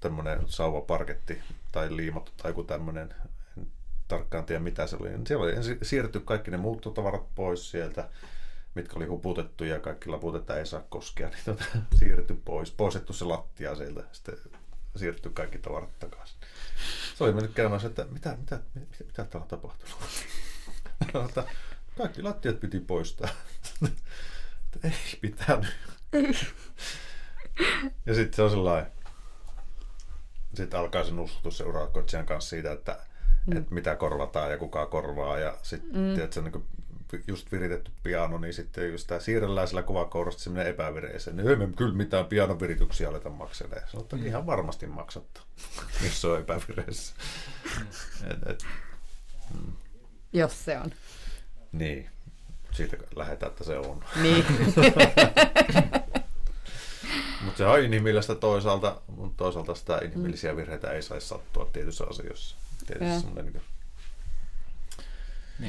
tämmöinen 0.00 0.40
sauvaparketti 0.46 1.42
tai 1.72 1.96
liimattu 1.96 2.32
tai 2.36 2.50
joku 2.50 2.64
tämmöinen, 2.64 3.14
en 3.56 3.66
tarkkaan 4.08 4.44
tiedä 4.44 4.60
mitä 4.60 4.86
se 4.86 4.96
oli. 5.00 5.10
Siellä 5.26 5.44
oli 5.44 5.54
siirretty 5.82 6.20
kaikki 6.20 6.50
ne 6.50 6.56
muuttotavarat 6.56 7.34
pois 7.34 7.70
sieltä, 7.70 8.08
mitkä 8.74 8.96
oli 8.96 9.06
huputettu 9.06 9.64
ja 9.64 9.80
kaikki 9.80 10.08
laput, 10.08 10.36
että 10.36 10.56
ei 10.56 10.66
saa 10.66 10.82
koskea, 10.88 11.28
niin 11.30 11.44
tuota, 11.44 11.64
siirretty 11.96 12.34
pois, 12.44 12.70
poistettu 12.70 13.12
se 13.12 13.24
lattia 13.24 13.74
sieltä, 13.74 14.04
sitten 14.12 14.34
siirretty 14.96 15.30
kaikki 15.30 15.58
tavarat 15.58 15.98
takaisin. 15.98 16.37
Se 17.14 17.24
oli 17.24 17.32
mennyt 17.32 17.54
käymään 17.54 17.86
että 17.86 18.04
mitä, 18.04 18.36
mitä, 18.40 18.60
mitä, 18.74 19.04
mitä 19.04 19.24
täällä 19.24 19.44
on 19.44 19.48
tapahtunut? 19.48 19.98
kaikki 21.98 22.22
lattiat 22.22 22.60
piti 22.60 22.80
poistaa. 22.80 23.28
ei 24.84 24.92
pitänyt. 25.20 25.76
ja 28.06 28.14
sitten 28.14 28.36
se 28.36 28.42
on 28.42 28.50
sellainen, 28.50 28.92
sitten 30.54 30.80
alkaa 30.80 31.04
se 31.04 31.12
nussutus 31.12 31.60
urakoitsijan 31.60 32.26
kanssa 32.26 32.50
siitä, 32.50 32.72
että, 32.72 32.98
mm. 33.46 33.56
että 33.56 33.74
mitä 33.74 33.96
korvataan 33.96 34.50
ja 34.50 34.58
kuka 34.58 34.86
korvaa. 34.86 35.38
Ja 35.38 35.58
sitten 35.62 35.90
mm. 35.90 36.14
tiedätkö, 36.14 36.42
niin 36.42 36.66
just 37.26 37.52
viritetty 37.52 37.90
piano, 38.02 38.38
niin 38.38 38.54
sitten 38.54 38.92
just 38.92 39.06
tämä 39.06 39.20
siirrellään 39.20 39.68
sillä 39.68 39.82
kuvakourasta 39.82 40.42
semmoinen 40.42 40.70
epävireeseen. 40.70 41.36
Niin 41.36 41.48
ei 41.48 41.56
me 41.56 41.68
kyllä 41.76 41.94
mitään 41.94 42.26
pianovirityksiä 42.26 43.08
aleta. 43.08 43.28
Sanotaan, 43.28 44.02
että 44.02 44.16
mm. 44.16 44.26
ihan 44.26 44.46
varmasti 44.46 44.86
maksatta, 44.86 45.40
jos 46.04 46.20
se 46.20 46.26
on 46.26 46.40
epävireessä. 46.40 47.14
Mm. 47.80 47.86
et, 48.30 48.38
et, 48.46 48.66
mm. 49.54 49.72
Jos 50.32 50.64
se 50.64 50.78
on. 50.78 50.92
Niin. 51.72 52.10
Siitä 52.70 52.96
lähdetään, 53.16 53.52
että 53.52 53.64
se 53.64 53.78
on. 53.78 54.04
Niin. 54.22 54.44
Mutta 57.44 57.58
se 57.58 57.66
on 57.66 57.80
inhimillistä 57.80 58.34
toisaalta, 58.34 59.00
mutta 59.06 59.36
toisaalta 59.36 59.74
sitä 59.74 59.98
inhimillisiä 59.98 60.56
virheitä 60.56 60.90
ei 60.90 61.02
saisi 61.02 61.26
sattua 61.26 61.70
tietyissä 61.72 62.04
asioissa. 62.10 62.56
Niin, 63.00 63.22
kuin... 63.22 63.44
niin, 63.44 63.62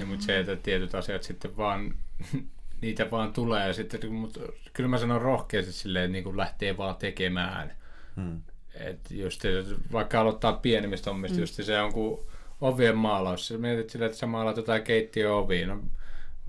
mutta 0.05 0.25
se, 0.25 0.39
että 0.39 0.55
tietyt 0.55 0.95
asiat 0.95 1.23
sitten 1.23 1.57
vaan, 1.57 1.95
niitä 2.81 3.11
vaan 3.11 3.33
tulee. 3.33 3.67
Ja 3.67 3.73
sitten, 3.73 4.13
mutta 4.13 4.39
kyllä 4.73 4.89
mä 4.89 4.97
sanon 4.97 5.21
rohkeasti 5.21 5.71
silleen, 5.71 6.05
että 6.05 6.11
niin 6.11 6.23
kuin 6.23 6.37
lähtee 6.37 6.77
vaan 6.77 6.95
tekemään. 6.95 7.73
Hmm. 8.15 8.41
Et 8.73 8.99
just, 9.11 9.43
vaikka 9.91 10.21
aloittaa 10.21 10.53
pienimmistä 10.53 11.09
hommista, 11.09 11.35
hmm. 11.35 11.41
just 11.41 11.63
se 11.63 11.81
on 11.81 11.93
kuin 11.93 12.19
ovien 12.61 12.97
maalaus. 12.97 13.47
Sä 13.47 13.57
mietit 13.57 13.89
silleen, 13.89 14.09
että 14.09 14.19
sä 14.19 14.27
maalaat 14.27 14.57
jotain 14.57 14.83
keittiöoviin. 14.83 15.67
No, 15.67 15.81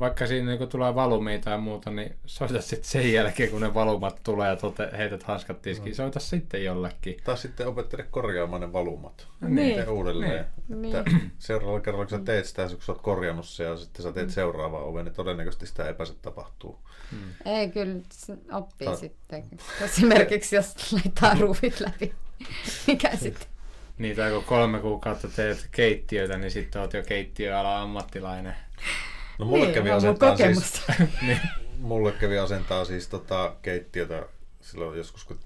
vaikka 0.01 0.27
siinä 0.27 0.57
niin 0.57 0.69
tulee 0.69 0.95
valumia 0.95 1.39
tai 1.39 1.59
muuta, 1.59 1.91
niin 1.91 2.17
soita 2.27 2.61
sitten 2.61 2.91
sen 2.91 3.13
jälkeen, 3.13 3.51
kun 3.51 3.61
ne 3.61 3.75
valumat 3.75 4.21
tulee 4.23 4.49
ja 4.49 4.57
tote, 4.57 4.91
heität 4.99 5.23
hanskat 5.23 5.63
tiskiin, 5.63 5.91
no. 5.91 5.95
soita 5.95 6.21
sitten 6.21 6.65
jollekin. 6.65 7.17
Tai 7.25 7.39
sitten 7.39 7.67
opettele 7.67 8.07
korjaamaan 8.11 8.61
ne 8.61 8.73
valumat. 8.73 9.27
Niin. 9.41 9.89
uudelleen. 9.89 10.47
Niin. 10.69 10.97
Että 10.97 11.11
niin. 11.11 11.33
Seuraavalla 11.39 11.81
kerralla, 11.81 12.07
kun 12.07 12.19
sä 12.19 12.25
teet 12.25 12.47
sitä, 12.47 12.69
kun 12.69 12.83
sä 12.83 12.93
oot 12.93 13.03
korjannut 13.03 13.47
se 13.47 13.65
ja 13.65 13.77
sitten 13.77 14.03
sä 14.03 14.13
teet 14.13 14.27
mm. 14.27 14.33
seuraavaa 14.33 14.83
ovea, 14.83 15.03
niin 15.03 15.15
todennäköisesti 15.15 15.67
sitä 15.67 15.89
epäset 15.89 16.23
tapahtuu. 16.23 16.79
Hmm. 17.11 17.33
Ei, 17.45 17.71
kyllä 17.71 18.01
oppii 18.53 18.89
Ta- 18.89 18.97
sitten. 18.97 19.45
Esimerkiksi 19.81 20.57
jos 20.57 20.93
laittaa 20.93 21.35
ruuvit 21.35 21.81
läpi. 21.81 22.15
mikä 22.87 23.17
sitten? 23.17 23.49
Niitä 23.99 24.31
kun 24.31 24.45
kolme 24.45 24.79
kuukautta 24.79 25.29
teet 25.29 25.69
keittiöitä, 25.71 26.39
niin 26.39 26.51
sitten 26.51 26.81
oot 26.81 26.93
jo 26.93 27.03
keittiöala 27.03 27.83
ammattilainen. 27.83 28.55
No 29.41 29.47
mulle 29.47 29.65
Niin, 29.65 29.75
kävi 29.75 29.91
asentaa 29.91 30.37
siis, 30.37 30.49
kokemusta. 30.49 30.93
niin. 31.27 31.41
mulle 31.79 32.13
kävi 32.13 32.39
asentaa 32.39 32.85
siis 32.85 33.09
tota 33.09 33.55
keittiötä 33.63 34.27
silloin 34.61 34.99
joskus, 34.99 35.25
kun 35.25 35.39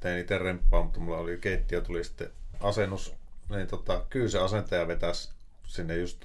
tein 0.00 0.18
itse 0.18 0.38
remppaa, 0.38 0.82
mutta 0.82 1.00
mulla 1.00 1.18
oli 1.18 1.38
keittiö, 1.38 1.80
tuli 1.80 2.04
sitten 2.04 2.30
asennus, 2.60 3.14
niin 3.48 3.66
tota, 3.66 4.02
kyllä 4.10 4.28
se 4.28 4.38
asentaja 4.38 4.88
vetäisi 4.88 5.30
sinne 5.66 5.96
just, 5.96 6.20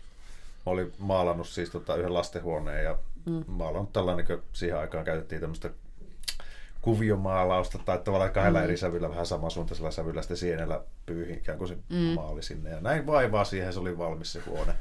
mä 0.65 0.71
olin 0.71 0.93
maalannut 0.97 1.47
siis 1.47 1.69
tota 1.69 1.95
yhden 1.95 2.13
lastenhuoneen 2.13 2.84
ja 2.84 2.97
mm. 3.25 3.43
maalannut 3.47 3.93
tällainen, 3.93 4.25
kun 4.25 4.43
siihen 4.53 4.77
aikaan 4.77 5.05
käytettiin 5.05 5.41
tämmöistä 5.41 5.69
kuviomaalausta 6.82 7.77
tai 7.77 7.99
tavallaan 7.99 8.32
kahdella 8.32 8.59
mm. 8.59 8.63
eri 8.63 8.77
sävyllä, 8.77 9.09
vähän 9.09 9.25
samansuuntaisella 9.25 9.91
sävyllä 9.91 10.21
sitten 10.21 10.38
sienellä 10.38 10.82
pyyhin 11.05 11.38
ikään 11.38 11.57
kuin 11.57 11.67
se 11.67 11.77
mm. 11.89 11.97
maali 11.97 12.43
sinne. 12.43 12.69
Ja 12.69 12.82
näin 12.82 13.05
vaivaa 13.05 13.43
siihen, 13.43 13.73
se 13.73 13.79
oli 13.79 13.97
valmis 13.97 14.34
se 14.34 14.39
huone. 14.45 14.73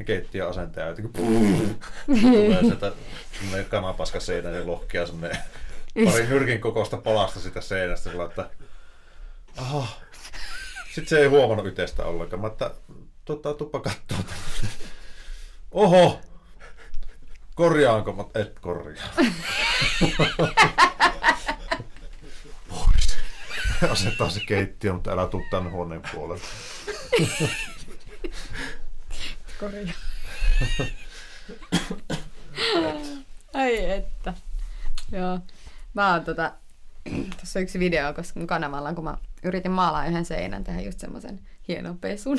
Niin 0.00 0.06
keittiöasentaja 0.06 0.86
jotenkin 0.86 1.12
tulee 1.12 2.60
sieltä 2.60 2.92
semmoinen 3.38 3.64
kanapaska 3.64 4.20
seinä 4.20 4.50
ja 4.50 4.66
lohkia 4.66 5.06
semmoinen 5.06 5.38
parin 6.04 6.28
hyrkin 6.28 6.60
kokoista 6.60 6.96
palasta 6.96 7.40
sitä 7.40 7.60
seinästä 7.60 8.10
sillä, 8.10 8.24
että 8.24 8.50
aha. 9.56 9.86
Sitten 10.84 11.08
se 11.08 11.18
ei 11.18 11.26
huomannut 11.26 11.66
yteistä 11.66 12.04
ollenkaan. 12.04 12.40
Mä 12.40 12.46
että 12.46 12.70
tota, 13.24 13.54
tuppa 13.54 13.80
kattoo. 13.80 14.18
Oho! 15.70 16.20
Korjaanko? 17.54 18.12
Mä 18.12 18.24
et 18.34 18.58
korjaa. 18.58 19.08
Pois. 22.68 23.16
Se 23.94 24.40
keittiö, 24.46 24.92
mutta 24.92 25.12
älä 25.12 25.26
tuu 25.26 25.42
tänne 25.50 25.70
huoneen 25.70 26.02
puolelle. 26.14 26.44
Korjaa. 29.60 29.94
Ai 33.54 33.90
että. 33.90 34.34
Joo. 35.12 35.38
Mä 35.94 36.12
oon 36.12 36.24
tota, 36.24 36.52
tuossa 37.36 37.58
on 37.58 37.62
yksi 37.62 37.78
video, 37.78 38.14
koska 38.14 38.40
mun 38.40 38.46
kanavalla, 38.46 38.94
kun 38.94 39.04
mä 39.04 39.16
yritin 39.42 39.70
maalaa 39.70 40.06
yhden 40.06 40.24
seinän, 40.24 40.64
tehdä 40.64 40.80
just 40.80 41.00
semmoisen 41.00 41.40
hienon 41.68 41.98
pesun. 41.98 42.38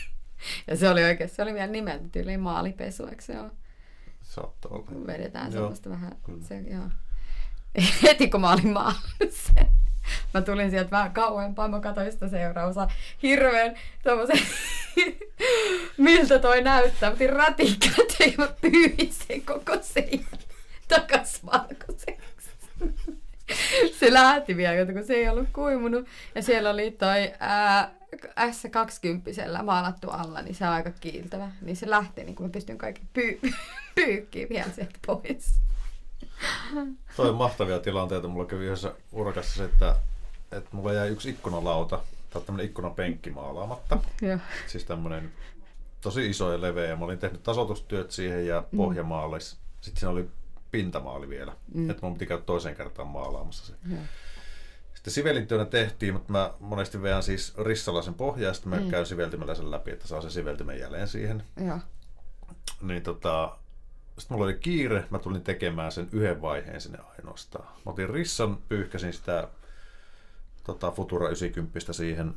ja 0.68 0.76
se 0.76 0.88
oli 0.88 1.04
oikein, 1.04 1.30
se 1.30 1.42
oli 1.42 1.54
vielä 1.54 1.72
nimeltä 1.72 2.08
tyyliin 2.12 2.40
maalipesu, 2.40 3.06
eikö 3.06 3.22
se 3.22 3.40
ole? 3.40 3.50
Saattaa 4.22 4.72
olla. 4.72 5.06
Vedetään 5.06 5.52
Joo, 5.52 5.60
semmoista 5.60 5.90
vähän, 5.90 6.16
kyllä. 6.24 6.44
se, 6.44 6.58
joo. 6.58 6.88
Heti 8.02 8.30
kun 8.30 8.40
mä 8.40 8.52
olin 8.52 8.72
maalannut 8.72 9.30
sen, 9.30 9.68
mä 10.34 10.42
tulin 10.42 10.70
sieltä 10.70 10.90
vähän 10.90 11.12
kauempaa, 11.12 11.68
mä 11.68 11.80
katsoin 11.80 12.12
sitä 12.12 12.28
seuraavaa 12.28 12.90
hirveän 13.22 13.76
tommosen, 14.02 14.40
miltä 15.96 16.38
toi 16.38 16.62
näyttää. 16.62 17.10
Mä 17.10 17.14
otin 17.14 17.30
ratikkat 17.30 18.16
ja 18.20 18.32
mä 18.38 18.48
pyyhin 18.60 19.12
sen 19.12 19.42
koko 19.42 19.78
seinän 19.80 20.38
takas 20.88 21.46
valkoiseksi. 21.46 22.22
Se 24.00 24.12
lähti 24.12 24.56
vielä, 24.56 24.92
kun 24.92 25.04
se 25.04 25.14
ei 25.14 25.28
ollut 25.28 25.48
kuimunut. 25.52 26.06
Ja 26.34 26.42
siellä 26.42 26.70
oli 26.70 26.90
toi 26.90 27.32
ää, 27.40 27.90
S20 28.38 29.62
maalattu 29.62 30.10
alla, 30.10 30.42
niin 30.42 30.54
se 30.54 30.64
on 30.64 30.72
aika 30.72 30.90
kiiltävä. 30.90 31.50
Niin 31.60 31.76
se 31.76 31.90
lähti, 31.90 32.24
niin 32.24 32.34
kun 32.34 32.46
mä 32.46 32.52
pystyn 32.52 32.78
kaikki 32.78 33.02
pyy- 33.12 33.40
pyykkiin 33.94 34.48
vielä 34.48 34.70
sieltä 34.74 34.98
pois. 35.06 35.54
Toi 37.16 37.28
on 37.28 37.34
mahtavia 37.34 37.78
tilanteita. 37.78 38.28
Mulla 38.28 38.46
kävi 38.46 38.64
yhdessä 38.64 38.94
urakassa 39.12 39.54
se, 39.56 39.64
että, 39.64 39.96
että 40.52 40.70
mulla 40.72 40.92
jäi 40.92 41.08
yksi 41.08 41.30
ikkunalauta 41.30 42.00
tai 42.30 42.42
tämmönen 42.42 42.66
ikkunapenkki 42.66 43.30
maalaamatta. 43.30 43.98
Joo. 44.22 44.38
Siis 44.66 44.84
tämmönen 44.84 45.32
tosi 46.00 46.30
iso 46.30 46.52
ja 46.52 46.60
leveä. 46.60 46.96
Mä 46.96 47.04
olin 47.04 47.18
tehnyt 47.18 47.42
tasoitustyöt 47.42 48.10
siihen 48.10 48.46
ja 48.46 48.64
pohjamaalis. 48.76 49.58
Sitten 49.80 50.00
siinä 50.00 50.10
oli 50.10 50.28
pintamaali 50.70 51.28
vielä. 51.28 51.56
Mm. 51.74 51.90
Että 51.90 52.06
mun 52.06 52.14
piti 52.14 52.26
käydä 52.26 52.42
toiseen 52.42 52.76
kertaan 52.76 53.08
maalaamassa 53.08 53.66
se. 53.66 53.74
Joo. 53.90 54.00
Sitten 54.94 55.12
sivelintyönä 55.12 55.64
tehtiin, 55.64 56.14
mutta 56.14 56.32
mä 56.32 56.54
monesti 56.60 57.02
veän 57.02 57.22
siis 57.22 57.58
rissalaisen 57.58 58.14
pohjaa 58.14 58.50
ja 58.50 58.54
sitten 58.54 58.70
mä 58.70 58.80
mm. 58.80 58.90
käyn 58.90 59.06
siveltimellä 59.06 59.54
sen 59.54 59.70
läpi, 59.70 59.90
että 59.90 60.08
saa 60.08 60.20
sen 60.20 60.30
siveltimen 60.30 60.78
jälleen 60.78 61.08
siihen. 61.08 61.42
Joo. 61.66 61.78
Niin 62.82 63.02
tota, 63.02 63.56
sitten 64.18 64.34
mulla 64.34 64.44
oli 64.44 64.54
kiire, 64.54 65.04
mä 65.10 65.18
tulin 65.18 65.42
tekemään 65.42 65.92
sen 65.92 66.08
yhden 66.12 66.42
vaiheen 66.42 66.80
sinne 66.80 66.98
ainoastaan. 67.18 67.64
Mä 67.64 67.92
otin 67.92 68.10
rissan, 68.10 68.56
pyyhkäsin 68.68 69.12
sitä 69.12 69.48
tota, 70.64 70.90
Futura 70.90 71.28
90 71.28 71.92
siihen, 71.92 72.34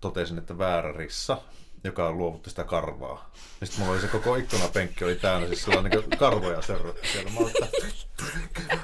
totesin, 0.00 0.38
että 0.38 0.58
väärä 0.58 0.92
rissa, 0.92 1.38
joka 1.84 2.12
luovutti 2.12 2.50
sitä 2.50 2.64
karvaa. 2.64 3.30
Ja 3.60 3.66
sitten 3.66 3.80
mulla 3.80 3.92
oli 3.92 4.00
se 4.00 4.08
koko 4.08 4.36
ikkunapenkki 4.36 5.04
oli 5.04 5.16
täynnä, 5.16 5.46
siis 5.46 5.64
sellainen 5.64 5.92
niin 5.92 6.18
karvoja 6.18 6.62
sörrötti 6.62 7.08
siellä. 7.08 7.30
Mä 7.30 7.40
olin, 7.40 7.54
että, 7.64 8.74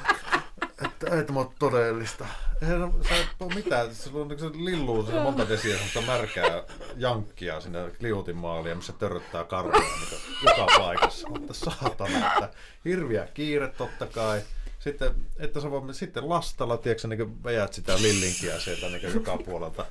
että 1.05 1.17
ei 1.17 1.25
tämä 1.25 1.41
ole 1.41 1.49
todellista. 1.59 2.27
Eihän 2.63 2.93
sä 3.09 3.17
et 3.17 3.27
ole 3.41 3.55
mitään, 3.55 3.95
se 3.95 4.11
on 4.15 4.39
se 4.39 4.47
lilluu 4.47 5.07
se 5.07 5.13
monta 5.13 5.49
desiä 5.49 5.77
märkää 6.07 6.63
jankkia 6.97 7.61
sinne 7.61 7.93
liutinmaaliin, 8.01 8.77
missä 8.77 8.93
törröttää 8.93 9.45
karvoja 9.45 9.79
niin 9.79 10.21
joka 10.43 10.67
paikassa. 10.79 11.29
Mutta 11.29 11.55
saatana, 11.55 12.33
että 12.33 12.49
hirviä 12.85 13.29
kiire 13.35 13.69
totta 13.69 14.07
kai. 14.07 14.43
Sitten, 14.79 15.15
että 15.39 15.61
sä 15.61 15.71
voit 15.71 15.97
sitten 15.97 16.29
lastalla, 16.29 16.77
tiedätkö, 16.77 17.09
niin 17.09 17.45
vejät 17.45 17.73
sitä 17.73 17.97
lillinkiä 17.97 18.61
sieltä 18.61 18.89
niin 18.89 19.15
joka 19.15 19.37
puolelta 19.37 19.87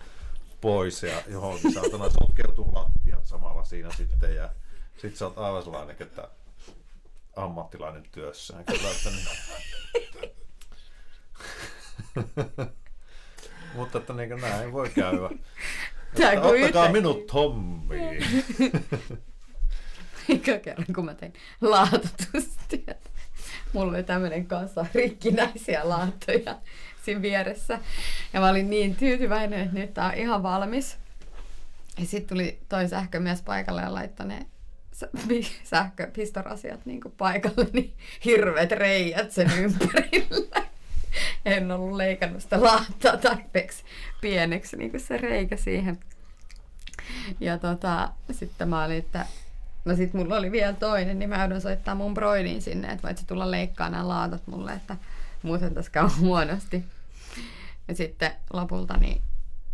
pois 0.61 1.03
ja 1.03 1.23
johonkin 1.27 1.73
saatana 1.73 2.09
sotkeutuu 2.09 2.71
lattiat 2.73 3.25
samalla 3.25 3.63
siinä 3.63 3.91
sitten 3.91 4.35
ja 4.35 4.49
sit 4.97 5.15
sä 5.15 5.25
oot 5.25 5.37
aivan 5.37 5.63
sellainen, 5.63 5.95
että 5.99 6.27
ammattilainen 7.35 8.03
työssä. 8.11 8.53
Kyllä, 8.53 8.91
että 8.91 9.09
niin. 9.09 10.42
Mutta 13.75 13.97
että 13.97 14.13
niin 14.13 14.41
näin 14.41 14.73
voi 14.73 14.89
käydä. 14.89 15.29
Että 16.13 16.31
kun 16.31 16.37
Ottakaa 16.37 16.51
yhtäkkiä- 16.53 16.91
minut 16.91 17.33
hommiin. 17.33 18.25
Eka 20.29 20.57
kerran, 20.61 20.85
kun 20.95 21.05
mä 21.05 21.13
tein 21.13 21.33
laatotustyötä. 21.61 23.09
Mulla 23.73 23.91
oli 23.91 24.03
tämmönen 24.03 24.45
kasa 24.47 24.85
rikkinäisiä 24.93 25.89
laattoja 25.89 26.59
siinä 27.05 27.21
vieressä. 27.21 27.79
Ja 28.33 28.39
mä 28.39 28.49
olin 28.49 28.69
niin 28.69 28.95
tyytyväinen, 28.95 29.59
että 29.59 29.79
nyt 29.79 29.93
tää 29.93 30.07
on 30.07 30.13
ihan 30.13 30.43
valmis. 30.43 30.97
Ja 31.99 32.05
sitten 32.05 32.37
tuli 32.37 32.59
toi 32.69 32.87
sähkömies 32.87 33.41
paikalle 33.41 33.81
ja 33.81 33.93
laittoi 33.93 34.25
ne 34.27 34.45
sä- 34.91 35.09
pi- 35.27 35.55
sähköpistorasiat 35.63 36.85
niin 36.85 37.01
paikalle, 37.17 37.67
niin 37.73 37.93
hirveät 38.25 38.71
reijät 38.71 39.31
sen 39.31 39.51
ympärillä. 39.57 40.62
En 41.45 41.71
ollut 41.71 41.97
leikannut 41.97 42.41
sitä 42.41 42.63
laattaa 42.63 43.17
tarpeeksi 43.17 43.83
pieneksi, 44.21 44.77
niin 44.77 44.91
kuin 44.91 45.01
se 45.01 45.17
reikä 45.17 45.57
siihen. 45.57 45.99
Ja 47.39 47.57
tota, 47.57 48.09
sitten 48.31 48.69
mä 48.69 48.83
olin, 48.83 48.97
että 48.97 49.25
no 49.85 49.95
sit 49.95 50.13
mulla 50.13 50.37
oli 50.37 50.51
vielä 50.51 50.73
toinen, 50.73 51.19
niin 51.19 51.29
mä 51.29 51.39
joudun 51.39 51.61
soittaa 51.61 51.95
mun 51.95 52.13
broidin 52.13 52.61
sinne, 52.61 52.87
että 52.87 53.07
voit 53.07 53.23
tulla 53.27 53.51
leikkaa 53.51 53.89
nämä 53.89 54.07
laatat 54.07 54.47
mulle, 54.47 54.73
että 54.73 54.95
muuten 55.43 55.73
tässä 55.73 55.91
käy 55.91 56.07
huonosti. 56.19 56.83
Ja 57.87 57.95
sitten 57.95 58.31
lopulta 58.53 58.97
niin 58.97 59.21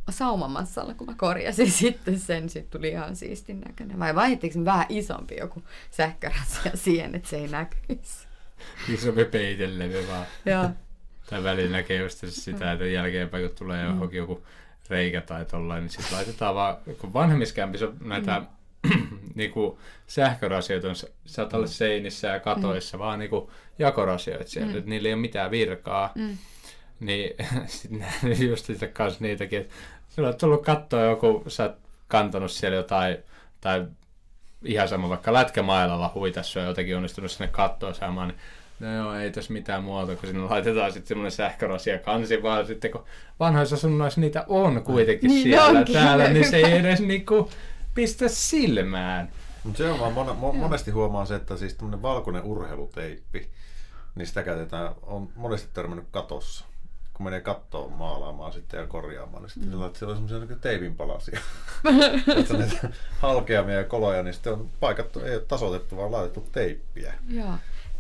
saumamassalla, 0.10 0.94
kun 0.94 1.08
mä 1.08 1.14
korjasin 1.18 1.72
sitten 1.82 2.20
sen, 2.20 2.50
sitten 2.50 2.80
tuli 2.80 2.90
ihan 2.90 3.16
siistin 3.16 3.60
näköinen. 3.60 4.00
Vai 4.00 4.16
vaihdettiinko 4.16 4.66
vähän 4.66 4.86
isompi 4.90 5.36
joku 5.38 5.64
sähkörasia 5.92 6.72
siihen, 6.76 7.16
että 7.16 7.30
se 7.30 7.38
ei 7.38 7.48
näkyisi? 7.48 8.28
Isompi 8.90 9.26
peitelevy 9.26 10.08
vaan. 10.08 10.26
Joo. 10.46 10.70
Tai 11.30 11.44
välillä 11.44 11.72
näkee 11.72 11.98
just 11.98 12.24
sitä, 12.28 12.72
että 12.72 12.86
jälkeenpäin 12.86 13.48
kun 13.48 13.58
tulee 13.58 13.86
johonkin 13.86 14.18
joku 14.18 14.46
reikä 14.90 15.22
tai 15.22 15.46
tollain, 15.46 15.82
niin 15.82 15.90
sitten 15.90 16.18
laitetaan 16.18 16.56
vaan, 16.56 16.78
kun 16.98 17.14
vanhemmissa 17.14 17.56
kämpissä 17.56 17.88
on 17.88 17.98
näitä 18.02 18.42
niinku 19.36 19.80
sähkörasioita 20.08 20.90
on 20.90 20.96
saattaa 21.26 21.58
olla 21.58 21.68
seinissä 21.68 22.28
ja 22.28 22.40
katoissa, 22.40 23.00
vaan 23.00 23.20
niinku 23.20 23.52
jakorasioita 23.80 24.50
siellä, 24.50 24.78
että 24.78 24.90
niillä 24.90 25.08
ei 25.08 25.14
ole 25.14 25.22
mitään 25.22 25.52
virkaa. 25.52 26.12
Mm. 26.16 26.38
Niin 27.00 27.34
sitten 27.68 28.50
just 28.50 28.66
sitten 28.66 28.94
kanssa 28.94 29.24
niitäkin, 29.24 29.60
että 29.60 29.76
sulla 30.10 30.28
on 30.28 30.38
tullut 30.38 30.66
katsoa 30.66 31.02
joku, 31.02 31.44
sä 31.48 31.64
oot 31.64 31.78
kantanut 32.08 32.52
siellä 32.52 32.78
jotain, 32.78 33.18
tai 33.62 33.86
ihan 34.66 34.88
sama 34.88 35.10
vaikka 35.10 35.34
lätkämailalla 35.34 36.12
huitassa 36.16 36.60
ja 36.60 36.66
jotenkin 36.66 36.98
onnistunut 36.98 37.32
sinne 37.32 37.48
kattoon 37.48 37.96
saamaan, 37.96 38.28
niin 38.28 38.40
no 38.80 38.94
joo, 38.96 39.14
ei 39.16 39.32
tässä 39.32 39.54
mitään 39.54 39.84
muuta, 39.84 40.16
kun 40.16 40.30
sinne 40.30 40.44
laitetaan 40.50 40.92
sitten 40.92 41.08
semmoinen 41.08 41.32
sähkörasia 41.32 42.00
kansi, 42.00 42.44
vaan 42.44 42.68
sitten 42.68 42.92
kun 42.92 43.04
vanhoissa 43.40 43.76
asunnoissa 43.76 44.22
niitä 44.22 44.46
on 44.48 44.84
kuitenkin 44.84 45.28
Niin 45.28 45.44
siellä 45.44 45.80
onkin. 45.80 45.96
täällä, 45.96 46.30
niin 46.30 46.50
se 46.50 46.58
ei 46.58 46.78
edes 46.78 47.00
niinku 47.00 47.50
pistä 47.94 48.28
silmään. 48.28 49.30
Mutta 49.64 49.78
se 49.78 49.92
on 49.92 50.00
vaan, 50.00 50.14
mon, 50.14 50.38
mon, 50.38 50.56
monesti 50.56 50.92
huomaa 50.92 51.26
se, 51.26 51.36
että 51.36 51.58
siis 51.58 51.74
tämmöinen 51.74 52.02
valkoinen 52.02 52.44
urheiluteippi, 52.44 53.50
niin 54.16 54.28
sitä 54.28 54.44
käytetään, 54.44 54.92
on 55.02 55.30
monesti 55.36 55.70
törmännyt 55.74 56.06
katossa. 56.12 56.66
kun 57.14 57.24
menee 57.24 57.42
kattoon 57.42 57.92
maalaamaan 57.92 58.54
sitten 58.54 58.80
ja 58.80 58.88
korjaamaan, 58.88 59.44
niin 59.44 59.50
sitten 59.50 59.76
mm. 59.76 59.86
että 59.86 60.00
siellä 60.00 60.12
on 60.12 60.18
semmoisia 60.18 60.48
niin 60.50 60.60
teipin 60.60 60.96
palasia. 60.96 61.40
että 62.40 62.54
näitä 62.58 62.90
halkeamia 63.20 63.76
ja 63.76 63.84
koloja, 63.84 64.24
niin 64.24 64.34
sitten 64.34 64.54
on 64.54 64.70
paikat 64.80 65.18
ei 65.18 65.36
ole 65.36 65.46
tasoitettu, 65.48 65.98
vaan 65.98 66.12
laitettu 66.12 66.48
teippiä. 66.52 67.14
Joo. 67.30 67.54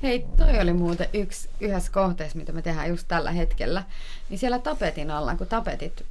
Hei, 0.03 0.25
toi 0.37 0.59
oli 0.59 0.73
muuten 0.73 1.09
yksi 1.13 1.49
yhdessä 1.59 1.91
kohteessa, 1.91 2.37
mitä 2.37 2.51
me 2.51 2.61
tehdään 2.61 2.89
just 2.89 3.07
tällä 3.07 3.31
hetkellä. 3.31 3.83
Niin 4.29 4.37
siellä 4.39 4.59
tapetin 4.59 5.11
alla, 5.11 5.35
kun 5.35 5.47
tapetit 5.47 6.05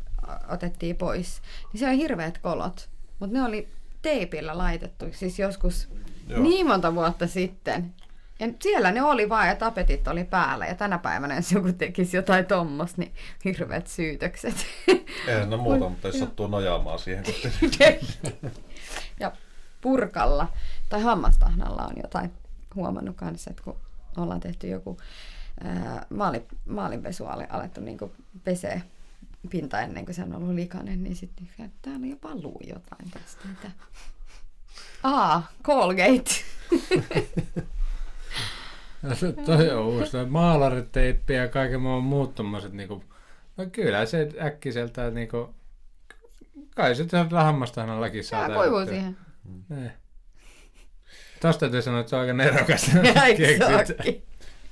otettiin 0.49 0.97
pois, 0.97 1.43
niin 1.73 1.79
siellä 1.79 1.93
on 1.93 1.99
hirveät 1.99 2.39
kolot. 2.39 2.89
Mutta 3.19 3.37
ne 3.37 3.45
oli 3.45 3.69
teipillä 4.03 4.59
laitettu, 4.59 5.05
siis 5.13 5.39
joskus 5.39 5.89
Joo. 6.29 6.43
niin 6.43 6.67
monta 6.67 6.95
vuotta 6.95 7.27
sitten. 7.27 7.95
Ja 8.41 8.49
siellä 8.63 8.93
ne 8.93 9.03
oli 9.03 9.29
vaan 9.29 9.49
ja 9.49 9.57
tapetit 9.57 10.09
oli 10.09 10.25
päällä. 10.25 10.67
Ja 10.67 10.75
tänä 10.75 10.99
päivänä, 10.99 11.37
jos 11.37 11.53
joku 11.53 11.73
tekisi 11.73 12.17
jotain 12.17 12.47
tommos, 12.47 12.97
niin 12.97 13.13
hirveät 13.45 13.87
syytökset. 13.87 14.55
Eihän 15.29 15.51
ne 15.51 15.57
muuta, 15.57 15.89
mutta 15.89 16.09
jos 16.09 16.19
sattuu 16.19 16.47
nojaamaan 16.47 16.99
siihen. 16.99 17.25
ja 19.21 19.33
purkalla 19.81 20.49
tai 20.89 21.01
hammastahnalla 21.01 21.83
on 21.83 21.95
jotain 22.03 22.33
huomannut 22.75 23.17
kanssa, 23.17 23.51
että 23.51 23.63
kun 23.63 23.77
ollaan 24.17 24.41
tehty 24.41 24.69
joku 24.69 24.99
ää, 25.65 26.07
maali, 26.11 26.47
maalinpesu 26.67 27.25
alettu 27.27 27.81
niin 27.81 27.99
pesee 28.45 28.83
pinta 29.51 29.81
ennen 29.81 30.05
kuin 30.05 30.15
se 30.15 30.23
on 30.23 30.35
ollut 30.35 30.55
likainen, 30.55 31.03
niin 31.03 31.17
sitten 31.17 31.49
täällä 31.83 32.07
jopa 32.07 32.35
luu 32.35 32.61
jotain 32.67 33.11
tästä. 33.11 33.49
Mitä? 33.49 33.71
Ah, 35.03 35.51
Colgate. 35.63 36.31
No, 39.03 39.15
se 39.15 39.33
toi 39.33 39.71
on 39.71 39.87
uusi. 39.87 40.17
Maalariteippi 40.29 41.35
ja 41.35 41.49
kaiken 41.49 41.81
muun 41.81 42.05
muut 42.05 42.35
tommoset 42.35 42.73
niinku, 42.73 43.05
no 43.57 43.67
kyllä 43.73 44.07
se 44.07 44.29
äkkiseltä 44.41 45.11
niinku, 45.11 45.55
kai 46.75 46.95
se 46.95 47.07
hammastahannallakin 47.31 48.25
saa 48.25 48.49
Tää 48.49 48.57
kuivuu 48.57 48.87
siihen. 48.87 49.17
Ne. 49.69 49.97
Tosta 51.41 51.61
täytyy 51.61 51.83
sanoa, 51.83 52.01
että 52.01 52.11
se 52.11 52.17
on 52.17 52.23
aika 52.23 52.33
nerokas. 52.33 52.91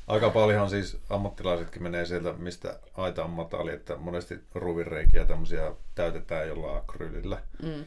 Aika 0.07 0.31
paljon 0.31 0.71
siis 0.71 0.99
ammattilaisetkin 1.11 1.83
menee 1.83 2.07
sieltä, 2.07 2.33
mistä 2.33 2.79
aita 2.95 3.25
on 3.25 3.31
matali, 3.31 3.73
että 3.73 3.97
monesti 3.97 4.41
ruvireikiä 4.55 5.27
tämmöisiä 5.27 5.73
täytetään 5.95 6.49
jollain 6.49 6.79
akryylillä. 6.79 7.43
Mm. 7.63 7.85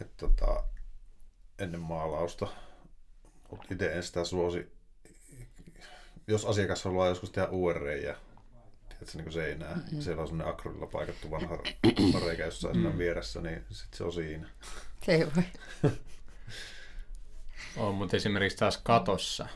Et 0.00 0.16
tota, 0.16 0.64
ennen 1.58 1.80
maalausta. 1.80 2.48
Mutta 3.50 3.66
itse 3.70 3.92
en 3.92 4.02
sitä 4.02 4.24
suosi. 4.24 4.72
Jos 6.26 6.44
asiakas 6.44 6.84
haluaa 6.84 7.08
joskus 7.08 7.30
tehdä 7.30 7.48
UR-reijä, 7.48 8.16
tiedätkö, 8.88 9.18
niin 9.22 9.32
seinää, 9.32 9.74
mm-hmm. 9.74 10.00
siellä 10.00 10.22
on 10.22 10.28
semmoinen 10.28 10.54
akryylillä 10.54 10.86
paikattu 10.86 11.30
vanha 11.30 11.58
reikä 12.26 12.44
jossain 12.44 12.76
mm. 12.76 12.98
vieressä, 12.98 13.40
niin 13.40 13.64
sit 13.70 13.94
se 13.94 14.04
on 14.04 14.12
siinä. 14.12 14.48
Se 15.02 15.12
ei 15.12 15.26
voi. 15.36 15.44
on, 17.76 17.94
mutta 17.94 18.16
esimerkiksi 18.16 18.58
taas 18.58 18.78
katossa, 18.78 19.46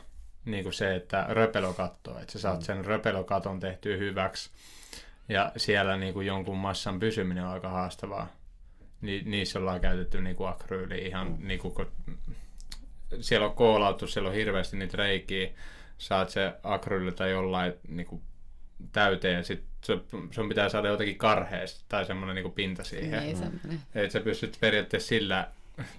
niin 0.45 0.63
kuin 0.63 0.73
se, 0.73 0.95
että 0.95 1.25
röpelokatto, 1.29 2.19
että 2.19 2.33
sä 2.33 2.39
saat 2.39 2.59
mm. 2.59 2.63
sen 2.65 2.85
röpelokaton 2.85 3.59
tehtyä 3.59 3.97
hyväksi, 3.97 4.49
ja 5.29 5.51
siellä 5.57 5.97
niin 5.97 6.13
kuin 6.13 6.27
jonkun 6.27 6.57
massan 6.57 6.99
pysyminen 6.99 7.43
on 7.43 7.51
aika 7.51 7.69
haastavaa. 7.69 8.27
Ni, 9.01 9.21
niissä 9.25 9.59
ollaan 9.59 9.81
käytetty 9.81 10.21
niin 10.21 10.35
kuin 10.35 10.49
akryyli 10.49 10.97
ihan 10.97 11.27
mm. 11.27 11.47
niin 11.47 11.59
kuin, 11.59 11.73
kun 11.73 11.91
siellä 13.21 13.47
on 13.47 13.55
koolautu, 13.55 14.07
siellä 14.07 14.29
on 14.29 14.35
hirveästi 14.35 14.77
niitä 14.77 14.97
reikiä, 14.97 15.49
saat 15.97 16.29
se 16.29 16.53
akryyli 16.63 17.11
tai 17.11 17.31
jollain 17.31 17.73
niin 17.87 18.07
kuin 18.07 18.21
täyteen 18.91 19.35
ja 19.35 19.43
sit 19.43 19.63
sun 20.31 20.49
pitää 20.49 20.69
saada 20.69 20.87
jotenkin 20.87 21.17
karheesta 21.17 21.85
tai 21.89 22.05
semmoinen 22.05 22.35
niin 22.35 22.51
pinta 22.51 22.83
siihen. 22.83 23.23
Niin, 23.23 23.81
että 23.95 24.13
sä 24.13 24.19
pystyt 24.19 24.57
periaatteessa 24.59 25.07
sillä 25.07 25.47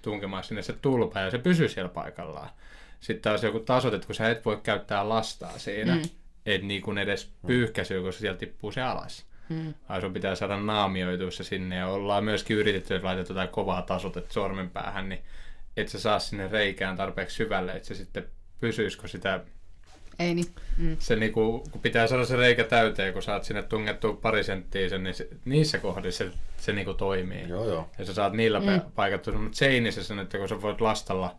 tunkemaan 0.02 0.44
sinne 0.44 0.62
se 0.62 0.72
tulpa 0.72 1.20
ja 1.20 1.30
se 1.30 1.38
pysyy 1.38 1.68
siellä 1.68 1.88
paikallaan. 1.88 2.50
Sitten 3.00 3.22
taas 3.22 3.42
joku 3.42 3.60
tasoitet, 3.60 4.04
kun 4.04 4.14
sä 4.14 4.30
et 4.30 4.44
voi 4.44 4.60
käyttää 4.62 5.08
lastaa 5.08 5.58
siinä, 5.58 5.94
mm. 5.94 6.02
et 6.46 6.62
niin 6.62 6.82
kuin 6.82 6.98
edes 6.98 7.32
pyyhkäisyä, 7.46 8.00
kun 8.00 8.12
se 8.12 8.18
sieltä 8.18 8.38
tippuu 8.38 8.72
se 8.72 8.82
alas. 8.82 9.26
Mm. 9.48 9.74
Ai 9.88 10.00
sun 10.00 10.12
pitää 10.12 10.34
saada 10.34 10.56
naamioitua 10.56 11.30
se 11.30 11.44
sinne 11.44 11.76
ja 11.76 11.86
ollaan 11.86 12.24
myöskin 12.24 12.56
yritetty, 12.56 12.94
että 12.94 13.06
laitetaan 13.06 13.34
jotain 13.34 13.48
kovaa 13.48 13.82
tasotetta 13.82 14.32
sormen 14.32 14.70
päähän, 14.70 15.08
niin 15.08 15.22
et 15.76 15.88
sä 15.88 16.00
saa 16.00 16.18
sinne 16.18 16.48
reikään 16.48 16.96
tarpeeksi 16.96 17.36
syvälle, 17.36 17.72
että 17.72 17.88
se 17.88 17.94
sitten 17.94 18.26
pysyisikö 18.60 19.08
sitä 19.08 19.40
ei 20.20 20.34
niin. 20.34 20.54
Mm. 20.76 20.96
Se 20.98 21.16
niinku, 21.16 21.64
kun 21.70 21.80
pitää 21.80 22.06
saada 22.06 22.24
se 22.24 22.36
reikä 22.36 22.64
täyteen, 22.64 23.12
kun 23.12 23.22
saat 23.22 23.44
sinne 23.44 23.62
tungettu 23.62 24.14
pari 24.14 24.44
senttiä 24.44 24.88
sen, 24.88 25.02
niin 25.02 25.14
se, 25.14 25.28
niissä 25.44 25.78
kohdissa 25.78 26.24
se, 26.24 26.30
se 26.56 26.72
niinku 26.72 26.94
toimii. 26.94 27.48
Joo, 27.48 27.68
joo. 27.68 27.90
Ja 27.98 28.04
sä 28.04 28.14
saat 28.14 28.32
niillä 28.32 28.60
mm. 28.60 28.80
paikattu, 28.94 29.32
mutta 29.32 29.58
seinissä 29.58 30.02
sen, 30.04 30.18
että 30.18 30.38
kun 30.38 30.48
sä 30.48 30.62
voit 30.62 30.80
lastalla 30.80 31.36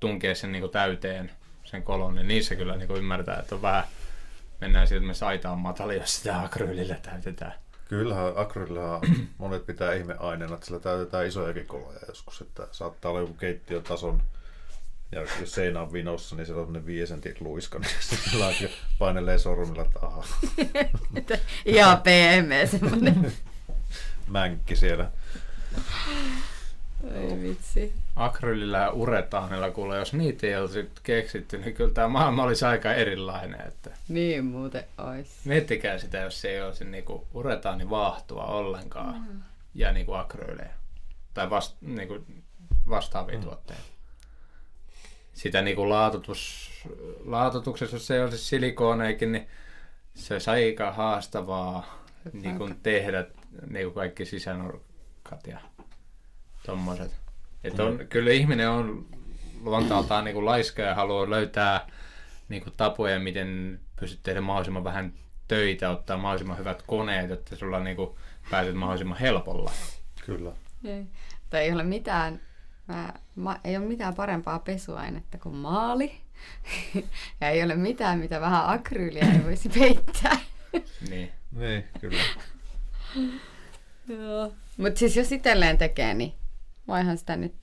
tunkea 0.00 0.34
sen 0.34 0.52
niinku 0.52 0.68
täyteen 0.68 1.30
sen 1.64 1.82
kolon, 1.82 2.14
niin 2.14 2.28
niissä 2.28 2.54
kyllä 2.54 2.76
niinku 2.76 2.94
ymmärtää, 2.94 3.38
että 3.38 3.54
on 3.54 3.62
vähän, 3.62 3.84
mennään 4.60 4.86
siitä, 4.86 4.98
että 4.98 5.06
me 5.06 5.14
saitaan 5.14 5.58
matali, 5.58 5.96
jos 5.96 6.16
sitä 6.16 6.42
akryylillä 6.42 6.96
täytetään. 7.02 7.54
Kyllähän 7.88 8.32
akryylillä 8.36 9.00
monet 9.38 9.66
pitää 9.66 9.94
ihmeaineena, 9.94 10.54
että 10.54 10.66
sillä 10.66 10.80
täytetään 10.80 11.26
isojakin 11.26 11.66
koloja 11.66 11.98
joskus, 12.08 12.40
että 12.40 12.68
saattaa 12.70 13.10
olla 13.10 13.20
joku 13.20 13.34
keittiötason 13.34 14.22
ja 15.12 15.20
jos 15.20 15.54
seinä 15.54 15.80
on 15.80 15.92
vinossa, 15.92 16.36
niin 16.36 16.46
se 16.46 16.54
on 16.54 16.72
ne 16.72 16.86
viiden 16.86 17.06
sentin 17.06 17.36
luiska, 17.40 17.78
niin 17.78 17.90
se 18.00 18.70
painelee 18.98 19.38
sormilla, 19.38 19.82
että 19.82 19.98
aha. 20.02 20.24
Ihan 21.64 22.02
PM 22.02 22.68
semmoinen. 22.70 23.32
Mänkki 24.28 24.76
siellä. 24.76 25.10
Ei 27.14 27.42
vitsi. 27.42 27.94
Akryylillä 28.16 28.78
ja 28.78 28.90
uretaanilla 28.90 29.70
kuule, 29.70 29.96
jos 29.98 30.12
niitä 30.12 30.46
ei 30.46 30.56
olisi 30.56 30.90
keksitty, 31.02 31.58
niin 31.58 31.74
kyllä 31.74 31.94
tämä 31.94 32.08
maailma 32.08 32.42
olisi 32.42 32.64
aika 32.64 32.94
erilainen. 32.94 33.60
Että... 33.68 33.90
Niin 34.08 34.44
muuten 34.44 34.84
olisi. 34.98 35.30
Miettikää 35.44 35.98
sitä, 35.98 36.18
jos 36.18 36.40
se 36.40 36.50
ei 36.50 36.62
olisi 36.62 36.84
niinku 36.84 37.26
uretaani 37.34 37.90
vaahtua 37.90 38.44
ollenkaan 38.44 39.14
mm. 39.14 39.42
ja 39.74 39.92
niinku 39.92 40.12
akryylejä. 40.12 40.74
Tai 41.34 41.50
vast, 41.50 41.76
niinku 41.80 42.24
vastaavia 42.88 43.38
mm. 43.38 43.44
tuotteita 43.44 43.91
sitä 45.32 45.62
niin 45.62 45.76
kuin 45.76 45.88
laatutus, 45.88 46.70
laatutuksessa, 47.24 47.96
jos 47.96 48.06
se 48.06 48.14
ei 48.14 48.22
olisi 48.22 48.44
silikooneekin, 48.44 49.32
niin 49.32 49.48
se 50.14 50.34
olisi 50.34 50.50
aika 50.50 50.92
haastavaa 50.92 52.04
niin 52.32 52.58
kuin 52.58 52.80
tehdä 52.82 53.26
niin 53.70 53.86
kuin 53.86 53.94
kaikki 53.94 54.24
sisänurkat 54.24 55.46
ja 55.46 55.60
tommoset. 56.66 57.22
On, 57.78 57.96
mm. 57.98 58.08
Kyllä 58.08 58.30
ihminen 58.30 58.70
on 58.70 59.06
luontaltaan 59.62 60.24
niin 60.24 60.34
kuin 60.34 60.46
laiska 60.46 60.82
ja 60.82 60.94
haluaa 60.94 61.30
löytää 61.30 61.86
niin 62.48 62.62
kuin 62.62 62.74
tapoja, 62.76 63.20
miten 63.20 63.80
pystyt 64.00 64.22
tehdä 64.22 64.40
mahdollisimman 64.40 64.84
vähän 64.84 65.12
töitä, 65.48 65.90
ottaa 65.90 66.16
mahdollisimman 66.16 66.58
hyvät 66.58 66.82
koneet, 66.82 67.30
että 67.30 67.56
sulla 67.56 67.80
niin 67.80 67.96
kuin 67.96 68.10
pääset 68.50 68.74
mahdollisimman 68.74 69.18
helpolla. 69.18 69.70
Kyllä. 70.26 70.52
Ei. 70.84 71.06
Tai 71.50 71.60
ei 71.60 71.72
ole 71.72 71.82
mitään 71.82 72.40
Mä, 72.88 73.12
mä, 73.36 73.60
ei 73.64 73.76
ole 73.76 73.86
mitään 73.86 74.14
parempaa 74.14 74.58
pesuainetta 74.58 75.38
kuin 75.38 75.54
maali. 75.54 76.12
ja 77.40 77.48
ei 77.48 77.62
ole 77.62 77.74
mitään, 77.76 78.18
mitä 78.18 78.40
vähän 78.40 78.66
akryyliä 78.66 79.32
ei 79.32 79.44
voisi 79.44 79.68
peittää. 79.68 80.36
niin. 81.10 81.32
Niin, 81.52 81.84
kyllä. 82.00 82.22
Joo. 84.08 84.52
Mutta 84.76 84.98
siis 84.98 85.16
jos 85.16 85.32
itselleen 85.32 85.78
tekee, 85.78 86.14
niin 86.14 86.32
vaihan 86.88 87.18
sitä 87.18 87.36
nyt. 87.36 87.54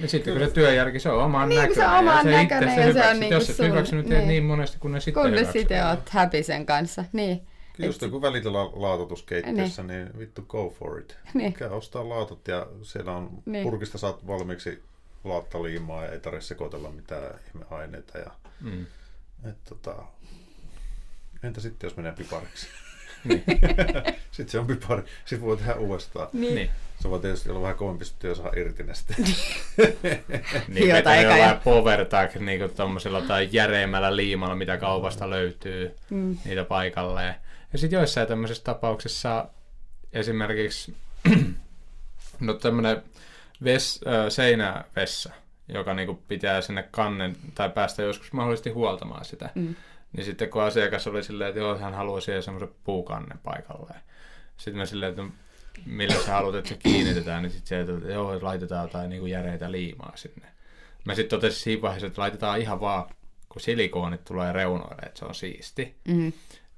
Ja 0.00 0.08
sitten 0.08 0.34
kun 0.34 0.46
se 0.46 0.54
työjärki, 0.54 1.00
se 1.00 1.10
on 1.10 1.24
oman 1.24 1.48
niin, 1.48 1.60
näköinen. 1.60 1.84
Se 1.84 1.88
on 1.88 1.98
oman 1.98 2.26
ja 2.26 2.38
näköinen 2.38 2.74
se 2.74 2.80
ja 2.80 2.92
se 2.92 3.10
on 3.10 3.20
niin 3.20 3.32
Jos 3.32 3.50
et 3.50 3.58
hyväksynyt 3.58 4.06
niin. 4.06 4.28
niin 4.28 4.44
monesti, 4.44 4.78
kun 4.78 4.92
ne 4.92 5.00
sitten 5.00 5.22
Kun 5.22 5.32
ne 5.32 5.52
sitten 5.52 5.86
oot 5.86 6.08
happy 6.08 6.42
sen 6.42 6.66
kanssa, 6.66 7.04
niin. 7.12 7.46
Just 7.78 8.02
kun 8.10 8.22
välitellä 8.22 8.64
laatotuskeittiössä, 8.64 9.82
niin. 9.82 10.04
niin 10.04 10.18
vittu 10.18 10.42
go 10.42 10.74
for 10.78 10.98
it. 10.98 11.16
Niin. 11.34 11.52
Käy 11.52 11.68
ostaa 11.68 12.08
laatat 12.08 12.48
ja 12.48 12.66
siellä 12.82 13.12
on 13.12 13.30
niin. 13.46 13.64
purkista 13.64 13.98
saat 13.98 14.26
valmiiksi 14.26 14.82
laattaliimaa 15.24 16.04
ja 16.04 16.12
ei 16.12 16.20
tarvitse 16.20 16.48
sekoitella 16.48 16.90
mitään 16.90 17.40
ihmeaineita. 17.48 18.18
Ja, 18.18 18.30
mm. 18.60 18.86
et, 19.48 19.64
tota, 19.68 20.04
entä 21.42 21.60
sitten, 21.60 21.88
jos 21.88 21.96
menee 21.96 22.12
pipariksi? 22.12 22.66
Niin. 23.24 23.44
sitten 24.30 24.48
se 24.48 24.58
on 24.58 24.66
pipari. 24.66 25.02
Sitten 25.24 25.46
voi 25.46 25.56
tehdä 25.56 25.74
uudestaan. 25.74 26.28
Niin. 26.32 26.54
niin. 26.54 26.70
Se 27.02 27.10
voi 27.10 27.20
tietysti 27.20 27.50
olla 27.50 27.62
vähän 27.62 27.76
kovempi 27.76 28.04
sitten, 28.04 28.28
jos 28.28 28.38
saa 28.38 28.52
irti 28.56 28.82
ne 28.82 28.94
sitten. 28.94 29.16
niin, 30.68 30.88
Jota 30.88 31.14
eikä 31.14 31.30
jollain 31.30 31.60
powertag 31.60 32.34
niin 32.34 32.58
kuin 32.58 32.74
tommosella 32.74 33.22
tai 33.22 33.48
järeimmällä 33.52 34.16
liimalla, 34.16 34.54
mitä 34.54 34.76
kaupasta 34.76 35.30
löytyy, 35.30 35.96
mm. 36.10 36.38
niitä 36.44 36.64
paikalleen. 36.64 37.34
Ja 37.74 37.78
sitten 37.78 37.96
joissain 37.96 38.28
tämmöisissä 38.28 38.64
tapauksissa 38.64 39.48
esimerkiksi 40.12 40.96
no 42.40 42.54
tämmöinen 42.54 43.02
ves, 43.64 44.00
äh, 44.06 44.26
seinävessa, 44.28 45.32
joka 45.68 45.94
niinku 45.94 46.22
pitää 46.28 46.60
sinne 46.60 46.88
kannen 46.90 47.36
tai 47.54 47.70
päästä 47.70 48.02
joskus 48.02 48.32
mahdollisesti 48.32 48.70
huoltamaan 48.70 49.24
sitä, 49.24 49.50
mm. 49.54 49.74
Niin 50.16 50.24
sitten 50.24 50.50
kun 50.50 50.62
asiakas 50.62 51.06
oli 51.06 51.22
silleen, 51.22 51.48
että 51.48 51.60
joo, 51.60 51.78
hän 51.78 51.94
haluaa 51.94 52.20
siihen 52.20 52.42
semmoisen 52.42 52.74
puukannen 52.84 53.38
paikalleen. 53.38 54.00
Sitten 54.56 54.78
mä 54.78 54.86
silleen, 54.86 55.10
että 55.10 55.22
no, 55.22 55.30
millä 55.86 56.14
sä 56.14 56.32
haluat, 56.32 56.54
että 56.54 56.68
se 56.68 56.76
kiinnitetään, 56.76 57.42
niin 57.42 57.50
sitten 57.50 57.68
se, 57.68 57.80
että 57.80 58.08
joo, 58.08 58.38
laitetaan 58.42 58.82
jotain 58.84 59.10
niin 59.10 59.20
kuin 59.20 59.32
järeitä 59.32 59.72
liimaa 59.72 60.12
sinne. 60.14 60.46
Mä 61.04 61.14
sitten 61.14 61.38
totesin 61.38 61.62
siinä 61.62 61.82
vaiheessa, 61.82 62.06
että 62.06 62.20
laitetaan 62.20 62.60
ihan 62.60 62.80
vaan, 62.80 63.14
kun 63.48 63.60
silikoonit 63.60 64.24
tulee 64.24 64.52
reunoille, 64.52 65.02
että 65.06 65.18
se 65.18 65.24
on 65.24 65.34
siisti, 65.34 65.94
Mm. 66.08 66.32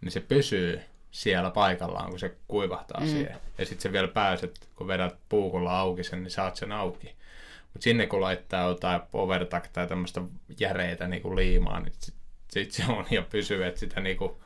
Niin 0.06 0.12
se 0.12 0.20
pysyy 0.20 0.80
siellä 1.10 1.50
paikallaan, 1.50 2.10
kun 2.10 2.18
se 2.18 2.34
kuivahtaa 2.48 3.00
mm. 3.00 3.06
siihen. 3.06 3.36
Ja 3.58 3.64
sitten 3.64 3.82
se 3.82 3.92
vielä 3.92 4.08
pääset, 4.08 4.68
kun 4.76 4.88
vedät 4.88 5.16
puukulla 5.28 5.80
auki 5.80 6.04
sen, 6.04 6.22
niin 6.22 6.30
saat 6.30 6.56
sen 6.56 6.72
auki. 6.72 7.14
Mutta 7.72 7.84
sinne 7.84 8.06
kun 8.06 8.20
laittaa 8.20 8.68
jotain 8.68 9.00
overtack 9.12 9.66
tai 9.72 9.86
tämmöistä 9.86 10.20
järeitä 10.60 11.08
niin 11.08 11.22
kuin 11.22 11.36
liimaa, 11.36 11.80
niin 11.80 11.92
sitten 12.00 12.26
sit 12.48 12.72
se 12.72 12.84
on 12.88 13.06
ja 13.10 13.22
pysyy, 13.22 13.64
että 13.64 13.80
sitä 13.80 14.00
niinku, 14.00 14.42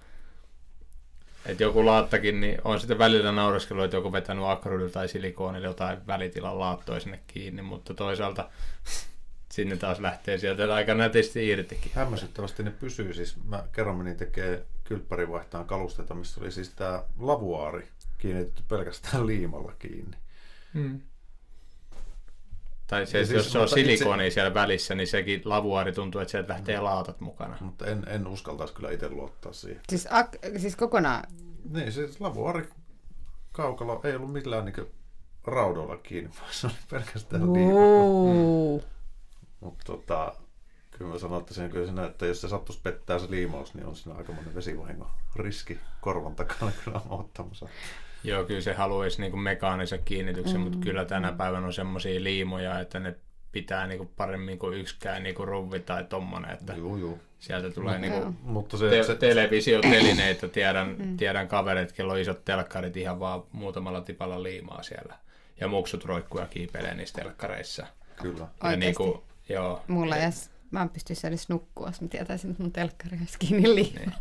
että 1.47 1.63
joku 1.63 1.87
laattakin, 1.87 2.41
niin 2.41 2.59
on 2.65 2.81
sitten 2.81 2.99
välillä 2.99 3.33
naureskellut, 3.33 3.85
että 3.85 3.97
joku 3.97 4.13
vetänyt 4.13 4.45
akrylillä 4.45 4.91
tai 4.91 5.09
silikoonilla 5.09 5.67
jotain 5.67 6.07
välitilan 6.07 6.59
laattoa 6.59 7.01
sinne 7.01 7.21
kiinni, 7.27 7.63
mutta 7.63 7.95
toisaalta 7.95 8.51
sinne 9.55 9.77
taas 9.77 10.01
lähtee 10.01 10.39
sieltä 10.39 10.75
aika 10.75 10.95
nätisti 10.95 11.49
irtikin. 11.49 11.93
Hämmästyttävästi 11.95 12.63
ne 12.63 12.71
pysyy. 12.71 13.15
Siis 13.15 13.37
mä 13.45 13.65
kerran 13.73 13.97
menin 13.97 14.17
tekee 14.17 14.63
kylppärivaihtaan 14.91 15.65
kalusteita, 15.67 16.15
missä 16.15 16.41
oli 16.41 16.53
siis 16.53 16.71
tämä 16.71 17.05
lavuaari 17.19 17.89
kiinnitetty 18.19 18.63
pelkästään 18.69 19.27
liimalla 19.27 19.73
kiinni. 19.79 20.17
Hmm. 20.75 21.01
Tai 22.87 23.07
se, 23.07 23.11
siis, 23.25 23.31
jos 23.31 23.53
se 23.53 23.59
on 23.59 23.65
mutta 23.65 23.81
itse- 23.81 24.31
siellä 24.31 24.55
välissä, 24.55 24.95
niin 24.95 25.07
sekin 25.07 25.43
lavuaari 25.45 25.93
tuntuu, 25.93 26.21
että 26.21 26.31
sieltä 26.31 26.53
lähtee 26.53 26.81
laatat 26.81 27.21
mukana. 27.21 27.57
Mutta 27.61 27.87
en, 27.87 28.05
en 28.09 28.27
uskaltaisi 28.27 28.75
kyllä 28.75 28.91
itse 28.91 29.09
luottaa 29.11 29.53
siihen. 29.53 29.81
Siis, 29.89 30.07
ak- 30.07 30.59
siis 30.59 30.77
kokonaan, 30.77 31.25
Niin, 31.71 31.93
siis 31.93 32.21
lavuaari 32.21 32.69
kaukalo 33.53 34.01
ei 34.05 34.17
ollut 34.17 34.33
millään 34.33 34.65
niin 34.65 34.87
raudoilla 35.45 35.97
kiinni, 35.97 36.31
vaan 36.41 36.53
se 36.55 36.67
oli 36.67 36.75
pelkästään 36.91 37.53
liimalla. 37.53 38.05
Uuu. 38.05 38.85
Mutta 39.61 39.85
tota, 39.85 40.35
kyllä 41.01 41.13
mä 41.13 41.19
sanon, 41.19 41.41
että, 41.41 41.55
sen, 41.55 41.71
kyllä 41.71 41.87
siinä, 41.87 42.07
että 42.07 42.27
jos 42.27 42.41
se 42.41 42.49
sattuisi 42.49 42.81
pettää 42.83 43.19
se 43.19 43.31
liimaus, 43.31 43.75
niin 43.75 43.87
on 43.87 43.97
siinä 43.97 44.19
aikamoinen 44.19 44.55
vesivahingon 44.55 45.11
riski 45.37 45.79
korvan 46.01 46.35
takana 46.35 46.73
kyllä 46.85 47.01
ottamassa. 47.11 47.69
Joo, 48.25 48.45
kyllä 48.45 48.61
se 48.61 48.73
haluaisi 48.73 49.21
niinku 49.21 49.37
mekaanisen 49.37 50.03
kiinnityksen, 50.05 50.57
mm. 50.57 50.63
mutta 50.65 50.79
kyllä 50.79 51.05
tänä 51.05 51.33
päivänä 51.33 51.67
on 51.67 51.73
semmoisia 51.73 52.23
liimoja, 52.23 52.81
että 52.81 53.01
ne 53.01 53.15
pitää 53.53 53.87
niinku 53.87 54.11
paremmin 54.17 54.59
kuin 54.59 54.79
yksikään 54.79 55.23
niinku 55.23 55.45
ruvi 55.45 55.81
tai 55.81 56.05
tommonen, 56.05 56.51
että 56.51 56.73
Juu, 56.73 56.97
juu. 56.97 57.19
sieltä 57.39 57.71
tulee 57.71 57.99
niinku 57.99 58.35
Mutta 58.43 58.77
se, 58.77 58.91
te- 58.91 59.03
se, 59.03 59.15
televisiotelineitä, 59.15 60.49
tiedän, 60.49 60.97
tiedän 61.17 61.49
kaverit, 61.49 61.93
kello 61.93 62.13
on 62.13 62.19
isot 62.19 62.45
telkkarit 62.45 62.97
ihan 62.97 63.21
vaan 63.21 63.43
muutamalla 63.53 64.01
tipalla 64.01 64.43
liimaa 64.43 64.83
siellä. 64.83 65.15
Ja 65.61 65.69
muksut 65.69 66.05
roikkuu 66.05 66.41
ja 66.41 66.47
kiipeilee 66.47 66.95
niissä 66.95 67.15
telkkareissa. 67.23 67.87
kyllä. 68.23 68.39
Ja 68.39 68.47
Oikeesti? 68.69 68.85
niinku, 68.87 69.25
joo, 69.49 69.83
Mulla 69.89 70.17
ei 70.17 70.23
edes, 70.23 70.51
mä 70.71 70.83
en 70.83 70.89
pystyisi 70.89 71.27
edes 71.27 71.49
nukkua, 71.49 71.87
jos 71.87 72.01
mä 72.01 72.09
tietäisin, 72.09 72.51
että 72.51 72.63
mun 72.63 72.73
telkkari 72.73 73.19
olisi 73.21 73.39
kiinni. 73.39 73.75
Niin. 73.75 74.13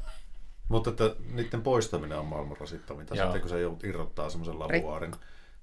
Mutta 0.70 0.90
että 0.90 1.16
niiden 1.34 1.62
poistaminen 1.62 2.20
on 2.20 2.26
maailman 2.26 2.58
rasittavinta. 2.58 3.16
Joo. 3.16 3.26
Sitten 3.26 3.42
kun 3.42 3.50
sä 3.50 3.60
joudut 3.60 3.84
irrottaa 3.84 4.30
semmoisen 4.30 4.60
lavuaarin 4.60 5.16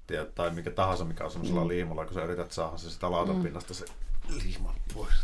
tiedät, 0.06 0.34
tai 0.34 0.50
mikä 0.50 0.70
tahansa, 0.70 1.04
mikä 1.04 1.24
on 1.24 1.30
semmoisella 1.30 1.62
mm. 1.62 1.68
liimalla, 1.68 2.04
kun 2.04 2.14
sä 2.14 2.24
yrität 2.24 2.52
saada 2.52 2.76
se 2.78 2.90
sitä 2.90 3.10
lautapinnasta 3.10 3.74
se 3.74 3.84
liima 4.28 4.74
pois. 4.94 5.14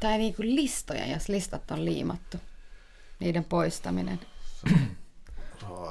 Tai 0.00 0.18
niinku 0.18 0.42
listoja, 0.42 1.06
jos 1.06 1.28
listat 1.28 1.70
on 1.70 1.84
liimattu. 1.84 2.36
Niiden 3.20 3.44
poistaminen. 3.44 4.20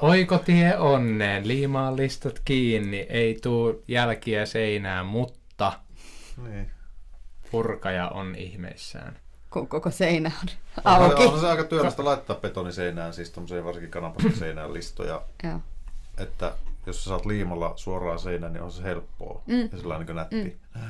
Oikotie 0.00 0.78
onneen, 0.78 1.48
liimaa 1.48 1.96
listat 1.96 2.40
kiinni, 2.44 3.06
ei 3.08 3.38
tuu 3.42 3.82
jälkiä 3.88 4.46
seinään, 4.46 5.06
mutta 5.06 5.72
Niin. 6.36 6.70
Purkaja 7.56 8.08
on 8.08 8.34
ihmeissään. 8.34 9.16
Kun 9.50 9.68
koko 9.68 9.90
seinä 9.90 10.32
on 10.42 10.48
Auki. 10.84 11.04
auki. 11.04 11.34
On 11.34 11.40
se 11.40 11.46
aika 11.46 11.64
työlästä 11.64 12.04
laittaa 12.04 12.36
betoniseinään, 12.36 13.14
siis 13.14 13.30
tommoseen 13.30 13.64
varsinkin 13.64 13.90
kanapasta 13.90 14.38
seinään 14.38 14.74
listoja, 14.74 15.22
Joo. 15.42 15.60
että 16.18 16.52
jos 16.86 17.04
sä 17.04 17.10
saat 17.10 17.26
liimalla 17.26 17.72
suoraan 17.76 18.18
seinään, 18.18 18.52
niin 18.52 18.62
on 18.62 18.72
se 18.72 18.82
helppoa 18.82 19.42
mm. 19.46 19.68
ja 19.72 19.78
sellainen 19.78 20.06
niin 20.06 20.16
nätti. 20.16 20.58
Mm. 20.74 20.80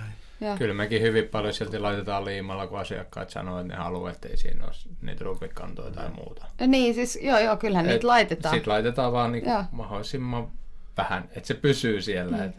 Joo. 0.40 0.56
Kyllä 0.56 0.74
mekin 0.74 1.02
hyvin 1.02 1.28
paljon 1.28 1.54
silti 1.54 1.78
laitetaan 1.78 2.24
liimalla, 2.24 2.66
kun 2.66 2.78
asiakkaat 2.78 3.30
sanoo, 3.30 3.60
että 3.60 3.72
ne 3.72 3.78
haluaa, 3.78 4.10
että 4.10 4.28
ei 4.28 4.36
siinä 4.36 4.64
ole 4.64 4.72
niitä 5.02 5.24
ruuvikantoja 5.24 5.90
tai 5.90 6.10
muuta. 6.10 6.46
Niin, 6.66 6.94
siis 6.94 7.18
joo, 7.22 7.38
joo, 7.38 7.56
kyllähän 7.56 7.86
niitä 7.86 8.06
laitetaan. 8.06 8.54
Sitten 8.54 8.72
laitetaan 8.72 9.12
vaan 9.12 9.32
niin 9.32 9.44
mahdollisimman 9.70 10.48
vähän, 10.96 11.28
että 11.36 11.46
se 11.46 11.54
pysyy 11.54 12.02
siellä. 12.02 12.36
Mm. 12.36 12.52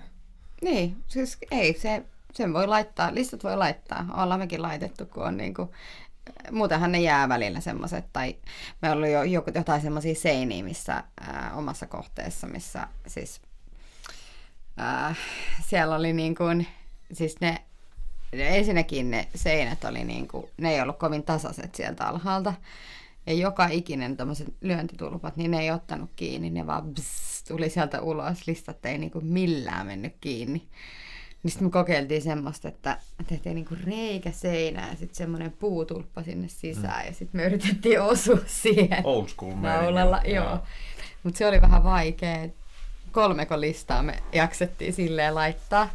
Niin, 0.61 0.97
siis 1.07 1.37
ei, 1.51 1.73
se, 1.73 2.03
sen 2.33 2.53
voi 2.53 2.67
laittaa, 2.67 3.13
listat 3.13 3.43
voi 3.43 3.57
laittaa. 3.57 4.05
Ollaan 4.17 4.39
mekin 4.39 4.61
laitettu, 4.61 5.05
kun 5.05 5.23
on 5.23 5.37
niinku, 5.37 5.73
muutenhan 6.51 6.91
ne 6.91 6.99
jää 6.99 7.29
välillä 7.29 7.59
semmoiset, 7.59 8.05
tai 8.13 8.35
me 8.81 8.91
ollut 8.91 9.09
jo 9.09 9.23
joku, 9.23 9.51
jotain 9.55 9.81
semmoisia 9.81 10.15
seiniä, 10.15 10.63
missä 10.63 11.03
ää, 11.21 11.51
omassa 11.55 11.87
kohteessa, 11.87 12.47
missä 12.47 12.87
siis 13.07 13.41
ää, 14.77 15.15
siellä 15.65 15.95
oli 15.95 16.13
niin 16.13 16.35
kuin, 16.35 16.67
siis 17.13 17.35
ne, 17.41 17.61
ensinnäkin 18.33 19.11
ne 19.11 19.27
seinät 19.35 19.83
oli 19.83 20.03
niin 20.03 20.27
kuin, 20.27 20.45
ne 20.57 20.73
ei 20.73 20.81
ollut 20.81 20.99
kovin 20.99 21.23
tasaiset 21.23 21.75
sieltä 21.75 22.07
alhaalta. 22.07 22.53
Ja 23.27 23.33
joka 23.33 23.67
ikinen 23.67 24.17
tämmöiset 24.17 24.53
lyöntitulpat, 24.61 25.37
niin 25.37 25.51
ne 25.51 25.59
ei 25.59 25.71
ottanut 25.71 26.09
kiinni, 26.15 26.49
ne 26.49 26.67
vaan 26.67 26.93
bzz, 26.93 27.43
tuli 27.47 27.69
sieltä 27.69 28.01
ulos, 28.01 28.47
listat 28.47 28.85
ei 28.85 28.97
niinku 28.97 29.21
millään 29.21 29.87
mennyt 29.87 30.15
kiinni. 30.21 30.67
Niin 31.47 31.51
sitten 31.51 31.67
me 31.67 31.71
kokeiltiin 31.71 32.21
semmoista, 32.21 32.67
että 32.67 32.97
tehtiin 33.27 33.55
niinku 33.55 33.75
reikä 33.85 34.31
seinään 34.31 34.89
ja 34.89 34.95
sitten 34.95 35.15
semmoinen 35.15 35.51
puutulppa 35.51 36.23
sinne 36.23 36.47
sisään 36.47 37.05
ja 37.05 37.13
sitten 37.13 37.41
me 37.41 37.45
yritettiin 37.45 38.01
osua 38.01 38.37
siihen 38.47 39.01
Old 39.03 39.27
school 39.27 39.55
naulalla. 39.55 40.15
meininki. 40.17 40.35
Joo. 40.35 40.59
Mutta 41.23 41.37
se 41.37 41.47
oli 41.47 41.61
vähän 41.61 41.83
vaikea. 41.83 42.47
Kolmeko 43.11 43.61
listaa 43.61 44.03
me 44.03 44.23
jaksettiin 44.33 44.93
silleen 44.93 45.35
laittaa. 45.35 45.89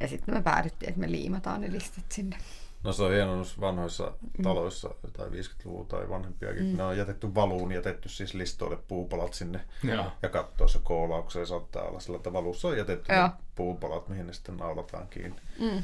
Ja 0.00 0.08
sitten 0.08 0.34
me 0.34 0.42
päädyttiin, 0.42 0.88
että 0.88 1.00
me 1.00 1.10
liimataan 1.10 1.60
ne 1.60 1.72
listat 1.72 2.04
sinne. 2.12 2.36
No 2.84 2.92
se 2.92 3.02
on 3.02 3.12
hieno 3.12 3.36
noissa 3.36 3.60
vanhoissa 3.60 4.12
taloissa, 4.42 4.90
tai 5.12 5.28
50-luvun 5.28 5.86
tai 5.86 6.08
vanhempiakin. 6.08 6.64
Mm. 6.64 6.76
Ne 6.76 6.82
on 6.84 6.96
jätetty 6.96 7.34
valuun, 7.34 7.72
jätetty 7.72 8.08
siis 8.08 8.34
listoille 8.34 8.76
puupalat 8.88 9.34
sinne. 9.34 9.64
Joo. 9.82 10.12
Ja 10.22 10.28
kattoissa 10.28 10.78
koolaukseen 10.82 11.46
saattaa 11.46 11.82
olla 11.82 12.00
sillä, 12.00 12.16
että 12.16 12.32
valussa 12.32 12.68
on 12.68 12.78
jätetty 12.78 13.12
ne 13.12 13.30
puupalat, 13.54 14.08
mihin 14.08 14.26
ne 14.26 14.32
sitten 14.32 14.56
naulataan 14.56 15.08
kiinni. 15.08 15.36
Mm. 15.58 15.82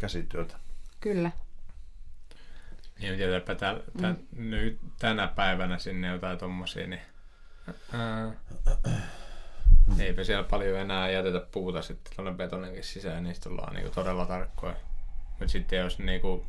Käsityötä. 0.00 0.56
Kyllä. 1.00 1.30
Niin 3.00 3.16
tietääpä 3.16 3.54
tä, 3.54 3.80
tä, 4.00 4.08
Mm. 4.08 4.50
nyt 4.50 4.78
tänä 4.98 5.26
päivänä 5.28 5.78
sinne 5.78 6.08
jotain 6.08 6.38
tommosia, 6.38 6.86
niin 6.86 7.02
ää, 7.92 8.32
eipä 9.98 10.24
siellä 10.24 10.44
paljon 10.44 10.78
enää 10.78 11.10
jätetä 11.10 11.46
puuta 11.52 11.82
sitten 11.82 12.12
tuonne 12.16 12.32
betoninkin 12.34 12.84
sisään, 12.84 13.24
niistä 13.24 13.48
ollaan 13.48 13.74
niinku 13.74 13.90
todella 13.94 14.26
tarkkoja. 14.26 14.76
Mutta 15.42 15.52
sitten 15.52 15.78
jos 15.78 15.98
niinku, 15.98 16.46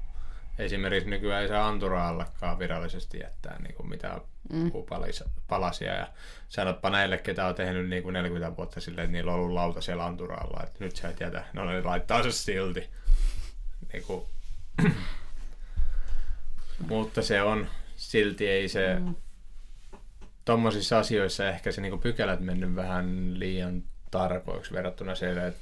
esimerkiksi 0.60 1.10
nykyään 1.10 1.42
ei 1.42 1.48
saa 1.48 1.68
anturaallekaan 1.68 2.60
virallisesti 2.60 3.20
jättää 3.20 3.60
niinku 3.60 3.84
mitään 3.84 4.22
mm. 4.54 4.72
puupalasia. 4.72 5.94
Ja 5.94 6.08
sanotpa 6.50 6.90
näille, 6.90 7.18
ketä 7.18 7.48
on 7.48 7.56
tehnyt 7.56 7.90
niinku 7.90 8.12
40 8.12 8.58
vuotta 8.58 8.82
silleen, 8.82 9.06
että 9.06 9.12
niillä 9.12 9.32
on 9.32 9.40
ollut 9.40 9.54
lauta 9.54 9.82
siellä 9.82 10.06
anturaalla, 10.06 10.64
että 10.64 10.84
nyt 10.84 10.96
sä 10.96 11.10
et 11.10 11.20
jätä. 11.20 11.44
No 11.54 11.66
ne 11.66 11.82
laittaa 11.82 12.24
se 12.24 12.32
silti. 12.32 12.90
Niinku, 13.94 14.30
mutta 16.90 17.22
se 17.22 17.42
on, 17.42 17.68
silti 17.96 18.48
ei 18.48 18.70
se, 18.70 18.96
mm. 19.00 19.16
tommosissa 20.46 21.00
asioissa 21.00 21.50
ehkä 21.50 21.72
se 21.72 21.82
niinku 21.82 21.98
pykälät 21.98 22.40
mennyt 22.40 22.76
vähän 22.76 23.40
liian 23.40 23.84
tarkoiksi 24.12 24.74
verrattuna 24.74 25.16
siihen, 25.16 25.38
että 25.38 25.60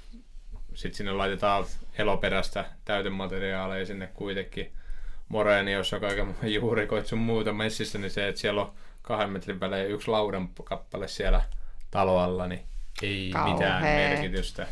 sitten 0.74 0.98
sinne 0.98 1.12
laitetaan 1.12 1.66
eloperäistä 1.98 2.66
täytemateriaalia 2.86 3.86
sinne 3.86 4.08
kuitenkin 4.08 4.72
moreeni, 5.30 5.72
jossa 5.72 5.96
on 5.96 6.02
kaiken 6.02 6.36
juurikoit 6.54 7.08
sun 7.08 7.20
muuta 7.20 7.54
messissä, 7.54 7.98
niin 8.00 8.12
se, 8.12 8.28
että 8.28 8.42
siellä 8.42 8.62
on 8.62 8.74
kahden 9.02 9.30
metrin 9.30 9.60
välein 9.60 9.92
yksi 9.92 10.08
laudan 10.08 10.50
kappale 10.64 11.08
siellä 11.08 11.42
taloalla, 11.92 12.48
niin 12.48 12.66
ei 13.02 13.30
Kauhea. 13.34 13.54
mitään 13.54 13.84
merkitystä. 13.84 14.68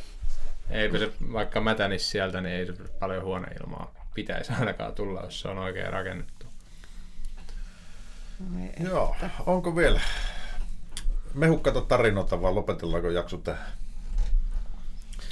Eipä 0.70 0.98
se, 0.98 1.12
vaikka 1.34 1.62
mätänis 1.62 2.12
sieltä, 2.12 2.42
niin 2.42 2.56
ei 2.56 2.66
se 2.66 2.74
paljon 3.00 3.24
huoneilmaa 3.24 3.94
pitäisi 4.14 4.54
ainakaan 4.60 4.96
tulla, 4.96 5.22
jos 5.22 5.40
se 5.42 5.48
on 5.48 5.58
oikein 5.58 5.94
rakennettu. 5.94 6.46
Oi, 8.56 8.88
Joo, 8.90 9.16
onko 9.46 9.76
vielä 9.76 10.02
mehukkaita 11.34 11.82
tarinoita 11.82 12.42
vai 12.42 12.54
lopetellaanko 12.54 13.10
jakso 13.10 13.38
tähän? 13.38 13.72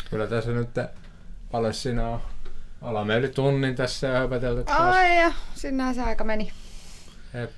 Kyllä 0.10 0.28
tässä 0.28 0.52
nyt 0.52 0.70
paljon 1.52 1.74
siinä 1.74 2.10
on. 2.10 2.22
Ollaan 2.82 3.08
me 3.08 3.16
yli 3.16 3.30
tunnin 3.30 3.76
tässä 3.76 4.08
ja 4.08 4.20
höpötelty 4.20 4.64
taas. 4.64 4.96
Ai 4.96 5.18
ja, 5.22 5.32
sinne 5.56 5.94
se 5.94 6.02
aika 6.02 6.24
meni. 6.24 6.52
Jep. 7.34 7.52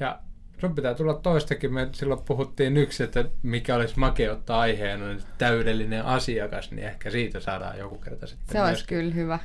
Ja 0.00 0.18
sun 0.60 0.74
pitää 0.74 0.94
tulla 0.94 1.14
toistakin. 1.14 1.74
Me 1.74 1.88
silloin 1.92 2.22
puhuttiin 2.22 2.76
yksi, 2.76 3.02
että 3.02 3.24
mikä 3.42 3.76
olisi 3.76 3.98
makea 3.98 4.32
ottaa 4.32 4.60
aiheena 4.60 5.06
niin 5.06 5.22
täydellinen 5.38 6.04
asiakas, 6.04 6.70
niin 6.70 6.86
ehkä 6.86 7.10
siitä 7.10 7.40
saadaan 7.40 7.78
joku 7.78 7.98
kerta 7.98 8.26
sitten 8.26 8.52
Se 8.52 8.62
olisi 8.62 8.86
kyllä 8.86 9.14
hyvä. 9.14 9.38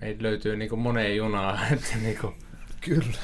Meitä 0.00 0.22
löytyy 0.22 0.56
niinku 0.56 0.76
moneen 0.76 1.16
junaan, 1.16 1.58
että, 1.72 1.96
niinku, 2.02 2.34
Kyllä. 2.80 3.18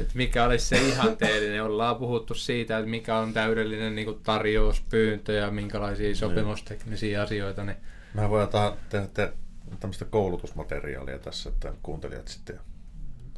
Että 0.00 0.12
mikä 0.14 0.44
olisi 0.44 0.66
se 0.66 0.78
ihanteellinen. 0.88 1.64
Ollaan 1.64 1.96
puhuttu 1.96 2.34
siitä, 2.34 2.78
että 2.78 2.90
mikä 2.90 3.18
on 3.18 3.32
täydellinen 3.32 3.94
niinku 3.94 4.14
tarjouspyyntö 4.14 5.32
ja 5.32 5.50
minkälaisia 5.50 6.14
sopimusteknisiä 6.14 7.22
asioita. 7.22 7.64
Niin 7.64 7.76
Mä 8.14 8.30
voin 8.30 8.48
tähän 8.48 8.72
tehdä 8.88 9.06
te, 9.14 9.32
tämmöistä 9.80 10.04
koulutusmateriaalia 10.04 11.18
tässä, 11.18 11.48
että 11.48 11.72
kuuntelijat 11.82 12.28
sitten 12.28 12.60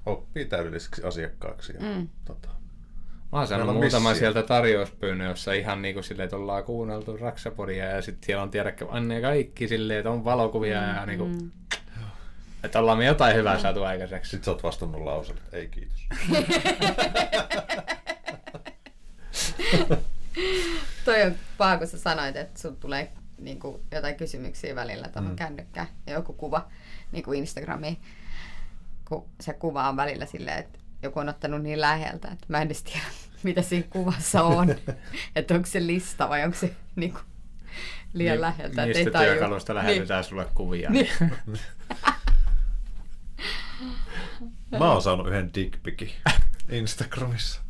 oppii 0.07 0.45
täydelliseksi 0.45 1.03
asiakkaaksi. 1.05 1.73
Ja, 1.73 1.81
Mm. 1.81 2.09
tota, 2.25 2.49
Mä 3.33 3.39
oon 3.39 3.47
saanut 3.47 3.75
muutaman 3.75 4.03
missio. 4.03 4.15
sieltä 4.19 4.43
tarjouspyynnön, 4.43 5.29
jossa 5.29 5.53
ihan 5.53 5.83
niinku 5.83 6.03
silleen, 6.03 6.25
että 6.25 6.37
ollaan 6.37 6.65
kuunneltu 6.65 7.17
Raksapodia 7.17 7.85
ja 7.85 8.03
sitten 8.03 8.27
siellä 8.27 8.43
on 8.43 8.51
tiedäkö 8.51 8.87
Anne 8.91 9.21
kaikki 9.21 9.69
silleen, 9.69 9.99
että 9.99 10.11
on 10.11 10.25
valokuvia 10.25 10.83
ja 10.83 11.07
niinku, 11.07 11.25
Mm. 11.25 11.51
Että 12.63 12.79
ollaan 12.79 12.99
me 12.99 13.05
jotain 13.05 13.37
hyvää 13.37 13.59
saatu 13.59 13.83
aikaiseksi. 13.83 14.31
Sitten 14.31 14.45
sä 14.45 14.51
oot 14.51 14.63
vastannut 14.63 15.03
lauselle, 15.03 15.41
ei 15.53 15.69
kiitos. 15.69 16.07
Toi 21.05 21.23
on 21.23 21.35
paha, 21.59 21.79
kun 21.79 21.87
sä 21.87 21.99
sanoit, 21.99 22.37
että 22.37 22.61
sun 22.61 22.77
tulee 22.77 23.13
niin 23.39 23.61
kuin, 23.61 23.83
jotain 23.93 24.17
kysymyksiä 24.17 24.75
välillä 24.75 25.09
tuohon 25.09 25.31
mm. 25.31 25.37
kännykkään 25.37 25.87
ja 26.07 26.13
joku 26.13 26.33
kuva 26.33 26.69
niin 27.13 27.25
kuin 27.25 27.39
Instagramiin, 27.39 27.97
kun 29.05 29.25
se 29.41 29.53
kuva 29.53 29.89
on 29.89 29.97
välillä 29.97 30.27
silleen, 30.27 30.59
että 30.59 30.79
joku 31.03 31.21
on 31.21 31.29
ottanut 31.29 31.63
niin 31.63 31.81
läheltä, 31.81 32.29
että 32.29 32.47
mä 32.49 32.61
en 32.61 32.67
edes 32.67 32.83
tiedä, 32.83 33.07
mitä 33.43 33.63
siinä 33.63 33.87
kuvassa 33.91 34.43
on. 34.43 34.75
että 35.37 35.55
onko 35.55 35.67
se 35.67 35.87
lista 35.87 36.29
vai 36.29 36.45
onko 36.45 36.57
se 36.57 36.75
niin 36.97 37.13
kuin, 37.13 37.23
liian 38.13 38.33
Niin, 38.33 38.41
läheltä, 38.41 38.87
Mistä 38.87 39.21
ei 39.21 39.27
työkalusta 39.27 39.75
lähetetään 39.75 40.25
sulle 40.25 40.47
kuvia. 40.55 40.91
Niin. 40.91 41.09
Mä 44.79 44.93
oon 44.93 45.03
saanut 45.03 45.29
yhden 45.29 45.55
dickpikin 45.55 46.11
Instagramissa. 46.69 47.61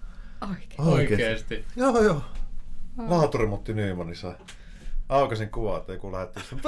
Oikein. 0.51 0.81
Oikeesti. 0.81 1.65
Joo, 1.77 2.03
joo. 2.03 2.23
Laaturimutti 3.09 3.74
Nyymani 3.74 4.15
sai. 4.15 4.35
Aukasin 5.09 5.51
kuvaa, 5.51 5.78
että 5.78 5.93
joku 5.93 6.12
lähetti 6.12 6.41
sen. 6.51 6.61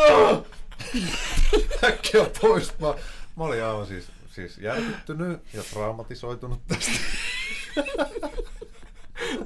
Äkkiä 1.85 2.27
pois. 2.41 2.79
Mä, 2.79 2.95
mä 3.37 3.45
olin 3.45 3.65
aivan 3.65 3.87
siis, 3.87 4.07
siis 4.35 4.59
järkyttynyt 4.59 5.43
ja 5.55 5.63
traumatisoitunut 5.73 6.61
tästä. 6.69 6.93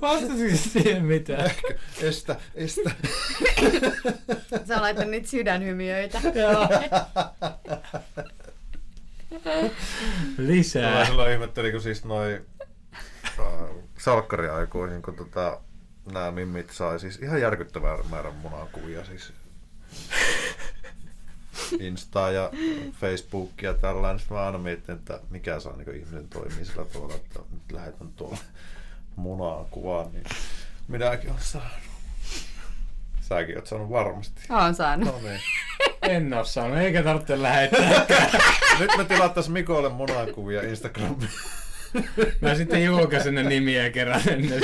Vastasitko 0.01 0.56
siihen 0.56 1.05
mitään? 1.05 1.51
Estä, 2.02 2.36
estä. 2.55 2.90
Sä 4.68 4.81
laittanut 4.82 5.10
niitä 5.10 5.28
sydänhymiöitä. 5.28 6.20
Joo. 6.40 6.68
Lisää. 10.38 10.98
Mä 10.98 11.04
silloin 11.04 11.32
ihmettelin, 11.32 11.72
kun 11.72 11.80
siis 11.80 12.04
noi 12.04 12.42
äh, 13.38 13.46
salkkariaikoihin, 13.98 15.02
kun 15.02 15.16
tota, 15.16 15.60
nämä 16.12 16.30
mimmit 16.30 16.70
sai 16.70 17.00
siis 17.00 17.16
ihan 17.16 17.40
järkyttävää 17.40 17.98
määrän 18.10 18.34
munakuvia 18.34 19.04
siis 19.04 19.32
Insta 21.80 22.30
ja 22.30 22.50
Facebook 23.00 23.62
ja 23.62 23.74
tällainen. 23.74 24.18
Sitten 24.18 24.36
mä 24.36 24.46
aina 24.46 24.58
mietin, 24.58 24.94
että 24.94 25.20
mikä 25.30 25.60
saa 25.60 25.76
niin 25.76 25.96
ihmisen 25.96 26.28
toimii 26.28 26.64
sillä 26.64 26.84
tavalla, 26.84 27.14
että 27.14 27.38
nyt 27.38 27.72
lähetän 27.72 28.08
tuolla 28.16 28.38
munaa 29.16 29.64
kuvaan, 29.70 30.12
niin 30.12 30.24
minäkin 30.88 31.30
olen 31.30 31.42
saanut. 31.42 31.85
Säkin 33.28 33.57
oot 33.57 33.66
saanut 33.66 33.90
varmasti. 33.90 34.43
Oon 34.51 34.74
saanut. 34.74 35.09
No 35.09 35.28
niin. 35.28 35.40
En 36.03 36.35
oo 36.35 36.44
saanut, 36.44 36.78
eikä 36.78 37.03
tarvitse 37.03 37.43
lähettää. 37.43 38.07
Nyt 38.81 38.90
me 38.97 39.05
tilattais 39.05 39.48
Mikolle 39.48 39.89
munakuvia 39.89 40.62
Instagramiin. 40.62 41.28
Mä 42.40 42.55
sitten 42.55 42.85
julkaisen 42.85 43.35
ne 43.35 43.43
nimiä 43.43 43.90
kerran 43.90 44.20
ennen. 44.28 44.62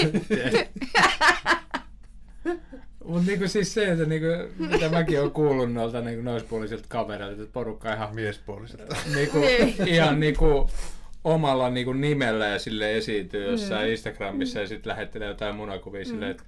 Mutta 3.05 3.27
niinku 3.27 3.49
siis 3.49 3.75
se, 3.75 3.93
että 3.93 4.05
niinku, 4.05 4.27
mitä 4.59 4.89
mäkin 4.89 5.21
oon 5.21 5.31
kuullut 5.31 5.73
noilta 5.73 6.01
niinku 6.01 6.23
naispuolisilta 6.23 6.85
kavereilta, 6.89 7.43
että 7.43 7.53
porukka 7.53 7.95
ihan, 7.95 8.15
Miespuoliset. 8.15 8.81
niinku, 9.15 9.39
Niin. 9.39 9.75
ihan 9.89 10.21
niinku 10.21 10.71
omalla 11.25 11.71
niinku 11.71 11.93
nimellä 11.93 12.47
ja 12.47 12.59
sille 12.59 12.97
esiintyy 12.97 13.51
jossain 13.51 13.91
Instagramissa 13.91 14.61
ja 14.61 14.67
sitten 14.67 14.91
lähettelee 14.91 15.29
jotain 15.29 15.55
munakuvia 15.55 16.05
silleen, 16.05 16.31
että 16.31 16.43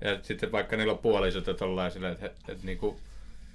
ja 0.00 0.18
sitten 0.22 0.52
vaikka 0.52 0.76
niillä 0.76 0.92
on 0.92 0.98
puolisot 0.98 1.46
ja 1.46 1.54
tollain 1.54 1.92
silleen, 1.92 2.12
että, 2.12 2.26
että, 2.26 2.52
että 2.52 2.66
niinku, 2.66 3.00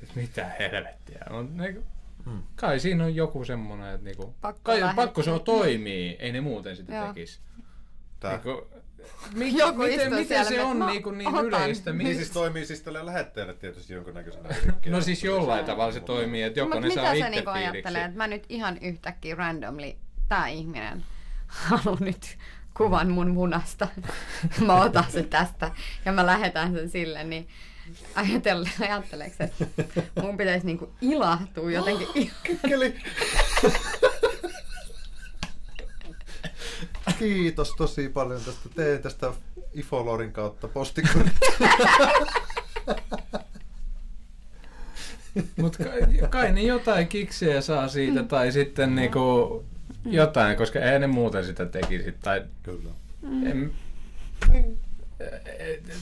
että 0.03 0.13
mitä 0.15 0.45
helvettiä. 0.59 1.25
On, 1.29 1.57
niinku, 1.57 1.83
Hmm. 2.25 2.43
kai 2.55 2.79
siinä 2.79 3.03
on 3.03 3.15
joku 3.15 3.45
semmonen, 3.45 3.93
että 3.95 4.05
niinku, 4.05 4.35
Pakko 4.41 4.59
kai, 4.63 4.81
pakko 4.95 5.23
se 5.23 5.31
on 5.31 5.41
toimii, 5.41 6.15
ei 6.19 6.31
ne 6.31 6.41
muuten 6.41 6.75
sitä 6.75 6.95
Joo. 6.95 7.07
tekisi. 7.07 7.39
Tää. 8.19 8.31
Niinku, 8.31 8.67
mi, 9.33 9.57
Joku 9.59 9.81
miten, 9.81 10.13
miten 10.13 10.45
se 10.45 10.61
on 10.63 10.77
mä 10.77 10.85
niinku 10.85 11.11
niin 11.11 11.27
otan. 11.29 11.45
yleistä? 11.45 11.93
Niin 11.93 12.15
siis 12.15 12.31
toimii 12.31 12.65
siis 12.65 12.81
tälle 12.81 13.05
lähettäjälle 13.05 13.53
tietysti 13.53 13.93
jonkunnäköisenä. 13.93 14.49
no 14.87 15.01
siis 15.01 15.23
jollain 15.23 15.65
tavalla 15.65 15.91
se 15.91 15.99
toimii, 15.99 16.43
että 16.43 16.61
Mutta 16.61 16.75
jokainen 16.75 16.91
saa 16.91 17.03
mitä 17.03 17.13
itse 17.13 17.25
sä 17.25 17.29
niinku 17.29 17.49
ajattelee, 17.49 18.03
että 18.05 18.17
mä 18.17 18.27
nyt 18.27 18.43
ihan 18.49 18.77
yhtäkkiä 18.77 19.35
randomly, 19.35 19.93
tää 20.29 20.47
ihminen 20.47 21.03
haluaa 21.47 21.97
nyt 21.99 22.37
kuvan 22.77 23.09
mun 23.09 23.31
munasta. 23.31 23.87
Mä 24.65 24.81
otan 24.81 25.05
sen 25.09 25.29
tästä 25.29 25.71
ja 26.05 26.11
mä 26.11 26.25
lähetän 26.25 26.73
sen 26.73 26.89
sille, 26.89 27.23
niin 27.23 27.47
ajatelle, 28.15 28.69
ajatteleeko, 28.81 29.35
että 29.43 29.65
mun 30.21 30.37
pitäisi 30.37 30.65
niinku 30.65 30.93
ilahtua 31.01 31.71
jotenkin. 31.71 32.07
Kikkeli. 32.43 32.95
Kiitos 37.19 37.73
tosi 37.77 38.09
paljon 38.09 38.41
tästä. 38.41 38.69
Teen 38.75 39.01
tästä 39.01 39.33
Ifolorin 39.73 40.31
kautta 40.31 40.67
postikorin. 40.67 41.31
Mutta 45.57 45.83
kai, 45.83 46.01
kai 46.29 46.51
ne 46.51 46.61
jotain 46.61 47.07
kiksejä 47.07 47.61
saa 47.61 47.87
siitä, 47.87 48.23
tai 48.23 48.51
sitten 48.51 48.95
niinku 48.95 49.65
jotain, 50.05 50.57
koska 50.57 50.79
ei 50.79 50.99
ne 50.99 51.07
muuten 51.07 51.45
sitä 51.45 51.65
tekisi. 51.65 52.11
Tai 52.21 52.41
Kyllä. 52.63 52.89
en, 53.45 53.71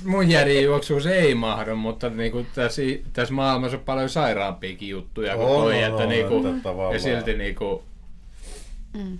mun 0.06 0.30
järjenjuoksuus 0.30 1.06
ei 1.06 1.36
mahdu, 1.36 1.76
mutta 1.76 2.10
niinku 2.10 2.46
tässä, 2.56 2.82
tässä 3.14 3.34
maailmassa 3.34 3.78
on 3.78 3.84
paljon 3.84 4.10
sairaampiakin 4.10 4.90
juttuja 4.90 5.36
kuin 5.36 5.48
On, 5.48 5.62
toi, 5.64 5.78
on, 5.78 5.84
että 5.84 6.04
on, 6.04 6.10
niinku, 6.10 6.44
tavallaan- 6.64 6.94
ja 6.94 7.00
silti 7.00 7.34
niinku, 7.34 7.84
Mm. 8.94 9.18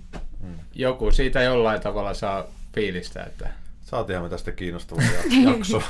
joku 0.74 1.10
siitä 1.12 1.42
jollain 1.42 1.80
tavalla 1.80 2.14
saa 2.14 2.44
fiilistä, 2.74 3.22
että 3.22 3.48
Saatiinhan 3.84 4.24
me 4.24 4.28
tästä 4.30 4.52
kiinnostavaa 4.52 5.04
jaksoa. 5.56 5.82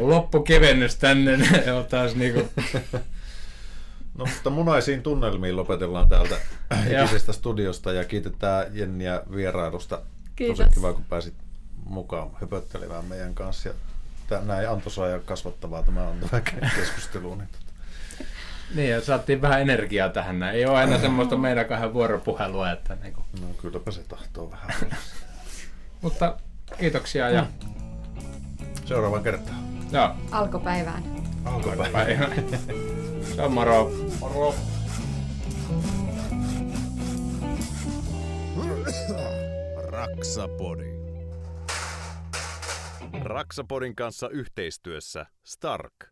loppukevennys 0.00 0.96
tänne 0.96 1.38
on 1.78 1.84
taas 1.84 2.14
niinku, 2.14 2.40
No 4.20 4.26
mutta 4.26 4.50
munaisiin 4.50 5.02
tunnelmiin 5.02 5.56
lopetellaan 5.56 6.08
täältä 6.08 6.36
ikisestä 7.00 7.32
studiosta 7.32 7.92
ja 7.92 8.04
kiitetään 8.04 8.66
Jenniä 8.72 9.22
vierailusta. 9.34 10.02
Kiitos. 10.36 10.58
Tosi 10.58 10.70
kiva, 10.74 10.92
kun 10.92 11.04
pääsit 11.04 11.34
mukaan 11.84 12.30
höpöttelemään 12.40 13.04
meidän 13.04 13.34
kanssa. 13.34 13.68
Ja 14.30 14.40
näin 14.40 14.68
antoisaa 14.68 15.06
ja 15.06 15.18
kasvattavaa 15.18 15.82
tämä 15.82 16.08
on 16.08 16.16
tämä 16.30 16.42
keskustelu. 16.76 17.34
Niin 17.34 17.48
tota. 17.48 17.72
niin 18.74 18.90
ja 18.90 19.00
saatiin 19.00 19.42
vähän 19.42 19.60
energiaa 19.60 20.08
tähän 20.08 20.38
näin. 20.38 20.56
Ei 20.56 20.66
ole 20.66 20.78
aina 20.78 20.98
semmoista 20.98 21.36
meidän 21.36 21.66
kahden 21.66 21.94
vuoropuhelua, 21.94 22.72
että 22.72 22.96
niinku. 23.02 23.24
No 23.40 23.46
kylläpä 23.62 23.90
se 23.90 24.00
tahtoo 24.08 24.50
vähän. 24.50 24.70
Mutta 26.00 26.36
kiitoksia 26.78 27.30
ja 27.30 27.46
Seuraavaan 28.84 29.22
kertaan. 29.22 29.58
joo, 29.92 30.10
Alkopäivään. 30.30 31.02
Alkupäivä. 31.44 31.88
päivä. 31.92 32.28
On 33.38 33.52
moro. 33.52 33.90
Moro. 34.20 34.54
Raksapodi. 39.76 40.90
Raksapodin 43.22 43.96
kanssa 43.96 44.28
yhteistyössä 44.28 45.26
Stark. 45.44 46.09